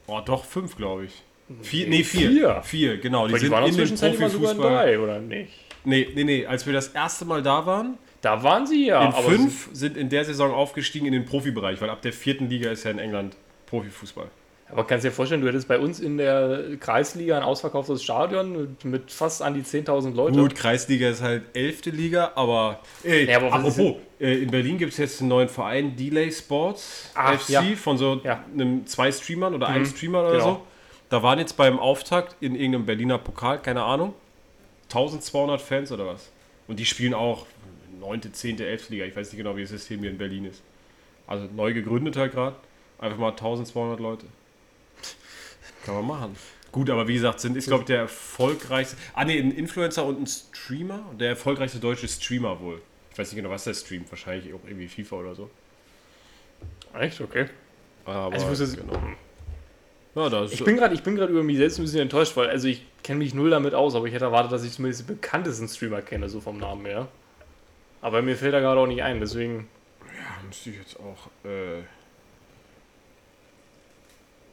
oh, 0.06 0.20
doch, 0.24 0.44
fünf, 0.44 0.76
glaube 0.76 1.06
ich. 1.06 1.22
Vier, 1.62 1.86
nee, 1.88 2.02
vier. 2.02 2.28
Vier. 2.30 2.62
Vier, 2.62 2.96
genau. 2.98 3.26
Die 3.28 3.34
die 3.34 3.38
sind 3.40 3.50
waren 3.52 3.64
in 3.64 3.70
dem 3.70 3.76
zwischenzeitlich 3.76 4.20
mal 4.20 4.30
sogar 4.30 4.54
drei, 4.54 4.98
oder 4.98 5.20
nicht? 5.20 5.52
Nee, 5.84 6.08
nee, 6.14 6.24
nee. 6.24 6.44
Als 6.46 6.66
wir 6.66 6.72
das 6.72 6.88
erste 6.88 7.24
Mal 7.24 7.40
da 7.42 7.64
waren, 7.64 7.96
Da 8.20 8.42
waren 8.42 8.66
sie 8.66 8.86
ja, 8.86 9.02
in 9.02 9.08
aber 9.12 9.30
fünf 9.30 9.68
sind 9.72 9.96
in 9.96 10.08
der 10.08 10.24
Saison 10.24 10.52
aufgestiegen 10.52 11.06
in 11.06 11.12
den 11.12 11.24
Profibereich, 11.24 11.80
weil 11.80 11.90
ab 11.90 12.02
der 12.02 12.12
vierten 12.12 12.48
Liga 12.48 12.70
ist 12.70 12.84
ja 12.84 12.90
in 12.90 12.98
England 12.98 13.36
Profifußball. 13.66 14.28
Aber 14.68 14.84
kannst 14.84 15.04
dir 15.04 15.12
vorstellen, 15.12 15.42
du 15.42 15.46
hättest 15.46 15.68
bei 15.68 15.78
uns 15.78 16.00
in 16.00 16.18
der 16.18 16.76
Kreisliga 16.80 17.36
ein 17.36 17.44
ausverkauftes 17.44 18.02
Stadion 18.02 18.76
mit, 18.82 19.12
fast 19.12 19.40
an 19.40 19.54
die 19.54 19.62
10.000 19.62 20.14
Leute. 20.14 20.40
Gut, 20.40 20.56
Kreisliga 20.56 21.08
ist 21.08 21.22
halt 21.22 21.44
elfte 21.54 21.90
Liga, 21.90 22.32
aber, 22.34 22.80
äh, 23.04 23.30
Ja, 23.30 23.36
aber 23.36 23.52
was 23.52 23.78
apropos, 23.78 23.96
äh, 24.18 24.42
in 24.42 24.50
Berlin 24.50 24.76
gibt 24.76 24.90
es 24.92 24.98
jetzt 24.98 25.20
einen 25.20 25.28
neuen 25.28 25.48
Verein, 25.48 25.94
Delay 25.94 26.32
Sports 26.32 27.10
Ach, 27.14 27.40
FC, 27.40 27.50
ja. 27.50 27.62
von 27.76 27.96
so 27.96 28.20
Ja. 28.24 28.42
einem 28.52 28.84
zwei 28.88 29.12
Streamern 29.12 29.54
oder 29.54 29.68
einem 29.68 29.86
Streamer 29.86 30.22
oder 30.22 30.32
genau. 30.32 30.44
so. 30.44 30.62
Da 31.10 31.22
waren 31.22 31.38
jetzt 31.38 31.56
beim 31.56 31.78
Auftakt 31.78 32.34
in 32.40 32.56
irgendeinem 32.56 32.86
Berliner 32.86 33.18
Pokal, 33.18 33.62
keine 33.62 33.84
Ahnung, 33.84 34.14
1200 34.88 35.60
Fans 35.60 35.92
oder 35.92 36.06
was. 36.06 36.32
Und 36.66 36.80
die 36.80 36.86
spielen 36.86 37.14
auch 37.14 37.46
9., 38.00 38.32
10., 38.32 38.60
11. 38.60 38.88
Liga. 38.90 39.04
Ich 39.04 39.16
weiß 39.16 39.28
nicht 39.32 39.38
genau, 39.38 39.56
wie 39.56 39.62
das 39.62 39.70
System 39.70 40.00
hier 40.00 40.10
in 40.10 40.18
Berlin 40.18 40.44
ist. 40.46 40.62
Also 41.26 41.48
neu 41.54 41.72
gegründet 41.72 42.16
halt 42.16 42.32
gerade. 42.32 42.56
Einfach 42.98 43.18
mal 43.18 43.30
1200 43.30 44.00
Leute. 44.00 44.26
Kann 45.84 45.94
man 45.96 46.06
machen. 46.06 46.36
Gut, 46.72 46.90
aber 46.90 47.08
wie 47.08 47.14
gesagt, 47.14 47.40
sind, 47.40 47.56
ist, 47.56 47.68
glaube 47.68 47.82
ich, 47.82 47.86
der 47.86 48.00
erfolgreichste. 48.00 48.96
Ah, 49.14 49.24
ne, 49.24 49.34
ein 49.38 49.50
Influencer 49.52 50.04
und 50.04 50.20
ein 50.20 50.26
Streamer. 50.26 51.00
Der 51.18 51.30
erfolgreichste 51.30 51.78
deutsche 51.78 52.08
Streamer 52.08 52.60
wohl. 52.60 52.80
Ich 53.12 53.18
weiß 53.18 53.28
nicht 53.32 53.36
genau, 53.36 53.50
was 53.50 53.64
der 53.64 53.74
streamt. 53.74 54.10
Wahrscheinlich 54.10 54.52
auch 54.52 54.60
irgendwie 54.66 54.88
FIFA 54.88 55.16
oder 55.16 55.34
so. 55.34 55.48
Echt? 56.98 57.20
Okay. 57.20 57.46
Aber, 58.04 58.32
Also 58.34 58.44
ich 58.44 58.50
wusste 58.50 58.64
es- 58.64 58.76
genau. 58.76 59.00
Ja, 60.14 60.28
das 60.30 60.52
Ich 60.52 60.64
bin 60.64 60.76
gerade 60.76 60.94
ich 60.94 61.02
bin 61.02 61.14
gerade 61.16 61.30
über 61.30 61.42
mich 61.42 61.58
selbst 61.58 61.78
ein 61.78 61.82
bisschen 61.82 62.00
enttäuscht, 62.00 62.36
weil 62.36 62.48
also 62.48 62.68
ich 62.68 62.82
kenne 63.02 63.18
mich 63.18 63.34
null 63.34 63.50
damit 63.50 63.74
aus, 63.74 63.94
aber 63.94 64.06
ich 64.06 64.14
hätte 64.14 64.24
erwartet, 64.24 64.50
dass 64.52 64.64
ich 64.64 64.72
zumindest 64.72 65.02
die 65.02 65.12
bekanntesten 65.12 65.68
Streamer 65.68 66.00
kenne, 66.02 66.28
so 66.28 66.40
vom 66.40 66.58
Namen 66.58 66.86
her. 66.86 67.08
Aber 68.00 68.22
mir 68.22 68.36
fällt 68.36 68.54
da 68.54 68.60
gerade 68.60 68.80
auch 68.80 68.86
nicht 68.86 69.02
ein, 69.02 69.20
deswegen. 69.20 69.68
Ja, 70.00 70.46
müsste 70.46 70.70
ich 70.70 70.76
jetzt 70.76 70.98
auch, 71.00 71.48
äh, 71.48 71.82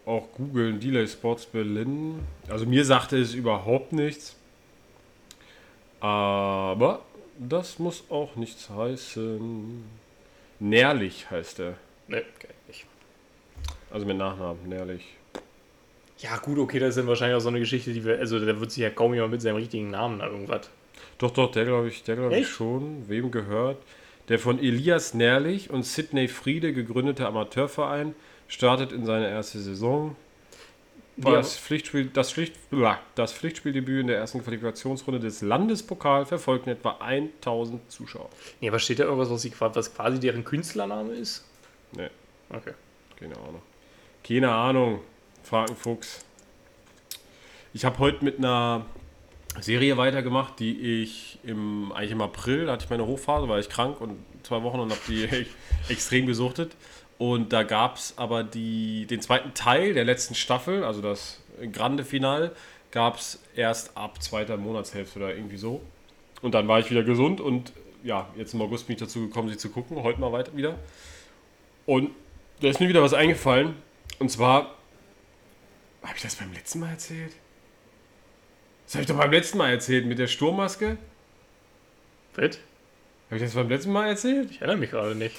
auch 0.05 0.31
googeln, 0.33 0.79
Delay 0.79 1.07
Sports 1.07 1.45
Berlin. 1.45 2.25
Also 2.49 2.65
mir 2.65 2.83
sagte 2.83 3.17
es 3.17 3.33
überhaupt 3.33 3.93
nichts. 3.93 4.35
Aber 5.99 7.01
das 7.37 7.79
muss 7.79 8.03
auch 8.09 8.35
nichts 8.35 8.69
heißen. 8.69 9.83
Nährlich 10.59 11.29
heißt 11.29 11.59
er. 11.59 11.77
Ne, 12.07 12.23
okay, 12.35 12.53
nicht. 12.67 12.85
Also 13.91 14.05
mit 14.05 14.17
Nachnamen, 14.17 14.67
Nährlich. 14.67 15.15
Ja, 16.19 16.37
gut, 16.37 16.57
okay, 16.57 16.79
das 16.79 16.89
ist 16.89 16.97
dann 16.99 17.07
wahrscheinlich 17.07 17.35
auch 17.35 17.41
so 17.41 17.49
eine 17.49 17.59
Geschichte, 17.59 17.91
die 17.91 18.05
wir. 18.05 18.17
Also 18.17 18.39
da 18.39 18.59
wird 18.59 18.71
sich 18.71 18.81
ja 18.81 18.89
kaum 18.89 19.13
jemand 19.13 19.31
mit 19.31 19.41
seinem 19.41 19.57
richtigen 19.57 19.89
Namen 19.89 20.19
da 20.19 20.27
irgendwas. 20.27 20.69
Doch, 21.17 21.31
doch, 21.31 21.51
der 21.51 21.65
glaube 21.65 21.87
ich, 21.87 22.03
der 22.03 22.15
glaube 22.15 22.37
ich 22.37 22.47
schon. 22.47 23.07
Wem 23.09 23.31
gehört? 23.31 23.77
Der 24.29 24.39
von 24.39 24.59
Elias 24.59 25.13
Nährlich 25.13 25.69
und 25.69 25.83
Sidney 25.83 26.27
Friede 26.27 26.73
gegründete 26.73 27.27
Amateurverein 27.27 28.15
startet 28.47 28.91
in 28.91 29.05
seine 29.05 29.29
erste 29.29 29.59
Saison. 29.59 30.15
Ja. 31.17 31.31
Das, 31.31 31.57
Pflichtspiel, 31.57 32.05
das, 32.11 32.31
Pflicht, 32.31 32.55
das 33.15 33.33
Pflichtspieldebüt 33.33 34.01
in 34.01 34.07
der 34.07 34.17
ersten 34.17 34.41
Qualifikationsrunde 34.43 35.19
des 35.19 35.41
Landespokal 35.41 36.25
verfolgten 36.25 36.69
etwa 36.71 36.97
1000 36.99 37.91
Zuschauer. 37.91 38.29
Nee, 38.61 38.69
aber 38.69 38.79
steht 38.79 38.99
da 38.99 39.03
irgendwas, 39.03 39.29
was, 39.29 39.43
sie, 39.43 39.53
was 39.59 39.93
quasi 39.93 40.19
deren 40.19 40.43
Künstlername 40.43 41.13
ist? 41.13 41.45
Nee, 41.91 42.09
Okay. 42.49 42.73
keine 43.19 43.35
Ahnung. 43.37 43.61
Keine 44.27 44.51
Ahnung. 44.51 45.01
Frag 45.43 45.67
einen 45.67 45.77
Fuchs. 45.77 46.25
Ich 47.73 47.85
habe 47.85 47.99
heute 47.99 48.23
mit 48.23 48.37
einer 48.39 48.85
Serie 49.61 49.97
weitergemacht, 49.97 50.59
die 50.59 51.03
ich 51.03 51.39
im, 51.43 51.91
eigentlich 51.91 52.11
im 52.11 52.21
April, 52.21 52.65
da 52.65 52.73
hatte 52.73 52.85
ich 52.85 52.89
meine 52.89 53.05
Hochphase, 53.05 53.47
war 53.47 53.59
ich 53.59 53.69
krank 53.69 54.01
und 54.01 54.17
zwei 54.43 54.63
Wochen 54.63 54.79
und 54.79 54.91
habe 54.91 55.01
die 55.07 55.27
extrem 55.89 56.25
gesuchtet. 56.25 56.75
Und 57.17 57.53
da 57.53 57.63
gab 57.63 57.97
es 57.97 58.17
aber 58.17 58.43
die, 58.43 59.05
den 59.05 59.21
zweiten 59.21 59.53
Teil 59.53 59.93
der 59.93 60.03
letzten 60.03 60.35
Staffel, 60.35 60.83
also 60.83 61.01
das 61.01 61.41
Grande 61.71 62.03
Final, 62.03 62.55
gab 62.91 63.17
es 63.17 63.41
erst 63.55 63.95
ab 63.95 64.21
zweiter 64.21 64.57
Monatshälfte 64.57 65.19
oder 65.19 65.35
irgendwie 65.35 65.57
so. 65.57 65.81
Und 66.41 66.53
dann 66.53 66.67
war 66.67 66.79
ich 66.79 66.89
wieder 66.91 67.03
gesund 67.03 67.39
und 67.39 67.71
ja, 68.03 68.27
jetzt 68.35 68.53
im 68.53 68.61
August 68.61 68.87
bin 68.87 68.95
ich 68.95 68.99
dazu 68.99 69.21
gekommen, 69.21 69.49
sie 69.49 69.57
zu 69.57 69.69
gucken. 69.69 70.03
Heute 70.03 70.19
mal 70.19 70.31
weiter 70.31 70.55
wieder. 70.55 70.77
Und 71.85 72.11
da 72.59 72.67
ist 72.67 72.79
mir 72.79 72.89
wieder 72.89 73.01
was 73.01 73.13
eingefallen. 73.13 73.75
Und 74.19 74.29
zwar, 74.29 74.75
habe 76.01 76.13
ich 76.15 76.21
das 76.21 76.35
beim 76.35 76.51
letzten 76.51 76.81
Mal 76.81 76.89
erzählt? 76.89 77.33
Das 78.93 78.97
habe 78.97 79.01
ich 79.05 79.07
doch 79.07 79.17
beim 79.17 79.31
letzten 79.31 79.57
Mal 79.57 79.71
erzählt 79.71 80.05
mit 80.05 80.19
der 80.19 80.27
Sturmmaske. 80.27 80.97
Fit? 82.33 82.59
Habe 83.25 83.37
ich 83.37 83.41
das 83.41 83.55
beim 83.55 83.67
letzten 83.67 83.91
Mal 83.91 84.07
erzählt? 84.07 84.51
Ich 84.51 84.57
erinnere 84.57 84.77
mich 84.77 84.91
gerade 84.91 85.15
nicht. 85.15 85.35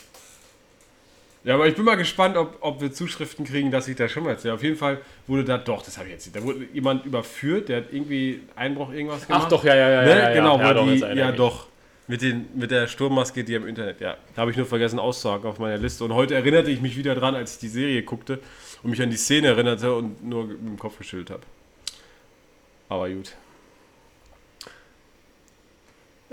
Ja, 1.45 1.55
aber 1.55 1.69
ich 1.69 1.77
bin 1.77 1.85
mal 1.85 1.95
gespannt, 1.95 2.37
ob, 2.37 2.57
ob 2.63 2.81
wir 2.81 2.93
Zuschriften 2.93 3.45
kriegen, 3.45 3.71
dass 3.71 3.87
ich 3.87 3.95
das 3.95 4.11
schon 4.11 4.25
mal 4.25 4.31
erzähle. 4.31 4.55
Auf 4.55 4.63
jeden 4.65 4.75
Fall 4.75 5.03
wurde 5.29 5.45
da, 5.45 5.57
doch, 5.57 5.83
das 5.83 5.99
habe 5.99 6.09
ich 6.09 6.15
erzählt, 6.15 6.35
da 6.35 6.43
wurde 6.43 6.67
jemand 6.73 7.07
überführt, 7.07 7.69
der 7.69 7.77
hat 7.77 7.93
irgendwie 7.93 8.41
Einbruch 8.57 8.93
irgendwas 8.93 9.25
gemacht. 9.25 9.43
Ach 9.45 9.49
doch, 9.49 9.63
ja, 9.63 9.77
ja, 9.77 9.89
ja. 9.89 10.03
ne? 10.03 10.11
ja, 10.11 10.17
ja 10.17 10.35
genau, 10.35 10.59
ja, 10.59 10.75
doch, 10.75 10.87
die, 10.87 10.95
jetzt 10.95 11.17
ja 11.17 11.31
doch, 11.31 11.69
mit, 12.09 12.23
den, 12.23 12.49
mit 12.57 12.73
der 12.73 12.89
Sturmmaske, 12.89 13.45
die 13.45 13.55
im 13.55 13.69
Internet, 13.69 14.01
ja. 14.01 14.17
Da 14.35 14.41
habe 14.41 14.51
ich 14.51 14.57
nur 14.57 14.67
vergessen 14.67 14.99
auszusagen 14.99 15.49
auf 15.49 15.61
meiner 15.61 15.79
Liste. 15.79 16.03
Und 16.03 16.13
heute 16.15 16.35
erinnerte 16.35 16.73
ich 16.73 16.81
mich 16.81 16.97
wieder 16.97 17.15
dran, 17.15 17.37
als 17.37 17.53
ich 17.53 17.59
die 17.61 17.69
Serie 17.69 18.03
guckte 18.03 18.41
und 18.83 18.91
mich 18.91 19.01
an 19.01 19.11
die 19.11 19.17
Szene 19.17 19.47
erinnerte 19.47 19.95
und 19.95 20.25
nur 20.25 20.47
mit 20.47 20.59
dem 20.59 20.77
Kopf 20.77 20.99
geschüttelt 20.99 21.31
habe. 21.31 21.43
Aber 22.89 23.09
gut. 23.09 23.37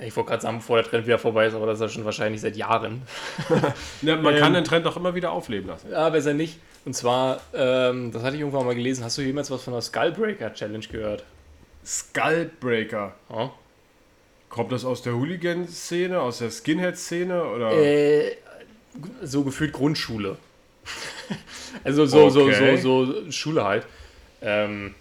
Ich 0.03 0.15
wollte 0.15 0.29
gerade 0.29 0.41
sagen, 0.41 0.57
bevor 0.57 0.77
der 0.81 0.89
Trend 0.89 1.05
wieder 1.05 1.19
vorbei 1.19 1.45
ist, 1.45 1.53
aber 1.53 1.65
das 1.67 1.75
ist 1.75 1.81
ja 1.81 1.89
schon 1.89 2.05
wahrscheinlich 2.05 2.41
seit 2.41 2.55
Jahren. 2.57 3.03
Ja, 4.01 4.15
man 4.15 4.33
Ähm, 4.35 4.39
kann 4.41 4.53
den 4.53 4.63
Trend 4.63 4.85
auch 4.87 4.97
immer 4.97 5.13
wieder 5.15 5.31
aufleben 5.31 5.67
lassen. 5.67 5.91
Ja, 5.91 6.09
besser 6.09 6.33
nicht. 6.33 6.57
Und 6.85 6.95
zwar, 6.95 7.39
ähm, 7.53 8.11
das 8.11 8.23
hatte 8.23 8.35
ich 8.35 8.41
irgendwann 8.41 8.65
mal 8.65 8.73
gelesen. 8.75 9.03
Hast 9.03 9.17
du 9.17 9.21
jemals 9.21 9.51
was 9.51 9.63
von 9.63 9.73
der 9.73 9.81
Skullbreaker 9.81 10.53
Challenge 10.53 10.85
gehört? 10.91 11.23
Skullbreaker. 11.85 13.13
Ja. 13.29 13.51
Kommt 14.49 14.71
das 14.71 14.83
aus 14.83 15.01
der 15.01 15.13
Hooligan-Szene, 15.13 16.19
aus 16.19 16.39
der 16.39 16.49
Skinhead-Szene 16.51 17.43
oder? 17.43 17.71
Äh, 17.71 18.35
so 19.21 19.43
gefühlt 19.43 19.71
Grundschule. 19.71 20.37
also 21.83 22.05
so, 22.05 22.25
Okay. 22.25 22.77
so, 22.77 23.05
so, 23.05 23.13
so 23.13 23.31
Schule 23.31 23.63
halt. 23.63 23.85
Ähm, 24.41 24.95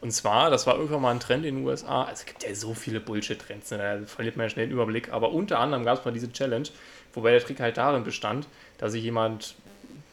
und 0.00 0.12
zwar, 0.12 0.50
das 0.50 0.66
war 0.66 0.76
irgendwann 0.76 1.02
mal 1.02 1.10
ein 1.10 1.20
Trend 1.20 1.44
in 1.44 1.56
den 1.56 1.66
USA. 1.66 2.04
Also 2.04 2.20
es 2.20 2.26
gibt 2.26 2.42
ja 2.42 2.54
so 2.54 2.72
viele 2.72 3.00
Bullshit-Trends, 3.00 3.70
ne? 3.72 3.78
da 3.78 4.06
verliert 4.06 4.36
man 4.36 4.46
ja 4.46 4.50
schnell 4.50 4.66
den 4.66 4.72
Überblick. 4.72 5.12
Aber 5.12 5.32
unter 5.32 5.58
anderem 5.58 5.84
gab 5.84 5.98
es 5.98 6.04
mal 6.04 6.12
diese 6.12 6.32
Challenge, 6.32 6.68
wobei 7.12 7.32
der 7.32 7.40
Trick 7.40 7.60
halt 7.60 7.76
darin 7.76 8.02
bestand, 8.02 8.46
dass 8.78 8.92
sich 8.92 9.02
jemand 9.02 9.54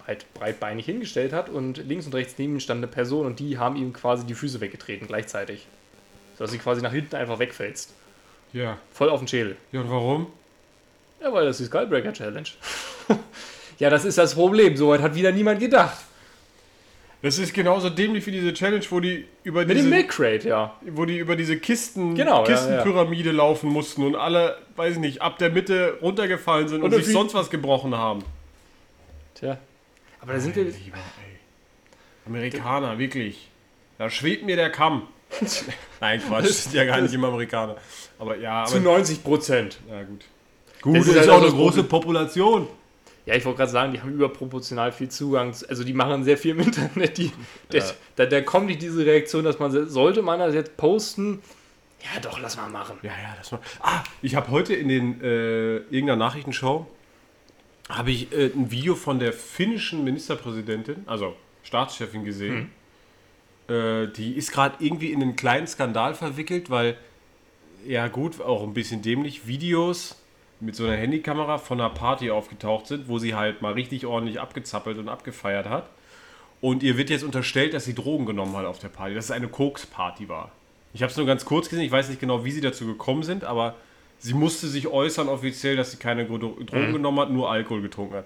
halt 0.05 0.25
breitbeinig 0.33 0.85
hingestellt 0.85 1.33
hat 1.33 1.49
und 1.49 1.77
links 1.77 2.05
und 2.05 2.15
rechts 2.15 2.35
neben 2.37 2.53
ihm 2.53 2.59
stand 2.59 2.79
eine 2.79 2.87
Person 2.87 3.25
und 3.25 3.39
die 3.39 3.57
haben 3.57 3.75
ihm 3.75 3.93
quasi 3.93 4.25
die 4.25 4.35
Füße 4.35 4.59
weggetreten 4.59 5.07
gleichzeitig. 5.07 5.67
Sodass 6.37 6.51
sie 6.51 6.59
quasi 6.59 6.81
nach 6.81 6.93
hinten 6.93 7.15
einfach 7.15 7.39
wegfällst. 7.39 7.93
Ja. 8.53 8.77
Voll 8.93 9.09
auf 9.09 9.19
den 9.19 9.27
Schädel. 9.27 9.57
Ja, 9.71 9.81
und 9.81 9.89
warum? 9.89 10.27
Ja, 11.21 11.31
weil 11.33 11.45
das 11.45 11.59
ist 11.59 11.65
die 11.65 11.65
Skullbreaker 11.67 12.13
Challenge. 12.13 12.47
ja, 13.79 13.89
das 13.89 14.05
ist 14.05 14.17
das 14.17 14.35
Problem. 14.35 14.77
Soweit 14.77 15.01
hat 15.01 15.15
wieder 15.15 15.31
niemand 15.31 15.59
gedacht. 15.59 15.97
Das 17.21 17.39
ist 17.39 17.53
genauso 17.53 17.89
dämlich 17.89 18.25
wie 18.27 18.31
diese 18.31 18.53
Challenge, 18.53 18.85
wo 18.89 18.99
die 18.99 19.25
über 19.43 19.65
Mit 19.65 19.71
diese, 19.71 19.87
dem 19.87 19.89
Milk 19.89 20.09
Crate, 20.09 20.47
ja. 20.47 20.75
wo 20.85 21.05
die 21.05 21.17
über 21.17 21.35
diese 21.35 21.57
Kisten, 21.57 22.13
Genau, 22.13 22.45
ja, 22.45 22.53
Kistenpyramide 22.53 23.31
laufen 23.31 23.69
mussten 23.69 24.03
und 24.03 24.15
alle, 24.15 24.57
weiß 24.75 24.93
ich 24.95 24.99
nicht, 24.99 25.21
ab 25.21 25.39
der 25.39 25.49
Mitte 25.49 25.97
runtergefallen 26.01 26.67
sind 26.67 26.83
und, 26.83 26.93
Und 26.93 27.03
sich 27.03 27.11
sonst 27.11 27.33
was 27.33 27.49
gebrochen 27.49 27.95
haben. 27.95 28.23
Tja. 29.33 29.57
Aber 30.21 30.33
da 30.33 30.39
sind 30.39 30.55
wir. 30.55 30.63
Lieber. 30.65 30.97
Amerikaner, 32.25 32.99
wirklich. 32.99 33.49
Da 33.97 34.09
schwebt 34.09 34.45
mir 34.45 34.55
der 34.55 34.69
Kamm. 34.69 35.07
Nein, 35.99 36.21
Quatsch, 36.21 36.45
das 36.45 36.63
sind 36.65 36.75
ja 36.75 36.85
gar 36.85 37.01
nicht 37.01 37.13
immer 37.13 37.29
Amerikaner. 37.29 37.77
Aber 38.19 38.37
ja, 38.37 38.65
Zu 38.65 38.75
aber. 38.75 38.83
90 38.83 39.23
Prozent. 39.23 39.79
Ja, 39.89 40.03
gut. 40.03 40.25
Das 40.73 40.81
Gut, 40.81 40.95
ist 40.97 41.07
das 41.07 41.15
ist 41.15 41.21
halt 41.21 41.29
auch 41.29 41.37
eine 41.37 41.45
das 41.45 41.55
große 41.55 41.83
Problem. 41.83 42.01
Population. 42.01 42.67
Ja, 43.27 43.35
ich 43.35 43.45
wollte 43.45 43.57
gerade 43.57 43.71
sagen, 43.71 43.91
die 43.93 44.01
haben 44.01 44.11
überproportional 44.13 44.91
viel 44.91 45.09
Zugang. 45.09 45.53
zu- 45.53 45.69
Also 45.69 45.83
die 45.83 45.93
machen 45.93 46.23
sehr 46.23 46.37
viel 46.37 46.51
im 46.51 46.59
Internet. 46.61 47.17
Die, 47.19 47.31
Ja. 47.71 47.83
da, 48.15 48.25
da 48.25 48.41
kommt 48.41 48.65
nicht 48.67 48.81
diese 48.81 49.05
Reaktion, 49.05 49.43
dass 49.43 49.59
man 49.59 49.89
sollte 49.89 50.21
man 50.23 50.39
das 50.39 50.55
jetzt 50.55 50.75
posten. 50.77 51.41
Ja, 52.01 52.19
doch, 52.21 52.39
lass 52.39 52.55
mal 52.57 52.69
machen. 52.69 52.97
Ja, 53.03 53.11
ja, 53.11 53.35
das 53.37 53.51
war. 53.51 53.59
Ah, 53.81 54.01
ich 54.21 54.35
habe 54.35 54.49
heute 54.49 54.73
in 54.73 54.87
den 54.87 55.21
äh, 55.21 55.77
irgendeiner 55.77 56.15
Nachrichtenshow 56.15 56.87
habe 57.89 58.11
ich 58.11 58.31
äh, 58.31 58.45
ein 58.55 58.71
Video 58.71 58.95
von 58.95 59.19
der 59.19 59.33
finnischen 59.33 60.03
Ministerpräsidentin, 60.03 61.03
also 61.05 61.35
Staatschefin 61.63 62.23
gesehen. 62.23 62.71
Äh, 63.67 64.07
die 64.07 64.33
ist 64.37 64.51
gerade 64.53 64.75
irgendwie 64.79 65.11
in 65.11 65.21
einen 65.21 65.35
kleinen 65.35 65.67
Skandal 65.67 66.13
verwickelt, 66.13 66.69
weil 66.69 66.97
ja 67.85 68.07
gut, 68.07 68.39
auch 68.41 68.63
ein 68.63 68.73
bisschen 68.73 69.01
dämlich 69.01 69.47
Videos 69.47 70.15
mit 70.59 70.75
so 70.75 70.85
einer 70.85 70.95
Handykamera 70.95 71.57
von 71.57 71.79
einer 71.79 71.89
Party 71.89 72.31
aufgetaucht 72.31 72.87
sind, 72.87 73.07
wo 73.07 73.19
sie 73.19 73.35
halt 73.35 73.61
mal 73.61 73.73
richtig 73.73 74.05
ordentlich 74.05 74.39
abgezappelt 74.39 74.97
und 74.97 75.09
abgefeiert 75.09 75.69
hat. 75.69 75.89
Und 76.61 76.81
ihr 76.81 76.97
wird 76.97 77.09
jetzt 77.09 77.23
unterstellt, 77.23 77.73
dass 77.73 77.85
sie 77.85 77.93
Drogen 77.93 78.25
genommen 78.25 78.55
hat 78.55 78.65
auf 78.65 78.79
der 78.79 78.87
Party, 78.87 79.13
dass 79.13 79.25
es 79.25 79.31
eine 79.31 79.47
Koks-Party 79.47 80.27
war. 80.27 80.51
Ich 80.93 81.03
habe 81.03 81.11
es 81.11 81.17
nur 81.17 81.27
ganz 81.27 81.45
kurz 81.45 81.69
gesehen, 81.69 81.85
ich 81.85 81.91
weiß 81.91 82.09
nicht 82.09 82.19
genau, 82.19 82.43
wie 82.43 82.51
sie 82.51 82.61
dazu 82.61 82.87
gekommen 82.87 83.21
sind, 83.21 83.43
aber 83.43 83.75
sie 84.17 84.33
musste 84.33 84.67
sich 84.67 84.87
äußern 84.87 85.29
offiziell, 85.29 85.75
dass 85.75 85.91
sie 85.91 85.97
keine 85.97 86.25
Drogen 86.25 86.93
genommen 86.93 87.19
hat, 87.19 87.29
nur 87.29 87.51
Alkohol 87.51 87.83
getrunken 87.83 88.15
hat. 88.15 88.25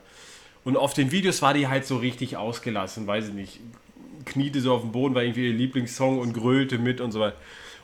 Und 0.63 0.77
auf 0.77 0.93
den 0.93 1.11
Videos 1.11 1.41
war 1.41 1.53
die 1.53 1.67
halt 1.67 1.85
so 1.85 1.97
richtig 1.97 2.37
ausgelassen, 2.37 3.07
weiß 3.07 3.29
ich 3.29 3.33
nicht. 3.33 3.59
Kniete 4.23 4.61
so 4.61 4.73
auf 4.73 4.81
dem 4.81 4.91
Boden, 4.91 5.15
war 5.15 5.23
irgendwie 5.23 5.47
ihr 5.47 5.53
Lieblingssong 5.53 6.19
und 6.19 6.33
grölte 6.33 6.77
mit 6.77 7.01
und 7.01 7.11
so 7.11 7.19
weiter. 7.19 7.35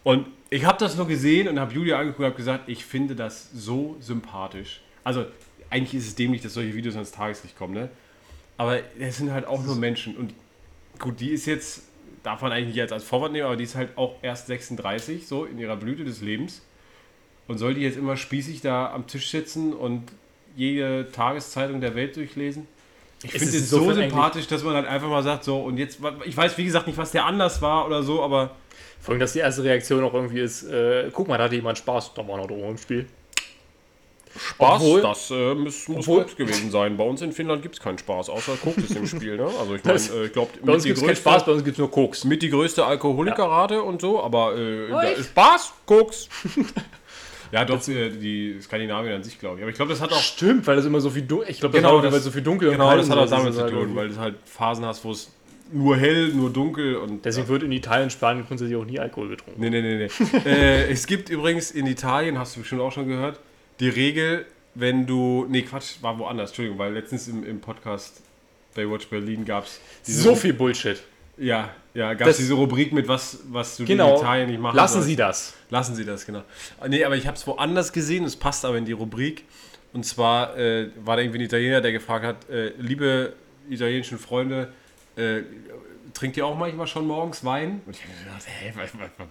Und 0.08 0.26
ich 0.50 0.64
habe 0.64 0.78
das 0.80 0.96
nur 0.96 1.06
gesehen 1.06 1.50
und 1.50 1.60
habe 1.60 1.74
Julia 1.74 2.00
angeguckt 2.00 2.20
und 2.20 2.26
habe 2.28 2.36
gesagt, 2.38 2.70
ich 2.70 2.86
finde 2.86 3.14
das 3.14 3.52
so 3.52 3.98
sympathisch. 4.00 4.80
Also 5.04 5.26
eigentlich 5.70 5.96
ist 5.96 6.08
es 6.08 6.16
dämlich, 6.16 6.42
dass 6.42 6.54
solche 6.54 6.74
Videos 6.74 6.94
ans 6.96 7.12
Tageslicht 7.12 7.58
kommen, 7.58 7.74
ne? 7.74 7.90
Aber 8.56 8.80
es 8.98 9.18
sind 9.18 9.34
halt 9.34 9.46
auch 9.46 9.62
nur 9.62 9.76
Menschen. 9.76 10.16
Und 10.16 10.34
gut, 10.98 11.20
die 11.20 11.32
ist 11.32 11.46
jetzt, 11.46 11.82
darf 12.24 12.42
man 12.42 12.54
eigentlich 12.54 12.68
nicht 12.68 12.78
jetzt 12.78 12.94
als 12.94 13.04
Vorwand 13.04 13.34
nehmen, 13.34 13.48
aber 13.48 13.58
die 13.58 13.66
ist 13.66 13.76
halt 13.76 13.98
auch 13.98 14.16
erst 14.22 14.48
36, 14.48 15.28
so 15.28 15.44
in 15.44 15.60
ihrer 15.60 15.76
Blüte 15.76 16.06
des 16.06 16.22
Lebens. 16.22 16.62
Und 17.50 17.58
soll 17.58 17.74
die 17.74 17.82
jetzt 17.82 17.98
immer 17.98 18.16
spießig 18.16 18.62
da 18.62 18.94
am 18.94 19.08
Tisch 19.08 19.30
sitzen 19.30 19.74
und 19.74 20.10
jede 20.56 21.12
Tageszeitung 21.12 21.82
der 21.82 21.96
Welt 21.96 22.16
durchlesen? 22.16 22.66
Ich 23.24 23.34
Es 23.34 23.42
finde 23.42 23.58
ist 23.58 23.64
es 23.64 23.70
so 23.72 23.92
sympathisch, 23.94 24.48
dass 24.48 24.64
man 24.64 24.76
halt 24.76 24.88
einfach 24.88 25.08
mal 25.10 25.24
sagt, 25.24 25.44
so, 25.44 25.60
und 25.60 25.78
jetzt, 25.78 26.00
ich 26.26 26.38
weiß 26.38 26.58
wie 26.58 26.66
gesagt 26.66 26.86
nicht, 26.88 26.98
was 26.98 27.12
der 27.12 27.26
anders 27.26 27.62
war 27.62 27.86
oder 27.88 28.04
so, 28.04 28.22
aber 28.22 28.52
Vor 29.02 29.14
allem, 29.14 29.20
dass 29.20 29.34
die 29.34 29.40
erste 29.40 29.64
Reaktion 29.64 30.04
auch 30.04 30.14
irgendwie 30.14 30.40
ist, 30.40 30.64
äh, 30.64 31.10
guck 31.14 31.28
mal, 31.28 31.38
da 31.38 31.46
hatte 31.46 31.56
jemand 31.56 31.78
Spaß, 31.80 32.14
da 32.16 32.28
war 32.28 32.38
noch 32.38 32.48
Drogen 32.48 32.70
im 32.70 32.78
Spiel. 32.78 33.08
Spaß, 34.40 34.82
Obwohl- 34.82 35.02
das 35.02 35.32
äh, 35.32 35.56
muss, 35.56 35.88
muss 35.88 35.98
obwohl- 36.08 36.22
Koks 36.24 36.36
gewesen 36.36 36.70
sein. 36.70 36.96
Bei 36.96 37.04
uns 37.04 37.24
in 37.24 37.32
Finnland 37.32 37.64
gibt 37.64 37.74
es 37.76 37.82
keinen 37.82 37.98
Spaß, 37.98 38.30
außer 38.30 38.56
Koks 38.58 38.78
ist 38.78 38.96
im 38.96 39.08
Spiel. 39.08 39.36
Ne? 39.36 39.46
Also 39.60 39.74
ich 39.76 39.84
meine, 39.84 39.98
äh, 40.00 40.26
ich 40.28 40.34
glaube, 40.34 40.52
Bei 40.62 40.74
uns 40.74 40.84
gibt 40.84 40.98
es 41.00 41.04
keinen 41.04 41.16
Spaß, 41.16 41.44
bei 41.46 41.52
uns 41.54 41.64
gibt 41.64 41.74
es 41.76 41.80
nur 41.80 41.90
Koks. 41.90 42.24
mit 42.24 42.44
die 42.44 42.50
größte 42.52 42.86
Alkoholikerrate 42.86 43.82
und 43.82 44.00
so, 44.00 44.22
aber 44.22 44.56
äh, 44.56 44.90
da 44.90 45.04
echt? 45.04 45.18
ist 45.20 45.26
Spaß, 45.30 45.74
Koks. 45.88 46.30
ja, 47.52 47.66
doch, 47.66 47.88
äh, 47.88 48.10
die 48.10 48.58
Skandinavien 48.62 49.16
an 49.16 49.24
sich, 49.24 49.40
glaube 49.40 49.58
ich. 49.58 49.62
Aber 49.64 49.70
ich 49.70 49.76
glaube, 49.76 49.92
das 49.92 50.02
hat 50.02 50.12
auch 50.12 50.22
Stimmt, 50.22 50.66
weil 50.68 50.76
das 50.76 50.86
immer 50.86 51.00
so 51.00 51.10
viel 51.10 51.24
dunkel. 51.24 51.50
Ich 51.50 51.60
glaube, 51.60 51.74
das 51.74 51.82
Genau, 51.82 52.02
das- 52.02 52.14
weil 52.14 52.20
so 52.20 52.32
viel 52.32 52.42
dunkel 52.42 52.72
genau, 52.72 52.96
das 52.96 53.10
hat 53.10 53.18
auch 53.18 53.30
damit 53.30 53.54
zu 53.54 53.62
halt 53.62 53.74
tun, 53.74 53.96
weil 53.96 54.10
du 54.10 54.18
halt 54.18 54.36
Phasen 54.46 54.86
hast, 54.86 55.04
wo 55.04 55.12
es 55.12 55.32
nur 55.72 55.98
hell, 55.98 56.30
nur 56.30 56.50
dunkel 56.50 56.96
und 56.96 57.26
Deswegen 57.26 57.48
wird 57.50 57.64
in 57.64 57.72
Italien, 57.72 58.10
Spanien 58.10 58.46
grundsätzlich 58.46 58.78
auch 58.78 58.86
nie 58.86 59.00
Alkohol 59.00 59.30
getrunken. 59.30 59.60
Nee, 59.60 59.70
nee, 59.70 59.82
nee, 59.82 60.08
nee. 60.08 60.38
äh, 60.50 60.90
es 60.90 61.08
gibt 61.08 61.30
übrigens 61.30 61.72
in 61.72 61.88
Italien, 61.88 62.40
hast 62.40 62.56
du 62.56 62.62
bestimmt 62.62 62.82
auch 62.82 62.92
schon 62.92 63.08
gehört, 63.08 63.40
die 63.80 63.90
Regel, 63.90 64.46
wenn 64.76 65.06
du. 65.06 65.46
Nee, 65.50 65.64
Quatsch, 65.64 66.02
war 66.02 66.18
woanders, 66.20 66.52
Entschuldigung, 66.52 66.80
weil 66.80 66.94
letztens 66.94 67.28
im, 67.28 67.44
im 67.44 67.60
Podcast 67.60 68.22
Baywatch 68.76 69.08
Berlin 69.08 69.44
gab 69.44 69.66
es. 69.66 69.82
So 70.04 70.36
viel 70.36 70.54
Bullshit. 70.54 71.02
Ja, 71.38 71.70
ja, 71.94 72.14
gab 72.14 72.28
es 72.28 72.38
diese 72.38 72.54
Rubrik 72.54 72.92
mit 72.94 73.08
was, 73.08 73.40
was 73.50 73.78
du 73.78 73.86
Genau. 73.86 74.16
in 74.16 74.22
Italien 74.22 74.50
nicht 74.50 74.60
machen 74.60 74.76
Lassen 74.76 74.94
sollst. 74.96 75.08
Sie 75.08 75.16
das. 75.16 75.54
Lassen 75.70 75.96
Sie 75.96 76.06
das, 76.06 76.26
genau. 76.26 76.44
Nee, 76.88 77.04
aber 77.04 77.16
ich 77.16 77.28
habe 77.28 77.38
es 77.38 77.46
woanders 77.48 77.94
gesehen, 77.94 78.24
es 78.24 78.36
passt 78.36 78.66
aber 78.66 78.78
in 78.78 78.86
die 78.86 78.92
Rubrik. 78.92 79.46
Und 79.94 80.06
zwar 80.06 80.58
äh, 80.58 80.90
war 81.04 81.16
da 81.16 81.22
irgendwie 81.22 81.40
ein 81.40 81.46
Italiener, 81.46 81.82
der 81.82 81.92
gefragt 81.92 82.26
hat, 82.26 82.50
äh, 82.50 82.70
liebe 82.78 83.34
italienischen 83.70 84.18
Freunde, 84.20 84.72
äh, 85.16 85.42
trinkt 86.14 86.38
ihr 86.38 86.46
auch 86.46 86.58
manchmal 86.58 86.88
schon 86.88 87.08
morgens 87.08 87.44
Wein? 87.44 87.82
Und 87.86 87.96
ich 87.96 88.04
habe 88.04 88.14
gedacht, 88.24 88.44
hä, 88.46 88.74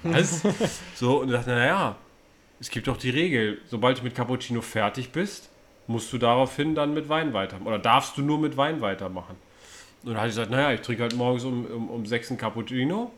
was? 0.02 0.44
was? 0.44 0.80
so, 0.94 1.20
und 1.20 1.30
dachte, 1.30 1.50
naja, 1.50 1.96
es 2.60 2.70
gibt 2.70 2.86
doch 2.88 2.96
die 2.96 3.10
Regel, 3.10 3.58
sobald 3.68 3.98
du 3.98 4.02
mit 4.02 4.14
Cappuccino 4.14 4.60
fertig 4.60 5.10
bist, 5.10 5.50
musst 5.86 6.12
du 6.12 6.18
daraufhin 6.18 6.74
dann 6.74 6.94
mit 6.94 7.08
Wein 7.08 7.32
weitermachen. 7.32 7.66
Oder 7.66 7.78
darfst 7.78 8.16
du 8.16 8.22
nur 8.22 8.38
mit 8.38 8.56
Wein 8.56 8.80
weitermachen? 8.80 9.36
Und 10.06 10.12
dann 10.12 10.18
habe 10.18 10.28
ich 10.28 10.34
gesagt, 10.36 10.50
naja, 10.52 10.72
ich 10.72 10.80
trinke 10.82 11.02
halt 11.02 11.16
morgens 11.16 11.44
um, 11.44 11.66
um, 11.66 11.90
um 11.90 12.06
6 12.06 12.30
einen 12.30 12.38
Cappuccino. 12.38 13.10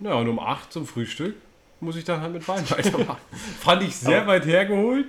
Ja, 0.00 0.14
und 0.14 0.28
um 0.28 0.38
8 0.38 0.72
zum 0.72 0.86
Frühstück 0.86 1.34
muss 1.80 1.94
ich 1.96 2.04
dann 2.04 2.20
halt 2.22 2.32
mit 2.32 2.48
Wein 2.48 2.64
weitermachen. 2.70 3.20
Fand 3.60 3.82
ich 3.82 3.94
sehr 3.94 4.26
weit 4.26 4.46
hergeholt. 4.46 5.06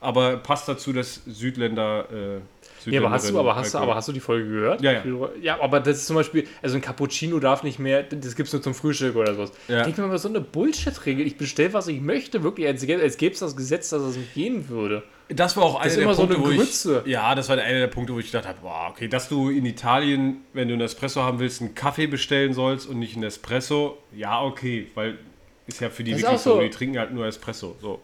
aber 0.00 0.36
passt 0.36 0.68
dazu, 0.68 0.92
dass 0.92 1.22
Südländer. 1.26 2.06
Äh, 2.12 2.90
Ja, 2.90 3.00
aber 3.00 3.10
hast 3.10 3.30
du, 3.30 3.38
aber 3.40 3.56
hast 3.56 3.72
du, 3.74 3.78
aber 3.78 3.94
hast 3.94 4.08
du 4.08 4.12
die 4.12 4.20
Folge 4.20 4.46
gehört? 4.48 4.82
Ja, 4.82 4.92
ja. 4.92 5.02
Ja, 5.40 5.60
aber 5.60 5.80
das 5.80 5.96
ist 5.98 6.06
zum 6.06 6.16
Beispiel, 6.16 6.46
also 6.62 6.76
ein 6.76 6.82
Cappuccino 6.82 7.40
darf 7.40 7.62
nicht 7.62 7.78
mehr, 7.78 8.02
das 8.02 8.36
gibt 8.36 8.46
es 8.48 8.52
nur 8.52 8.62
zum 8.62 8.74
Frühstück 8.74 9.16
oder 9.16 9.34
sowas. 9.34 9.52
Ja. 9.68 9.84
Denk 9.84 9.96
mir 9.98 10.06
mal 10.06 10.18
so 10.18 10.28
eine 10.28 10.40
Bullshit-Regel. 10.42 11.26
Ich 11.26 11.36
bestelle, 11.38 11.72
was 11.72 11.88
ich 11.88 12.00
möchte, 12.00 12.42
wirklich, 12.42 12.66
als, 12.68 12.86
als 12.88 13.16
gäbe 13.16 13.32
es 13.32 13.40
das 13.40 13.56
Gesetz, 13.56 13.88
dass 13.88 14.02
es 14.02 14.16
nicht 14.16 14.34
gehen 14.34 14.68
würde. 14.68 15.02
Das 15.28 15.56
war 15.56 15.64
auch 15.64 15.80
einer 15.80 15.94
der 15.94 16.14
so 16.14 16.26
Punkte, 16.26 16.36
eine 16.36 16.44
wo 16.44 16.48
Grütze. 16.56 17.02
ich. 17.04 17.10
Ja, 17.12 17.34
das 17.34 17.48
war 17.48 17.58
einer 17.58 17.80
der 17.80 17.86
Punkte, 17.88 18.14
wo 18.14 18.18
ich 18.20 18.26
gedacht 18.26 18.46
habe, 18.46 18.60
boah, 18.60 18.88
okay, 18.90 19.08
dass 19.08 19.28
du 19.28 19.50
in 19.50 19.66
Italien, 19.66 20.42
wenn 20.52 20.68
du 20.68 20.74
einen 20.74 20.82
Espresso 20.82 21.22
haben 21.22 21.40
willst, 21.40 21.60
einen 21.60 21.74
Kaffee 21.74 22.06
bestellen 22.06 22.54
sollst 22.54 22.88
und 22.88 22.98
nicht 23.00 23.14
einen 23.14 23.24
Espresso, 23.24 23.98
ja, 24.14 24.40
okay, 24.40 24.86
weil 24.94 25.18
ist 25.66 25.80
ja 25.80 25.90
für 25.90 26.04
die 26.04 26.12
Das 26.12 26.22
wirklich 26.22 26.40
so, 26.40 26.54
so. 26.54 26.60
die 26.60 26.70
trinken 26.70 26.98
halt 26.98 27.12
nur 27.12 27.26
Espresso. 27.26 27.76
So. 27.80 28.00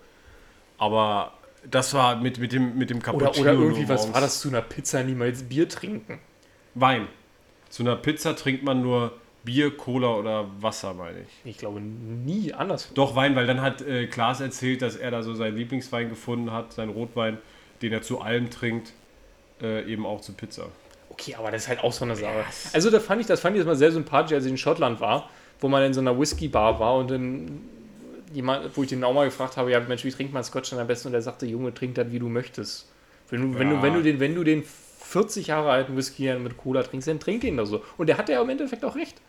Aber 0.78 1.34
das 1.70 1.94
war 1.94 2.16
mit, 2.16 2.38
mit, 2.38 2.52
dem, 2.52 2.76
mit 2.76 2.90
dem 2.90 2.98
Oder, 2.98 3.04
Cappuccino. 3.06 3.50
oder 3.50 3.52
irgendwie, 3.52 3.88
was 3.88 4.12
war 4.12 4.20
das 4.20 4.40
zu 4.40 4.48
einer 4.48 4.62
Pizza 4.62 5.04
niemals 5.04 5.44
Bier 5.44 5.68
trinken? 5.68 6.18
Wein. 6.74 7.06
Zu 7.68 7.84
einer 7.84 7.94
Pizza 7.96 8.34
trinkt 8.34 8.64
man 8.64 8.82
nur 8.82 9.12
Bier, 9.44 9.76
Cola 9.76 10.14
oder 10.14 10.46
Wasser, 10.60 10.94
meine 10.94 11.20
ich. 11.20 11.50
Ich 11.50 11.58
glaube 11.58 11.80
nie 11.80 12.52
anders. 12.52 12.90
Doch 12.94 13.16
Wein, 13.16 13.34
weil 13.34 13.46
dann 13.46 13.60
hat 13.60 13.82
äh, 13.82 14.06
Klaas 14.06 14.40
erzählt, 14.40 14.82
dass 14.82 14.96
er 14.96 15.10
da 15.10 15.22
so 15.22 15.34
seinen 15.34 15.56
Lieblingswein 15.56 16.08
gefunden 16.08 16.52
hat, 16.52 16.72
seinen 16.72 16.90
Rotwein, 16.90 17.38
den 17.82 17.92
er 17.92 18.02
zu 18.02 18.20
allem 18.20 18.50
trinkt, 18.50 18.92
äh, 19.60 19.84
eben 19.90 20.06
auch 20.06 20.20
zu 20.20 20.32
Pizza. 20.32 20.66
Okay, 21.10 21.34
aber 21.34 21.50
das 21.50 21.62
ist 21.62 21.68
halt 21.68 21.82
auch 21.82 21.92
so 21.92 22.04
eine 22.04 22.16
Sache. 22.16 22.44
Also 22.72 22.90
da 22.90 23.00
fand 23.00 23.20
ich, 23.20 23.26
das 23.26 23.40
fand 23.40 23.54
ich 23.54 23.58
jetzt 23.60 23.66
mal 23.66 23.76
sehr 23.76 23.92
sympathisch, 23.92 24.32
als 24.34 24.44
ich 24.44 24.50
in 24.50 24.56
Schottland 24.58 25.00
war, 25.00 25.28
wo 25.60 25.68
man 25.68 25.82
in 25.82 25.92
so 25.92 26.00
einer 26.00 26.18
Whisky-Bar 26.18 26.80
war 26.80 26.94
und 26.96 27.10
dann 27.10 27.60
jemand, 28.32 28.74
wo 28.76 28.82
ich 28.82 28.88
den 28.88 29.04
auch 29.04 29.12
mal 29.12 29.24
gefragt 29.26 29.56
habe, 29.56 29.70
ja 29.70 29.80
Mensch, 29.80 30.04
wie 30.04 30.10
trinkt 30.10 30.32
man 30.32 30.42
Scotch 30.42 30.70
denn 30.70 30.78
am 30.78 30.86
besten? 30.86 31.08
Und 31.08 31.14
er 31.14 31.22
sagte, 31.22 31.46
Junge, 31.46 31.74
trink 31.74 31.96
das, 31.96 32.10
wie 32.10 32.18
du 32.18 32.28
möchtest. 32.28 32.88
Wenn 33.28 33.52
du, 33.52 33.58
wenn 33.58 33.68
Ja. 33.70 33.76
du, 33.76 33.82
wenn 33.82 33.94
du 33.94 34.02
den, 34.02 34.20
wenn 34.20 34.34
du 34.34 34.44
den 34.44 34.62
40 34.64 35.48
Jahre 35.48 35.70
alten 35.70 35.96
Whisky 35.96 36.32
mit 36.34 36.56
Cola 36.56 36.82
trinkst, 36.82 37.08
dann 37.08 37.20
trink 37.20 37.42
den 37.42 37.56
doch 37.58 37.66
so. 37.66 37.82
Und 37.98 38.08
der 38.08 38.16
hatte 38.16 38.32
ja 38.32 38.40
im 38.40 38.48
Endeffekt 38.48 38.84
auch 38.84 38.96
recht. 38.96 39.20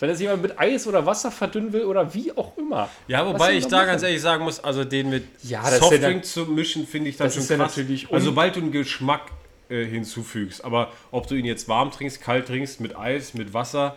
Wenn 0.00 0.08
das 0.08 0.18
jemand 0.18 0.40
mit 0.40 0.58
Eis 0.58 0.86
oder 0.86 1.04
Wasser 1.04 1.30
verdünnen 1.30 1.74
will 1.74 1.84
oder 1.84 2.14
wie 2.14 2.32
auch 2.36 2.56
immer. 2.56 2.88
Ja, 3.06 3.26
wobei 3.26 3.54
ich 3.54 3.66
da 3.66 3.78
machen? 3.78 3.88
ganz 3.88 4.02
ehrlich 4.02 4.22
sagen 4.22 4.44
muss, 4.44 4.58
also 4.58 4.82
den 4.84 5.10
mit 5.10 5.24
Ja, 5.42 5.62
Softdrink 5.70 6.24
zu 6.24 6.46
mischen, 6.46 6.86
finde 6.86 7.10
ich 7.10 7.18
dann 7.18 7.26
das 7.26 7.34
schon 7.34 7.42
ist 7.42 7.50
ja 7.50 7.56
krass. 7.56 7.76
natürlich 7.76 8.10
also 8.10 8.26
sobald 8.30 8.56
du 8.56 8.60
einen 8.60 8.72
Geschmack 8.72 9.26
äh, 9.68 9.84
hinzufügst, 9.84 10.64
aber 10.64 10.90
ob 11.10 11.26
du 11.26 11.34
ihn 11.34 11.44
jetzt 11.44 11.68
warm 11.68 11.90
trinkst, 11.90 12.22
kalt 12.22 12.46
trinkst, 12.46 12.80
mit 12.80 12.96
Eis, 12.96 13.34
mit 13.34 13.52
Wasser, 13.52 13.96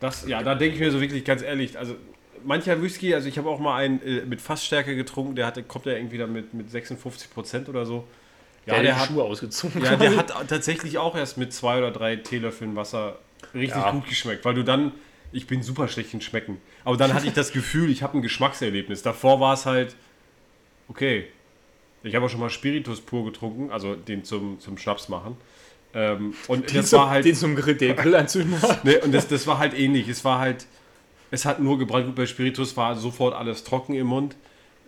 das, 0.00 0.26
ja, 0.28 0.42
da 0.42 0.54
denke 0.54 0.74
ich 0.74 0.80
mir 0.80 0.90
so 0.90 1.00
wirklich 1.00 1.24
ganz 1.24 1.40
ehrlich, 1.40 1.78
also 1.78 1.94
mancher 2.44 2.82
Whisky, 2.82 3.14
also 3.14 3.26
ich 3.26 3.38
habe 3.38 3.48
auch 3.48 3.58
mal 3.58 3.76
einen 3.76 4.02
äh, 4.02 4.26
mit 4.26 4.42
Fassstärke 4.42 4.94
getrunken, 4.96 5.34
der 5.34 5.46
hatte, 5.46 5.62
kommt 5.62 5.86
ja 5.86 5.92
irgendwie 5.92 6.18
dann 6.18 6.30
mit, 6.30 6.52
mit 6.52 6.70
56 6.70 7.30
Prozent 7.30 7.68
oder 7.70 7.86
so. 7.86 8.04
Ja, 8.66 8.74
der, 8.74 8.82
der, 8.82 8.92
hat 8.92 8.98
die 8.98 9.02
hat, 9.02 9.08
Schuhe 9.08 9.24
ausgezogen. 9.24 9.82
ja, 9.82 9.96
der 9.96 10.16
hat 10.16 10.32
tatsächlich 10.48 10.98
auch 10.98 11.16
erst 11.16 11.38
mit 11.38 11.54
zwei 11.54 11.78
oder 11.78 11.90
drei 11.90 12.16
Teelöffeln 12.16 12.76
Wasser 12.76 13.18
richtig 13.54 13.82
Ja. 13.82 13.90
gut 13.90 14.06
geschmeckt, 14.06 14.44
weil 14.44 14.54
du 14.54 14.62
dann, 14.64 14.92
ich 15.32 15.46
bin 15.46 15.62
super 15.62 15.88
schlecht 15.88 16.14
in 16.14 16.20
Schmecken, 16.20 16.58
aber 16.84 16.96
dann 16.96 17.12
hatte 17.12 17.26
ich 17.26 17.32
das 17.32 17.52
Gefühl, 17.52 17.90
ich 17.90 18.02
habe 18.02 18.16
ein 18.18 18.22
Geschmackserlebnis. 18.22 19.02
Davor 19.02 19.40
war 19.40 19.54
es 19.54 19.66
halt, 19.66 19.96
okay, 20.88 21.26
ich 22.02 22.14
habe 22.14 22.26
auch 22.26 22.28
schon 22.28 22.40
mal 22.40 22.50
Spiritus 22.50 23.00
pur 23.00 23.24
getrunken, 23.24 23.70
also 23.70 23.94
den 23.94 24.24
zum, 24.24 24.60
zum 24.60 24.78
Schnaps 24.78 25.08
machen. 25.08 25.36
Ähm, 25.94 26.34
und 26.48 26.70
den 26.70 26.76
das 26.78 26.90
zum, 26.90 27.00
war 27.00 27.10
halt, 27.10 27.24
den 27.24 27.34
zum 27.34 27.56
Grill, 27.56 27.76
den 27.76 27.96
Grill 27.96 28.14
anzünden. 28.14 28.56
ne, 28.82 29.00
und 29.00 29.12
das, 29.12 29.28
das 29.28 29.46
war 29.46 29.58
halt 29.58 29.74
ähnlich. 29.74 30.08
Es 30.08 30.24
war 30.24 30.38
halt, 30.38 30.66
es 31.30 31.44
hat 31.44 31.60
nur 31.60 31.78
gebrannt. 31.78 32.06
Gut, 32.06 32.14
bei 32.16 32.26
Spiritus 32.26 32.76
war 32.76 32.96
sofort 32.96 33.34
alles 33.34 33.64
trocken 33.64 33.94
im 33.94 34.08
Mund. 34.08 34.36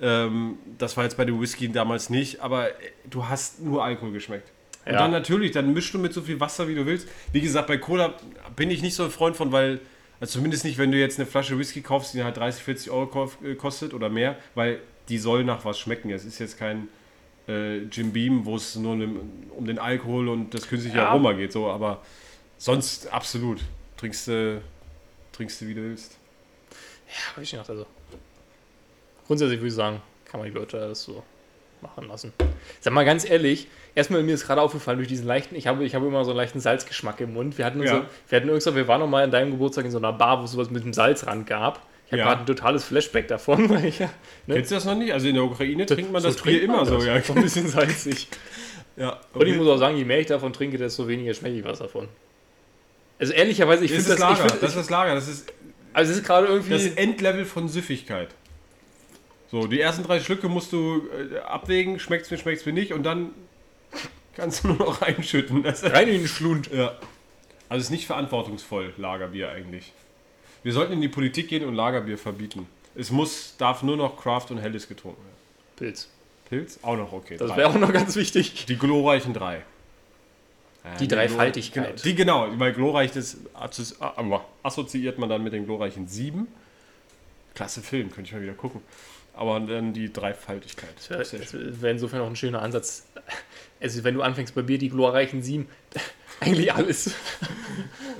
Ähm, 0.00 0.58
das 0.78 0.96
war 0.96 1.04
jetzt 1.04 1.16
bei 1.16 1.24
dem 1.24 1.40
Whisky 1.40 1.70
damals 1.70 2.10
nicht, 2.10 2.40
aber 2.40 2.70
äh, 2.70 2.72
du 3.08 3.26
hast 3.28 3.62
nur 3.62 3.82
Alkohol 3.82 4.12
geschmeckt. 4.12 4.50
Und 4.86 4.92
Ja. 4.92 4.98
dann 5.00 5.10
natürlich, 5.10 5.50
dann 5.52 5.72
mischst 5.72 5.92
du 5.94 5.98
mit 5.98 6.12
so 6.12 6.22
viel 6.22 6.38
Wasser, 6.40 6.68
wie 6.68 6.74
du 6.74 6.86
willst. 6.86 7.08
Wie 7.32 7.40
gesagt, 7.40 7.66
bei 7.66 7.76
Cola 7.76 8.14
bin 8.54 8.70
ich 8.70 8.82
nicht 8.82 8.94
so 8.94 9.02
ein 9.04 9.10
Freund 9.10 9.36
von, 9.36 9.50
weil, 9.52 9.80
also 10.20 10.34
zumindest 10.38 10.64
nicht, 10.64 10.78
wenn 10.78 10.92
du 10.92 10.98
jetzt 10.98 11.18
eine 11.18 11.26
Flasche 11.26 11.58
Whisky 11.58 11.82
kaufst, 11.82 12.14
die 12.14 12.22
halt 12.22 12.36
30, 12.36 12.62
40 12.62 12.90
Euro 12.92 13.30
äh, 13.44 13.54
kostet 13.56 13.92
oder 13.94 14.08
mehr, 14.08 14.36
weil 14.54 14.78
die 15.08 15.18
soll 15.18 15.42
nach 15.44 15.64
was 15.64 15.78
schmecken. 15.78 16.10
Es 16.10 16.24
ist 16.24 16.38
jetzt 16.38 16.56
kein 16.58 16.88
äh, 17.48 17.78
Jim 17.84 18.12
Beam, 18.12 18.44
wo 18.44 18.56
es 18.56 18.76
nur 18.76 18.92
um, 18.92 19.66
den 19.66 19.78
Alkohol 19.78 20.28
und 20.28 20.54
das 20.54 20.68
künstliche 20.68 20.98
Ja. 20.98 21.08
Aroma 21.08 21.32
geht, 21.32 21.52
so, 21.52 21.68
aber 21.68 22.02
sonst 22.56 23.12
absolut. 23.12 23.60
Trinkst 23.96 24.28
du, 24.28 24.62
trinkst 25.32 25.60
du, 25.60 25.66
wie 25.68 25.74
du 25.74 25.82
willst. 25.82 26.16
Hab 27.34 27.42
ich 27.42 27.50
gedacht, 27.50 27.70
also. 27.70 27.86
Grundsätzlich 29.26 29.58
würde 29.58 29.68
ich 29.68 29.74
sagen, 29.74 30.00
kann 30.26 30.38
man 30.40 30.48
die 30.48 30.54
Leute 30.56 30.76
das 30.78 31.02
so 31.02 31.22
machen 31.82 32.08
lassen. 32.08 32.32
Sag 32.80 32.92
mal 32.92 33.04
ganz 33.04 33.28
ehrlich, 33.28 33.68
erstmal 33.94 34.22
mir 34.22 34.34
ist 34.34 34.46
gerade 34.46 34.60
aufgefallen 34.60 34.98
durch 34.98 35.08
diesen 35.08 35.26
leichten, 35.26 35.54
ich 35.56 35.66
habe, 35.66 35.84
ich 35.84 35.94
habe 35.94 36.06
immer 36.06 36.24
so 36.24 36.30
einen 36.30 36.38
leichten 36.38 36.60
Salzgeschmack 36.60 37.20
im 37.20 37.34
Mund. 37.34 37.58
Wir 37.58 37.64
hatten, 37.64 37.82
Ja. 37.82 37.88
so, 37.88 38.02
wir 38.28 38.36
hatten 38.36 38.48
irgendwann, 38.48 38.74
wir 38.76 38.88
waren 38.88 39.00
noch 39.00 39.08
mal 39.08 39.24
an 39.24 39.30
deinem 39.30 39.50
Geburtstag 39.52 39.84
in 39.84 39.90
so 39.90 39.98
einer 39.98 40.12
Bar, 40.12 40.40
wo 40.40 40.44
es 40.44 40.52
sowas 40.52 40.70
mit 40.70 40.84
dem 40.84 40.92
Salzrand 40.92 41.46
gab. 41.46 41.80
Ich 42.06 42.12
habe 42.12 42.20
Ja. 42.20 42.26
gerade 42.28 42.40
ein 42.42 42.46
totales 42.46 42.84
Flashback 42.84 43.28
davon, 43.28 43.68
weil 43.70 43.84
ich 43.86 43.98
ja, 43.98 44.10
ne? 44.46 44.54
Kennst 44.56 44.70
du 44.70 44.76
das 44.76 44.84
noch 44.84 44.94
nicht? 44.94 45.12
Also 45.12 45.28
in 45.28 45.34
der 45.34 45.44
Ukraine 45.44 45.86
trinkt 45.86 46.12
man 46.12 46.22
so 46.22 46.28
das 46.28 46.36
Bier 46.36 46.52
trinkt 46.58 46.64
immer 46.64 46.76
man 46.76 46.86
so, 46.86 46.96
das. 46.96 47.04
ja. 47.06 47.22
So 47.22 47.32
ein 47.34 47.42
bisschen 47.42 47.68
salzig. 47.68 48.28
ja. 48.96 49.18
Und 49.34 49.46
ich 49.46 49.56
muss 49.56 49.66
auch 49.68 49.78
sagen, 49.78 49.96
je 49.96 50.04
mehr 50.04 50.20
ich 50.20 50.26
davon 50.26 50.52
trinke, 50.52 50.78
desto 50.78 51.06
weniger 51.08 51.34
schmecke 51.34 51.56
ich 51.58 51.64
was 51.64 51.78
davon. 51.78 52.08
Also 53.18 53.32
ehrlicherweise, 53.32 53.84
ich 53.84 53.90
das 53.92 54.04
finde 54.04 54.12
ist 54.14 54.20
das, 54.22 54.30
Lager, 54.30 54.44
ich 54.44 54.50
find, 54.52 54.62
das 54.62 54.76
ist 54.76 54.90
Lager, 54.90 55.14
das 55.14 55.28
ist 55.28 55.52
also 55.94 56.12
es 56.12 56.18
ist 56.18 56.26
gerade 56.26 56.46
irgendwie, 56.46 56.72
das 56.74 56.84
Endlevel 56.88 57.46
von 57.46 57.68
Süffigkeit. 57.68 58.28
So, 59.50 59.66
die 59.66 59.80
ersten 59.80 60.02
drei 60.02 60.20
Schlücke 60.20 60.48
musst 60.48 60.72
du 60.72 61.08
äh, 61.32 61.38
abwägen, 61.38 61.98
schmeckt's 62.00 62.30
mir, 62.30 62.38
schmeckt's 62.38 62.66
mir 62.66 62.72
nicht 62.72 62.92
und 62.92 63.04
dann 63.04 63.30
kannst 64.34 64.64
du 64.64 64.68
nur 64.68 64.78
noch 64.78 65.02
reinschütten. 65.02 65.62
Das 65.62 65.84
rein 65.84 66.08
in 66.08 66.18
den 66.18 66.28
Schlund. 66.28 66.70
Ja. 66.72 66.96
Also 67.68 67.80
es 67.80 67.84
ist 67.84 67.90
nicht 67.90 68.06
verantwortungsvoll, 68.06 68.92
Lagerbier 68.96 69.50
eigentlich. 69.50 69.92
Wir 70.62 70.72
sollten 70.72 70.94
in 70.94 71.00
die 71.00 71.08
Politik 71.08 71.48
gehen 71.48 71.64
und 71.64 71.74
Lagerbier 71.74 72.18
verbieten. 72.18 72.66
Es 72.94 73.10
muss, 73.10 73.56
darf 73.56 73.82
nur 73.82 73.96
noch 73.96 74.20
Craft 74.20 74.46
und 74.50 74.58
Helles 74.58 74.88
getrunken 74.88 75.22
werden. 75.22 75.36
Pilz. 75.76 76.08
Pilz? 76.48 76.78
Auch 76.82 76.96
noch 76.96 77.12
okay. 77.12 77.36
Das 77.36 77.56
wäre 77.56 77.68
auch 77.68 77.74
noch 77.74 77.92
ganz 77.92 78.16
wichtig. 78.16 78.66
Die 78.66 78.76
glorreichen 78.76 79.32
drei. 79.32 79.62
Ja, 80.84 80.96
Die 80.98 81.08
Dreifaltigkeit. 81.08 82.02
Genau, 82.02 82.02
die 82.02 82.14
genau, 82.14 82.48
weil 82.58 82.72
glorreich 82.72 83.10
das 83.12 83.38
ah, 83.54 83.68
assoziiert 84.62 85.18
man 85.18 85.28
dann 85.28 85.42
mit 85.42 85.52
den 85.52 85.66
glorreichen 85.66 86.06
sieben. 86.06 86.46
Klasse 87.54 87.82
Film, 87.82 88.10
könnte 88.10 88.28
ich 88.28 88.32
mal 88.32 88.42
wieder 88.42 88.54
gucken. 88.54 88.82
Aber 89.36 89.60
dann 89.60 89.92
die 89.92 90.12
Dreifaltigkeit. 90.12 90.94
Das 91.08 91.32
wäre 91.32 91.92
insofern 91.92 92.22
auch 92.22 92.26
ein 92.26 92.36
schöner 92.36 92.62
Ansatz. 92.62 93.06
Also, 93.80 94.02
wenn 94.02 94.14
du 94.14 94.22
anfängst 94.22 94.54
bei 94.54 94.62
Bier, 94.62 94.78
die 94.78 94.88
glorreichen 94.88 95.42
sieben, 95.42 95.68
eigentlich 96.40 96.72
alles. 96.72 97.14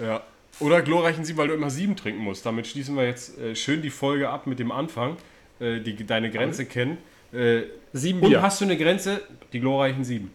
Ja. 0.03 0.23
Oder 0.61 0.83
glorreichen 0.83 1.25
sieben, 1.25 1.39
weil 1.39 1.49
du 1.49 1.55
immer 1.55 1.71
sieben 1.71 1.97
trinken 1.97 2.21
musst. 2.23 2.45
Damit 2.45 2.67
schließen 2.67 2.95
wir 2.97 3.05
jetzt 3.05 3.39
äh, 3.39 3.55
schön 3.55 3.83
die 3.83 3.91
Folge 3.91 4.29
ab 4.29 4.47
mit 4.47 4.59
dem 4.59 4.71
Anfang. 4.71 5.17
Äh, 5.59 5.81
die 5.81 6.07
deine 6.07 6.31
Grenze 6.31 6.67
kennen. 6.67 6.99
Äh, 7.33 7.63
Sieben 7.93 8.21
und 8.21 8.29
Bier. 8.29 8.43
hast 8.43 8.61
du 8.61 8.67
eine 8.67 8.77
Grenze? 8.77 9.23
Die 9.53 9.61
glorreichen 9.61 10.05
sieben. 10.05 10.31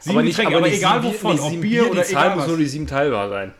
Sieben 0.00 0.16
aber 0.16 0.24
nicht, 0.24 0.36
Getränke, 0.36 0.56
aber 0.56 0.66
aber 0.66 0.74
egal 0.74 1.02
sieben 1.02 1.14
wovon, 1.14 1.38
ob 1.38 1.50
sieben 1.50 1.62
Bier, 1.62 1.90
oder 1.90 2.02
die 2.02 2.08
Zahl 2.08 2.24
egal 2.24 2.36
muss 2.36 2.46
nur 2.48 2.56
die 2.56 2.66
sieben 2.66 2.86
teilbar 2.86 3.28
sein. 3.28 3.54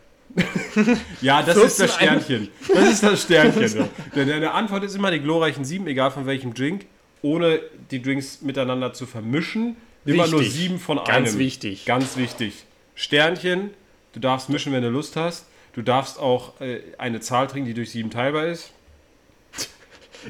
Ja, 1.21 1.43
das 1.43 1.57
ist 1.57 1.81
das 1.81 1.97
14 1.97 2.21
Sternchen. 2.21 2.49
Das 2.73 2.93
ist 2.93 3.03
das 3.03 3.23
Sternchen. 3.23 3.89
Denn 4.15 4.29
deine 4.29 4.53
Antwort 4.53 4.85
ist 4.85 4.95
immer 4.97 5.11
die 5.11 5.21
glorreichen 5.21 5.65
sieben, 5.65 5.87
egal 5.87 6.11
von 6.11 6.27
welchem 6.27 6.55
Drink, 6.55 6.87
ohne 7.23 7.61
die 7.91 8.03
Drinks 8.03 8.43
miteinander 8.43 8.93
zu 8.93 9.07
vermischen. 9.07 9.77
Immer 10.05 10.27
nur 10.27 10.41
Wichtig. 10.41 10.55
sieben 10.55 10.79
von 10.79 10.99
einem. 10.99 11.25
Ganz 11.25 11.39
wichtig. 11.39 11.85
Ganz 11.87 12.17
wichtig. 12.17 12.65
Sternchen, 12.95 13.71
du 14.13 14.21
darfst 14.21 14.51
mischen, 14.51 14.73
wenn 14.73 14.83
du 14.83 14.91
Lust 14.91 15.17
hast. 15.17 15.47
Du 15.73 15.83
darfst 15.83 16.19
auch 16.19 16.61
äh, 16.61 16.81
eine 16.99 17.21
Zahl 17.21 17.47
trinken, 17.47 17.67
die 17.67 17.75
durch 17.75 17.91
sieben 17.91 18.11
teilbar 18.11 18.47
ist. 18.47 18.73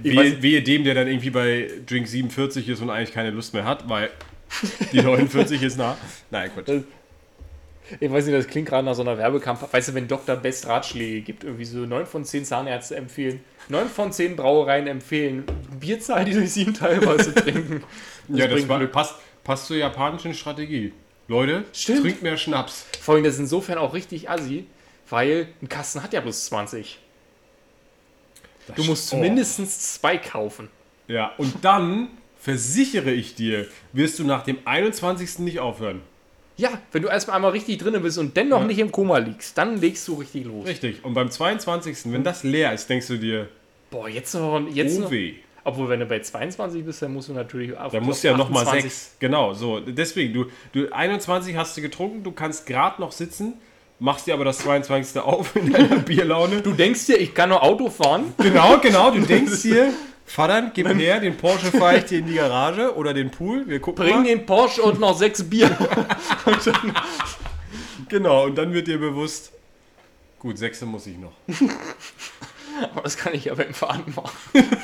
Wehe, 0.02 0.42
wehe 0.42 0.62
dem, 0.62 0.84
der 0.84 0.94
dann 0.94 1.06
irgendwie 1.06 1.30
bei 1.30 1.70
Drink 1.86 2.08
47 2.08 2.68
ist 2.68 2.80
und 2.80 2.90
eigentlich 2.90 3.12
keine 3.12 3.30
Lust 3.30 3.54
mehr 3.54 3.64
hat, 3.64 3.88
weil 3.88 4.10
die 4.92 5.00
49 5.00 5.62
ist 5.62 5.78
nah. 5.78 5.96
Nein, 6.30 6.50
Quatsch. 6.52 6.82
Ich 8.00 8.10
weiß 8.10 8.24
nicht, 8.26 8.34
das 8.36 8.46
klingt 8.46 8.68
gerade 8.68 8.84
nach 8.86 8.94
so 8.94 9.02
einer 9.02 9.18
Werbekampagne. 9.18 9.72
Weißt 9.72 9.88
du, 9.90 9.94
wenn 9.94 10.08
Dr. 10.08 10.36
Best 10.36 10.66
Ratschläge 10.66 11.20
gibt, 11.20 11.44
irgendwie 11.44 11.64
so 11.66 11.78
9 11.80 12.06
von 12.06 12.24
10 12.24 12.44
Zahnärzte 12.46 12.96
empfehlen, 12.96 13.40
9 13.68 13.88
von 13.88 14.10
10 14.12 14.36
Brauereien 14.36 14.86
empfehlen, 14.86 15.44
Bierzahl, 15.78 16.24
die 16.24 16.32
durch 16.32 16.52
sieben 16.52 16.74
zu 16.74 16.84
trinken. 17.34 17.82
ja, 18.28 18.46
das 18.46 18.66
war, 18.68 18.80
passt, 18.86 19.16
passt 19.44 19.66
zur 19.66 19.76
japanischen 19.76 20.32
Strategie. 20.34 20.92
Leute, 21.28 21.64
Stimmt. 21.72 22.02
trinkt 22.02 22.22
mehr 22.22 22.36
Schnaps. 22.36 22.86
Vor 23.00 23.14
allem, 23.14 23.24
das 23.24 23.34
ist 23.34 23.40
insofern 23.40 23.78
auch 23.78 23.92
richtig 23.94 24.28
assi, 24.30 24.66
weil 25.10 25.48
ein 25.62 25.68
Kasten 25.68 26.02
hat 26.02 26.12
ja 26.12 26.20
bloß 26.20 26.46
20. 26.46 26.98
Du 28.76 28.84
musst 28.84 29.12
Oh. 29.12 29.18
mindestens 29.18 29.94
zwei 29.94 30.16
kaufen. 30.16 30.68
Ja, 31.06 31.32
und 31.36 31.64
dann 31.64 32.08
versichere 32.40 33.10
ich 33.10 33.34
dir, 33.34 33.66
wirst 33.92 34.18
du 34.18 34.24
nach 34.24 34.42
dem 34.42 34.58
21. 34.64 35.40
nicht 35.40 35.60
aufhören. 35.60 36.00
Ja, 36.56 36.70
wenn 36.92 37.02
du 37.02 37.08
erstmal 37.08 37.36
einmal 37.36 37.50
richtig 37.50 37.78
drin 37.78 38.00
bist 38.02 38.16
und 38.18 38.36
dennoch 38.36 38.60
Ja. 38.60 38.66
nicht 38.66 38.78
im 38.78 38.92
Koma 38.92 39.18
liegst, 39.18 39.58
dann 39.58 39.80
legst 39.80 40.06
du 40.06 40.14
richtig 40.14 40.44
los. 40.44 40.66
Richtig. 40.66 41.04
Und 41.04 41.14
beim 41.14 41.30
22., 41.30 42.12
wenn 42.12 42.22
das 42.22 42.44
leer 42.44 42.72
ist, 42.72 42.88
denkst 42.88 43.08
du 43.08 43.16
dir, 43.16 43.48
Boah, 43.90 44.08
jetzt 44.08 44.34
noch, 44.34 44.60
jetzt 44.72 45.00
oh 45.04 45.10
weh. 45.10 45.34
Obwohl, 45.66 45.88
wenn 45.88 46.00
du 46.00 46.06
bei 46.06 46.20
22 46.20 46.84
bist, 46.84 47.00
dann 47.02 47.12
musst 47.14 47.28
du 47.28 47.32
natürlich 47.32 47.76
auf 47.76 47.90
Da 47.92 47.98
auf 47.98 48.04
musst 48.04 48.22
du 48.22 48.28
ja 48.28 48.36
nochmal 48.36 48.62
28. 48.64 48.92
6. 48.92 49.16
Genau, 49.18 49.54
so. 49.54 49.80
Deswegen, 49.80 50.32
du, 50.34 50.46
du 50.72 50.92
21 50.92 51.56
hast 51.56 51.76
du 51.76 51.80
getrunken, 51.80 52.22
du 52.22 52.32
kannst 52.32 52.66
gerade 52.66 53.00
noch 53.00 53.12
sitzen, 53.12 53.54
machst 53.98 54.26
dir 54.26 54.34
aber 54.34 54.44
das 54.44 54.58
22. 54.58 55.20
auf 55.22 55.56
in 55.56 55.72
deiner 55.72 55.96
Bierlaune. 56.00 56.60
Du 56.60 56.72
denkst 56.72 57.06
dir, 57.06 57.16
ich 57.16 57.34
kann 57.34 57.48
nur 57.48 57.62
Auto 57.62 57.88
fahren? 57.88 58.34
Genau, 58.38 58.78
genau, 58.78 59.10
du 59.10 59.20
denkst 59.22 59.62
dir, 59.62 59.92
Vater, 60.26 60.70
gib 60.74 60.86
mir 60.88 60.94
her, 60.94 61.20
den 61.20 61.36
Porsche 61.36 61.66
fahre 61.70 61.98
ich 61.98 62.04
dir 62.06 62.18
in 62.20 62.26
die 62.26 62.34
Garage 62.34 62.94
oder 62.96 63.12
den 63.14 63.30
Pool, 63.30 63.68
wir 63.68 63.78
gucken 63.80 64.04
Bring 64.04 64.16
mal. 64.16 64.24
den 64.24 64.46
Porsche 64.46 64.82
und 64.82 64.98
noch 64.98 65.16
sechs 65.16 65.42
Bier. 65.42 65.70
Genau, 68.08 68.44
und 68.44 68.56
dann 68.56 68.72
wird 68.72 68.86
dir 68.86 68.98
bewusst, 68.98 69.52
gut, 70.38 70.58
sechste 70.58 70.84
muss 70.86 71.06
ich 71.06 71.16
noch. 71.18 71.32
Aber 72.92 73.02
das 73.02 73.16
kann 73.16 73.32
ich 73.34 73.46
ja 73.46 73.54
beim 73.54 73.72
Fahren 73.74 74.04
machen. 74.14 74.32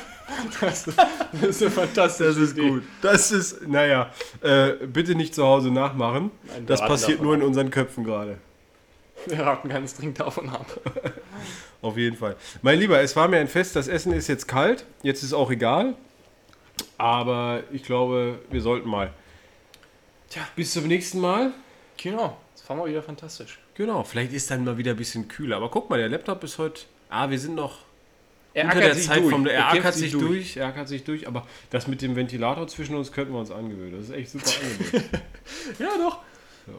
Das, 0.61 0.85
das 0.85 1.43
ist 1.43 1.61
eine 1.63 1.71
fantastische 1.71 2.29
Das 2.31 2.39
ist 2.39 2.53
Idee. 2.57 2.69
gut. 2.69 2.83
Das 3.03 3.31
ist, 3.33 3.67
naja, 3.69 4.11
äh, 4.41 4.71
bitte 4.87 5.15
nicht 5.15 5.35
zu 5.35 5.45
Hause 5.45 5.71
nachmachen. 5.71 6.31
Nein, 6.47 6.67
Das 6.67 6.81
passiert 6.81 7.19
davon 7.19 7.27
nur 7.27 7.35
in 7.35 7.43
unseren 7.43 7.71
Köpfen 7.71 8.05
gerade. 8.05 8.39
Wir 9.27 9.41
raten 9.41 9.69
ganz 9.69 9.95
dringend 9.97 10.21
davon 10.21 10.49
ab. 10.49 10.67
Auf 11.83 11.97
jeden 11.97 12.17
Fall. 12.17 12.37
Mein 12.63 12.79
Lieber, 12.79 13.01
es 13.01 13.15
war 13.17 13.29
mir 13.29 13.39
ein 13.39 13.49
Fest, 13.49 13.77
das 13.77 13.89
Essen 13.89 14.13
ist 14.13 14.29
jetzt 14.29 14.47
kalt. 14.49 14.85
Jetzt 15.03 15.23
ist 15.23 15.33
auch 15.33 15.51
egal. 15.51 15.95
Aber 16.99 17.63
ich 17.73 17.83
glaube, 17.83 18.39
wir 18.51 18.61
sollten 18.61 18.89
mal. 18.89 19.13
Tja, 20.29 20.43
bis 20.57 20.73
zum 20.73 20.87
nächsten 20.87 21.21
Mal. 21.21 21.53
Genau, 21.97 22.37
das 22.55 22.69
war 22.69 22.77
mal 22.77 22.89
wieder 22.89 23.03
fantastisch. 23.03 23.59
Genau, 23.75 24.05
vielleicht 24.05 24.33
ist 24.33 24.51
dann 24.51 24.65
mal 24.65 24.79
wieder 24.79 24.93
ein 24.93 24.97
bisschen 24.97 25.29
kühler. 25.29 25.57
Aber 25.57 25.71
guck 25.71 25.91
mal, 25.91 25.99
der 25.99 26.09
Laptop 26.09 26.43
ist 26.45 26.59
heute. 26.59 26.83
Ah, 27.09 27.29
wir 27.31 27.39
sind 27.39 27.55
noch 27.57 27.79
Er 28.55 28.65
unter 28.67 28.81
der 28.81 28.95
sich 28.95 29.07
Zeit 29.07 29.19
durch. 29.23 29.31
vom. 29.31 29.47
Er 29.47 29.61
kämpft 29.63 29.79
ackert 29.79 29.95
sich 29.95 30.13
durch. 30.13 30.57
Er 30.57 30.67
ackert 30.69 30.89
sich 30.89 31.05
durch. 31.05 31.27
Aber 31.27 31.47
das 31.71 31.87
mit 31.89 32.01
dem 32.03 32.17
Ventilator 32.17 32.67
zwischen 32.69 32.95
uns 32.95 33.13
könnten 33.13 33.33
wir 33.33 33.41
uns 33.41 33.51
angewöhnen. 33.51 33.97
Das 33.99 34.09
ist 34.09 34.15
echt 34.15 34.31
super 34.31 34.51
angenehm. 34.63 35.11
Ja, 35.79 35.89
doch. 35.99 36.19
Ja. 36.67 36.75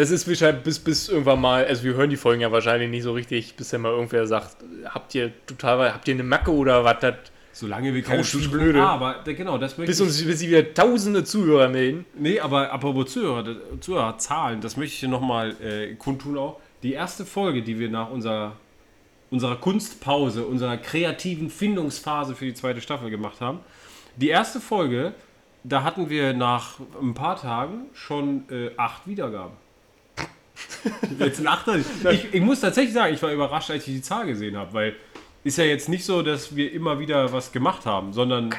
Das 0.00 0.10
ist 0.10 0.26
wahrscheinlich 0.26 0.62
bis, 0.62 0.78
bis 0.78 1.10
irgendwann 1.10 1.42
mal, 1.42 1.66
also 1.66 1.84
wir 1.84 1.92
hören 1.92 2.08
die 2.08 2.16
Folgen 2.16 2.40
ja 2.40 2.50
wahrscheinlich 2.50 2.88
nicht 2.88 3.02
so 3.02 3.12
richtig, 3.12 3.54
bis 3.54 3.68
dann 3.68 3.82
mal 3.82 3.92
irgendwer 3.92 4.26
sagt, 4.26 4.56
habt 4.86 5.14
ihr 5.14 5.30
total, 5.44 5.92
habt 5.92 6.08
ihr 6.08 6.14
eine 6.14 6.22
Macke 6.22 6.50
oder 6.50 6.82
was? 6.84 7.00
Das, 7.00 7.16
Solange 7.52 7.92
wir 7.92 8.00
keine 8.00 8.22
blöde. 8.22 8.80
Ah, 8.80 8.94
aber 8.94 9.22
genau, 9.24 9.58
das 9.58 9.76
möchte 9.76 9.90
bis, 9.90 10.00
ich. 10.00 10.06
uns, 10.06 10.24
bis 10.24 10.38
sie 10.38 10.48
wieder 10.48 10.72
tausende 10.72 11.22
Zuhörer 11.22 11.68
melden. 11.68 12.06
Nee, 12.14 12.40
aber 12.40 12.72
apropos 12.72 13.12
Zuhörer, 13.12 13.44
Zuhörerzahlen, 13.80 14.62
das 14.62 14.78
möchte 14.78 14.94
ich 14.94 15.00
hier 15.00 15.10
nochmal 15.10 15.54
äh, 15.60 15.94
kundtun 15.96 16.38
auch. 16.38 16.60
Die 16.82 16.94
erste 16.94 17.26
Folge, 17.26 17.60
die 17.60 17.78
wir 17.78 17.90
nach 17.90 18.08
unserer, 18.08 18.56
unserer 19.30 19.56
Kunstpause, 19.56 20.46
unserer 20.46 20.78
kreativen 20.78 21.50
Findungsphase 21.50 22.34
für 22.34 22.46
die 22.46 22.54
zweite 22.54 22.80
Staffel 22.80 23.10
gemacht 23.10 23.42
haben, 23.42 23.60
die 24.16 24.30
erste 24.30 24.60
Folge, 24.60 25.12
da 25.62 25.82
hatten 25.82 26.08
wir 26.08 26.32
nach 26.32 26.80
ein 27.02 27.12
paar 27.12 27.38
Tagen 27.38 27.82
schon 27.92 28.48
äh, 28.48 28.70
acht 28.78 29.06
Wiedergaben. 29.06 29.52
Jetzt 31.18 31.40
ein 31.40 31.46
Achter. 31.46 31.76
Ich, 32.10 32.32
ich 32.32 32.40
muss 32.40 32.60
tatsächlich 32.60 32.94
sagen, 32.94 33.14
ich 33.14 33.22
war 33.22 33.32
überrascht, 33.32 33.70
als 33.70 33.86
ich 33.86 33.94
die 33.94 34.02
Zahl 34.02 34.26
gesehen 34.26 34.56
habe, 34.56 34.72
weil 34.72 34.96
ist 35.44 35.58
ja 35.58 35.64
jetzt 35.64 35.88
nicht 35.88 36.04
so, 36.04 36.22
dass 36.22 36.54
wir 36.54 36.72
immer 36.72 36.98
wieder 36.98 37.32
was 37.32 37.52
gemacht 37.52 37.86
haben, 37.86 38.12
sondern, 38.12 38.54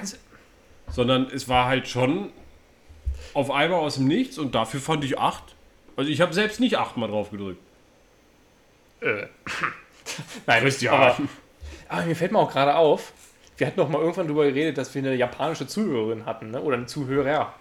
sondern 0.89 1.27
es 1.31 1.47
war 1.47 1.65
halt 1.65 1.87
schon 1.87 2.31
auf 3.33 3.51
einmal 3.51 3.79
aus 3.79 3.95
dem 3.95 4.07
Nichts 4.07 4.37
und 4.37 4.55
dafür 4.55 4.79
fand 4.79 5.03
ich 5.03 5.19
acht. 5.19 5.55
Also 5.95 6.09
ich 6.09 6.21
habe 6.21 6.33
selbst 6.33 6.59
nicht 6.59 6.77
achtmal 6.77 7.09
drauf 7.09 7.31
gedrückt. 7.31 7.61
Äh. 9.01 9.27
Nein, 10.47 10.63
Wisst 10.63 10.81
ihr, 10.81 10.91
aber, 10.91 11.17
aber 11.87 12.05
mir 12.05 12.15
fällt 12.15 12.31
mir 12.31 12.39
auch 12.39 12.51
gerade 12.51 12.75
auf, 12.75 13.13
wir 13.57 13.67
hatten 13.67 13.77
doch 13.77 13.89
mal 13.89 13.99
irgendwann 13.99 14.27
darüber 14.27 14.45
geredet, 14.45 14.77
dass 14.77 14.93
wir 14.95 15.01
eine 15.01 15.15
japanische 15.15 15.67
Zuhörerin 15.67 16.25
hatten, 16.25 16.51
ne? 16.51 16.61
oder 16.61 16.77
einen 16.77 16.87
Zuhörer. 16.87 17.53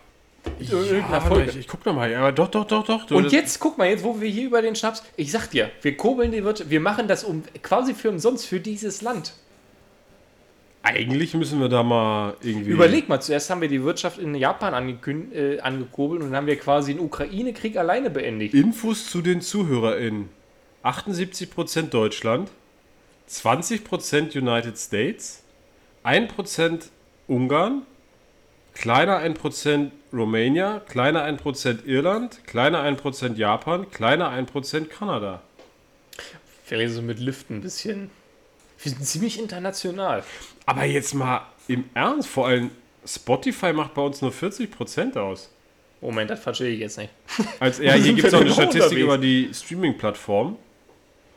In 0.58 0.66
irgendeiner 0.68 1.20
Folge. 1.20 1.50
ich, 1.50 1.58
ich 1.58 1.68
guck 1.68 1.84
noch 1.84 1.94
mal. 1.94 2.14
Aber 2.14 2.32
doch, 2.32 2.48
doch, 2.48 2.66
doch, 2.66 2.84
doch. 2.84 3.10
Und 3.10 3.32
jetzt, 3.32 3.58
guck 3.60 3.78
mal, 3.78 3.88
jetzt, 3.88 4.04
wo 4.04 4.20
wir 4.20 4.28
hier 4.28 4.46
über 4.46 4.62
den 4.62 4.74
Schnaps, 4.74 5.02
ich 5.16 5.30
sag 5.30 5.48
dir, 5.48 5.70
wir 5.82 5.96
kurbeln 5.96 6.32
die 6.32 6.44
Wirtschaft, 6.44 6.70
wir 6.70 6.80
machen 6.80 7.08
das 7.08 7.24
um, 7.24 7.42
quasi 7.62 7.94
für 7.94 8.08
umsonst 8.10 8.46
für 8.46 8.60
dieses 8.60 9.02
Land. 9.02 9.34
Eigentlich 10.82 11.34
müssen 11.34 11.60
wir 11.60 11.68
da 11.68 11.82
mal 11.82 12.36
irgendwie. 12.42 12.70
Überleg 12.70 13.08
mal, 13.08 13.20
zuerst 13.20 13.50
haben 13.50 13.60
wir 13.60 13.68
die 13.68 13.82
Wirtschaft 13.84 14.18
in 14.18 14.34
Japan 14.34 14.72
angekün- 14.72 15.30
äh, 15.32 15.60
angekurbelt 15.60 16.22
und 16.22 16.28
dann 16.28 16.36
haben 16.36 16.46
wir 16.46 16.56
quasi 16.56 16.94
den 16.94 17.04
Ukraine-Krieg 17.04 17.76
alleine 17.76 18.08
beendigt. 18.08 18.54
Infos 18.54 19.10
zu 19.10 19.20
den 19.20 19.42
ZuhörerInnen: 19.42 20.30
78% 20.82 21.90
Deutschland, 21.90 22.50
20% 23.28 24.38
United 24.38 24.78
States, 24.78 25.42
1% 26.02 26.88
Ungarn, 27.28 27.82
kleiner 28.80 29.20
1% 29.20 29.90
Romania, 30.10 30.80
kleiner 30.88 31.26
1% 31.26 31.84
Irland, 31.84 32.46
kleiner 32.46 32.82
1% 32.82 33.34
Japan, 33.34 33.90
kleiner 33.90 34.32
1% 34.32 34.86
Kanada. 34.86 35.42
Vielleicht 36.64 36.94
so 36.94 37.02
mit 37.02 37.18
Liften 37.18 37.56
ein 37.56 37.60
bisschen. 37.60 38.10
Wir 38.82 38.92
sind 38.92 39.04
ziemlich 39.04 39.38
international. 39.38 40.24
Aber 40.64 40.86
jetzt 40.86 41.12
mal 41.12 41.42
im 41.68 41.84
Ernst, 41.92 42.26
vor 42.26 42.46
allem 42.46 42.70
Spotify 43.04 43.74
macht 43.74 43.92
bei 43.92 44.00
uns 44.00 44.22
nur 44.22 44.32
40% 44.32 45.18
aus. 45.18 45.50
Moment, 46.00 46.30
das 46.30 46.40
verstehe 46.40 46.70
ich 46.70 46.80
jetzt 46.80 46.96
nicht. 46.96 47.10
Als, 47.60 47.80
ja, 47.80 47.92
hier 47.92 48.14
gibt 48.14 48.28
es 48.28 48.32
auch 48.32 48.40
eine 48.40 48.50
Statistik 48.50 48.82
unterwegs? 48.82 49.02
über 49.02 49.18
die 49.18 49.50
Streaming-Plattform. 49.52 50.56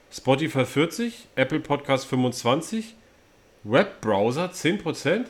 Spotify 0.10 0.64
40, 0.64 1.28
Apple 1.36 1.60
Podcast 1.60 2.06
25, 2.06 2.96
Webbrowser 3.66 4.46
10%. 4.46 5.26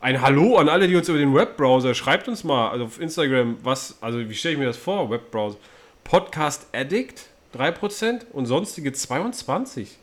Ein 0.00 0.22
Hallo 0.22 0.58
an 0.58 0.68
alle, 0.68 0.86
die 0.86 0.94
uns 0.94 1.08
über 1.08 1.18
den 1.18 1.34
Webbrowser, 1.34 1.92
schreibt 1.92 2.28
uns 2.28 2.44
mal, 2.44 2.70
also 2.70 2.84
auf 2.84 3.00
Instagram, 3.00 3.56
was, 3.62 3.98
also 4.00 4.20
wie 4.28 4.34
stelle 4.34 4.52
ich 4.52 4.58
mir 4.60 4.66
das 4.66 4.76
vor, 4.76 5.10
Webbrowser. 5.10 5.58
Podcast 6.04 6.68
Addict 6.72 7.26
3% 7.56 8.26
und 8.32 8.46
sonstige 8.46 8.92
22. 8.92 9.96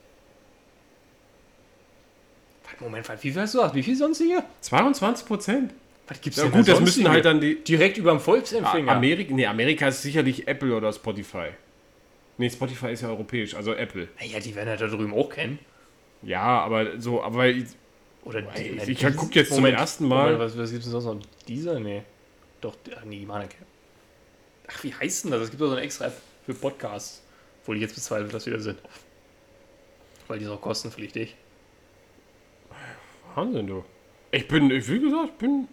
Moment, 2.81 3.07
was, 3.07 3.23
wie 3.23 3.31
viel 3.31 3.41
hast 3.41 3.55
du? 3.55 3.73
Wie 3.73 3.83
viel 3.83 3.95
sonstige? 3.95 4.43
22 4.59 5.25
Prozent. 5.25 5.73
Was 6.09 6.19
gibt's 6.19 6.37
Ja 6.37 6.43
denn 6.43 6.51
gut, 6.51 6.67
da 6.67 6.73
das 6.73 6.81
müssen 6.81 7.07
halt 7.07 7.23
dann 7.23 7.39
die, 7.39 7.63
Direkt 7.63 7.97
über 7.97 8.11
dem 8.11 8.19
Volksempfänger. 8.19 8.91
Amerika, 8.91 9.33
nee, 9.33 9.45
Amerika 9.45 9.87
ist 9.87 10.01
sicherlich 10.01 10.45
Apple 10.45 10.75
oder 10.75 10.91
Spotify. 10.91 11.51
Nee, 12.37 12.49
Spotify 12.49 12.91
ist 12.91 13.01
ja 13.01 13.07
europäisch, 13.07 13.55
also 13.55 13.73
Apple. 13.73 14.09
Naja, 14.19 14.41
die 14.41 14.53
werden 14.55 14.67
ja 14.67 14.75
da 14.75 14.87
drüben 14.87 15.13
auch 15.13 15.29
kennen. 15.29 15.57
Ja, 16.21 16.41
aber 16.41 16.99
so, 16.99 17.23
aber 17.23 17.45
ich- 18.25 18.29
Oder 18.29 18.39
Ey, 18.55 18.73
na, 18.75 18.81
ich 18.83 18.99
Deezer? 18.99 19.11
guck 19.11 19.35
jetzt 19.35 19.53
zum 19.53 19.65
ersten 19.65 20.07
Mal- 20.07 20.33
Moment, 20.33 20.39
was, 20.39 20.57
was 20.57 20.69
gibt 20.71 20.83
es 20.83 20.91
denn 20.91 21.01
sonst 21.01 21.25
noch? 21.25 21.31
Dieser? 21.47 21.79
Nee. 21.79 22.03
Doch, 22.61 22.75
nee, 23.05 23.25
keinen. 23.25 23.49
Ach, 24.67 24.83
wie 24.83 24.93
heißt 24.93 25.25
denn 25.25 25.31
das? 25.31 25.41
Es 25.41 25.49
gibt 25.51 25.61
doch 25.61 25.67
so 25.67 25.73
eine 25.73 25.81
extra 25.81 26.05
App 26.05 26.17
für 26.45 26.53
Podcasts. 26.53 27.21
Obwohl 27.61 27.75
ich 27.77 27.81
jetzt 27.83 27.95
bezweifle, 27.95 28.27
dass 28.27 28.45
wir 28.45 28.53
da 28.53 28.59
sind. 28.59 28.79
Weil 30.27 30.39
die 30.39 30.45
ist 30.45 30.51
auch 30.51 30.61
kostenpflichtig. 30.61 31.35
Wahnsinn, 33.35 33.67
du. 33.67 33.83
Ich 34.31 34.47
bin, 34.47 34.71
ich, 34.71 34.87
wie 34.89 34.99
gesagt, 34.99 35.37
bin, 35.37 35.67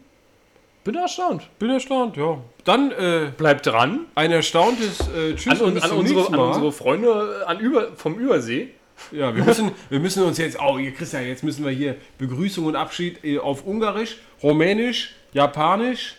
Bin 0.85 0.95
erstaunt. 0.97 1.49
bin 1.59 1.71
erstaunt, 1.71 2.17
ja. 2.17 2.39
Dann 2.65 2.91
äh, 2.93 3.33
Bleibt 3.37 3.67
dran. 3.67 4.07
ein 4.15 4.31
erstauntes 4.33 5.01
äh, 5.09 5.35
Tschüss 5.37 5.61
An, 5.61 5.73
und 5.73 5.83
an, 5.83 5.91
unsere, 5.93 6.27
an 6.29 6.39
unsere 6.39 6.73
Freunde 6.73 7.45
an 7.47 7.61
über, 7.61 7.93
vom 7.97 8.19
Übersee. 8.19 8.71
Ja, 9.11 9.35
wir 9.35 9.45
müssen, 9.45 9.73
wir 9.91 10.01
müssen 10.01 10.23
uns 10.23 10.39
jetzt, 10.39 10.59
oh, 10.61 10.79
ihr 10.79 10.93
Christian, 10.93 11.27
jetzt 11.27 11.43
müssen 11.45 11.65
wir 11.65 11.73
hier 11.73 11.97
Begrüßung 12.19 12.67
und 12.67 12.77
Abschied 12.77 13.25
äh, 13.25 13.39
auf 13.39 13.65
Ungarisch, 13.67 14.19
Rumänisch, 14.43 15.15
Japanisch, 15.33 16.17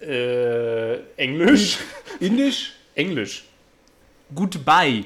Äh, 0.00 0.96
Englisch. 1.16 1.78
Indisch, 2.20 2.72
Englisch. 2.94 3.44
Goodbye. 4.34 5.04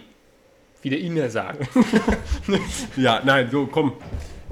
Wie 0.83 0.91
der 0.91 0.99
Inder 1.01 1.29
sagt. 1.31 1.69
Ja, 2.97 3.21
nein, 3.25 3.49
so, 3.51 3.67
komm. 3.67 3.93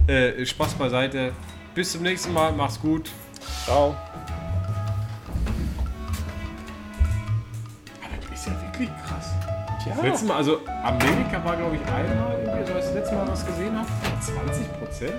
Äh, 0.06 0.44
Spaß 0.44 0.74
beiseite. 0.74 1.32
Bis 1.74 1.92
zum 1.92 2.02
nächsten 2.02 2.32
Mal, 2.32 2.52
mach's 2.52 2.80
gut. 2.80 3.10
Ciao. 3.64 3.96
Das 9.96 10.04
letzte 10.04 10.26
Mal, 10.26 10.36
also 10.36 10.60
Amerika 10.82 11.42
war, 11.44 11.56
glaube 11.56 11.76
ich, 11.76 11.82
einmal, 11.92 12.38
irgendwie, 12.44 12.72
als 12.72 12.86
das 12.86 12.94
letzte 12.94 13.14
Mal 13.14 13.28
was 13.28 13.46
gesehen 13.46 13.76
habe, 13.76 13.88
20 14.20 14.78
Prozent. 14.78 15.14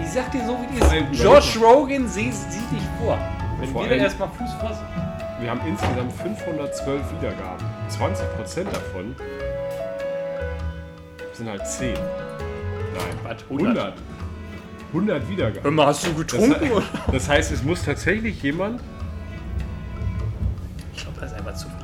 Ich 0.00 0.10
sag 0.10 0.30
dir 0.32 0.46
so, 0.46 0.56
wie 0.62 0.66
die 0.74 1.14
ist. 1.14 1.22
Josh 1.22 1.58
Rogan 1.60 2.08
sieht 2.08 2.32
sie 2.34 2.58
dich 2.74 2.82
vor. 3.00 3.18
Wenn 3.60 3.70
vor 3.70 3.84
wir 3.84 3.90
allem, 3.90 4.00
erstmal 4.00 4.28
Fuß 4.28 4.52
fassen. 4.54 4.84
Wir 5.40 5.50
haben 5.50 5.60
insgesamt 5.66 6.12
512 6.12 7.02
Wiedergaben. 7.20 7.66
20 7.88 8.36
Prozent 8.36 8.68
davon 8.72 9.14
sind 11.32 11.48
halt 11.48 11.66
10. 11.66 11.94
Nein, 11.94 12.02
Was, 13.22 13.42
100. 13.44 13.76
100. 13.76 13.94
100 14.92 15.28
Wiedergaben. 15.28 15.68
Immer 15.68 15.86
hast 15.86 16.06
du 16.06 16.14
getrunken? 16.14 16.70
Das, 16.72 17.12
das 17.12 17.28
heißt, 17.28 17.52
es 17.52 17.62
muss 17.62 17.84
tatsächlich 17.84 18.42
jemand. 18.42 18.80
Ich 20.94 21.02
glaube, 21.02 21.20
das 21.20 21.30
ist 21.30 21.38
einfach 21.38 21.54
zu 21.54 21.68
viel. 21.68 21.77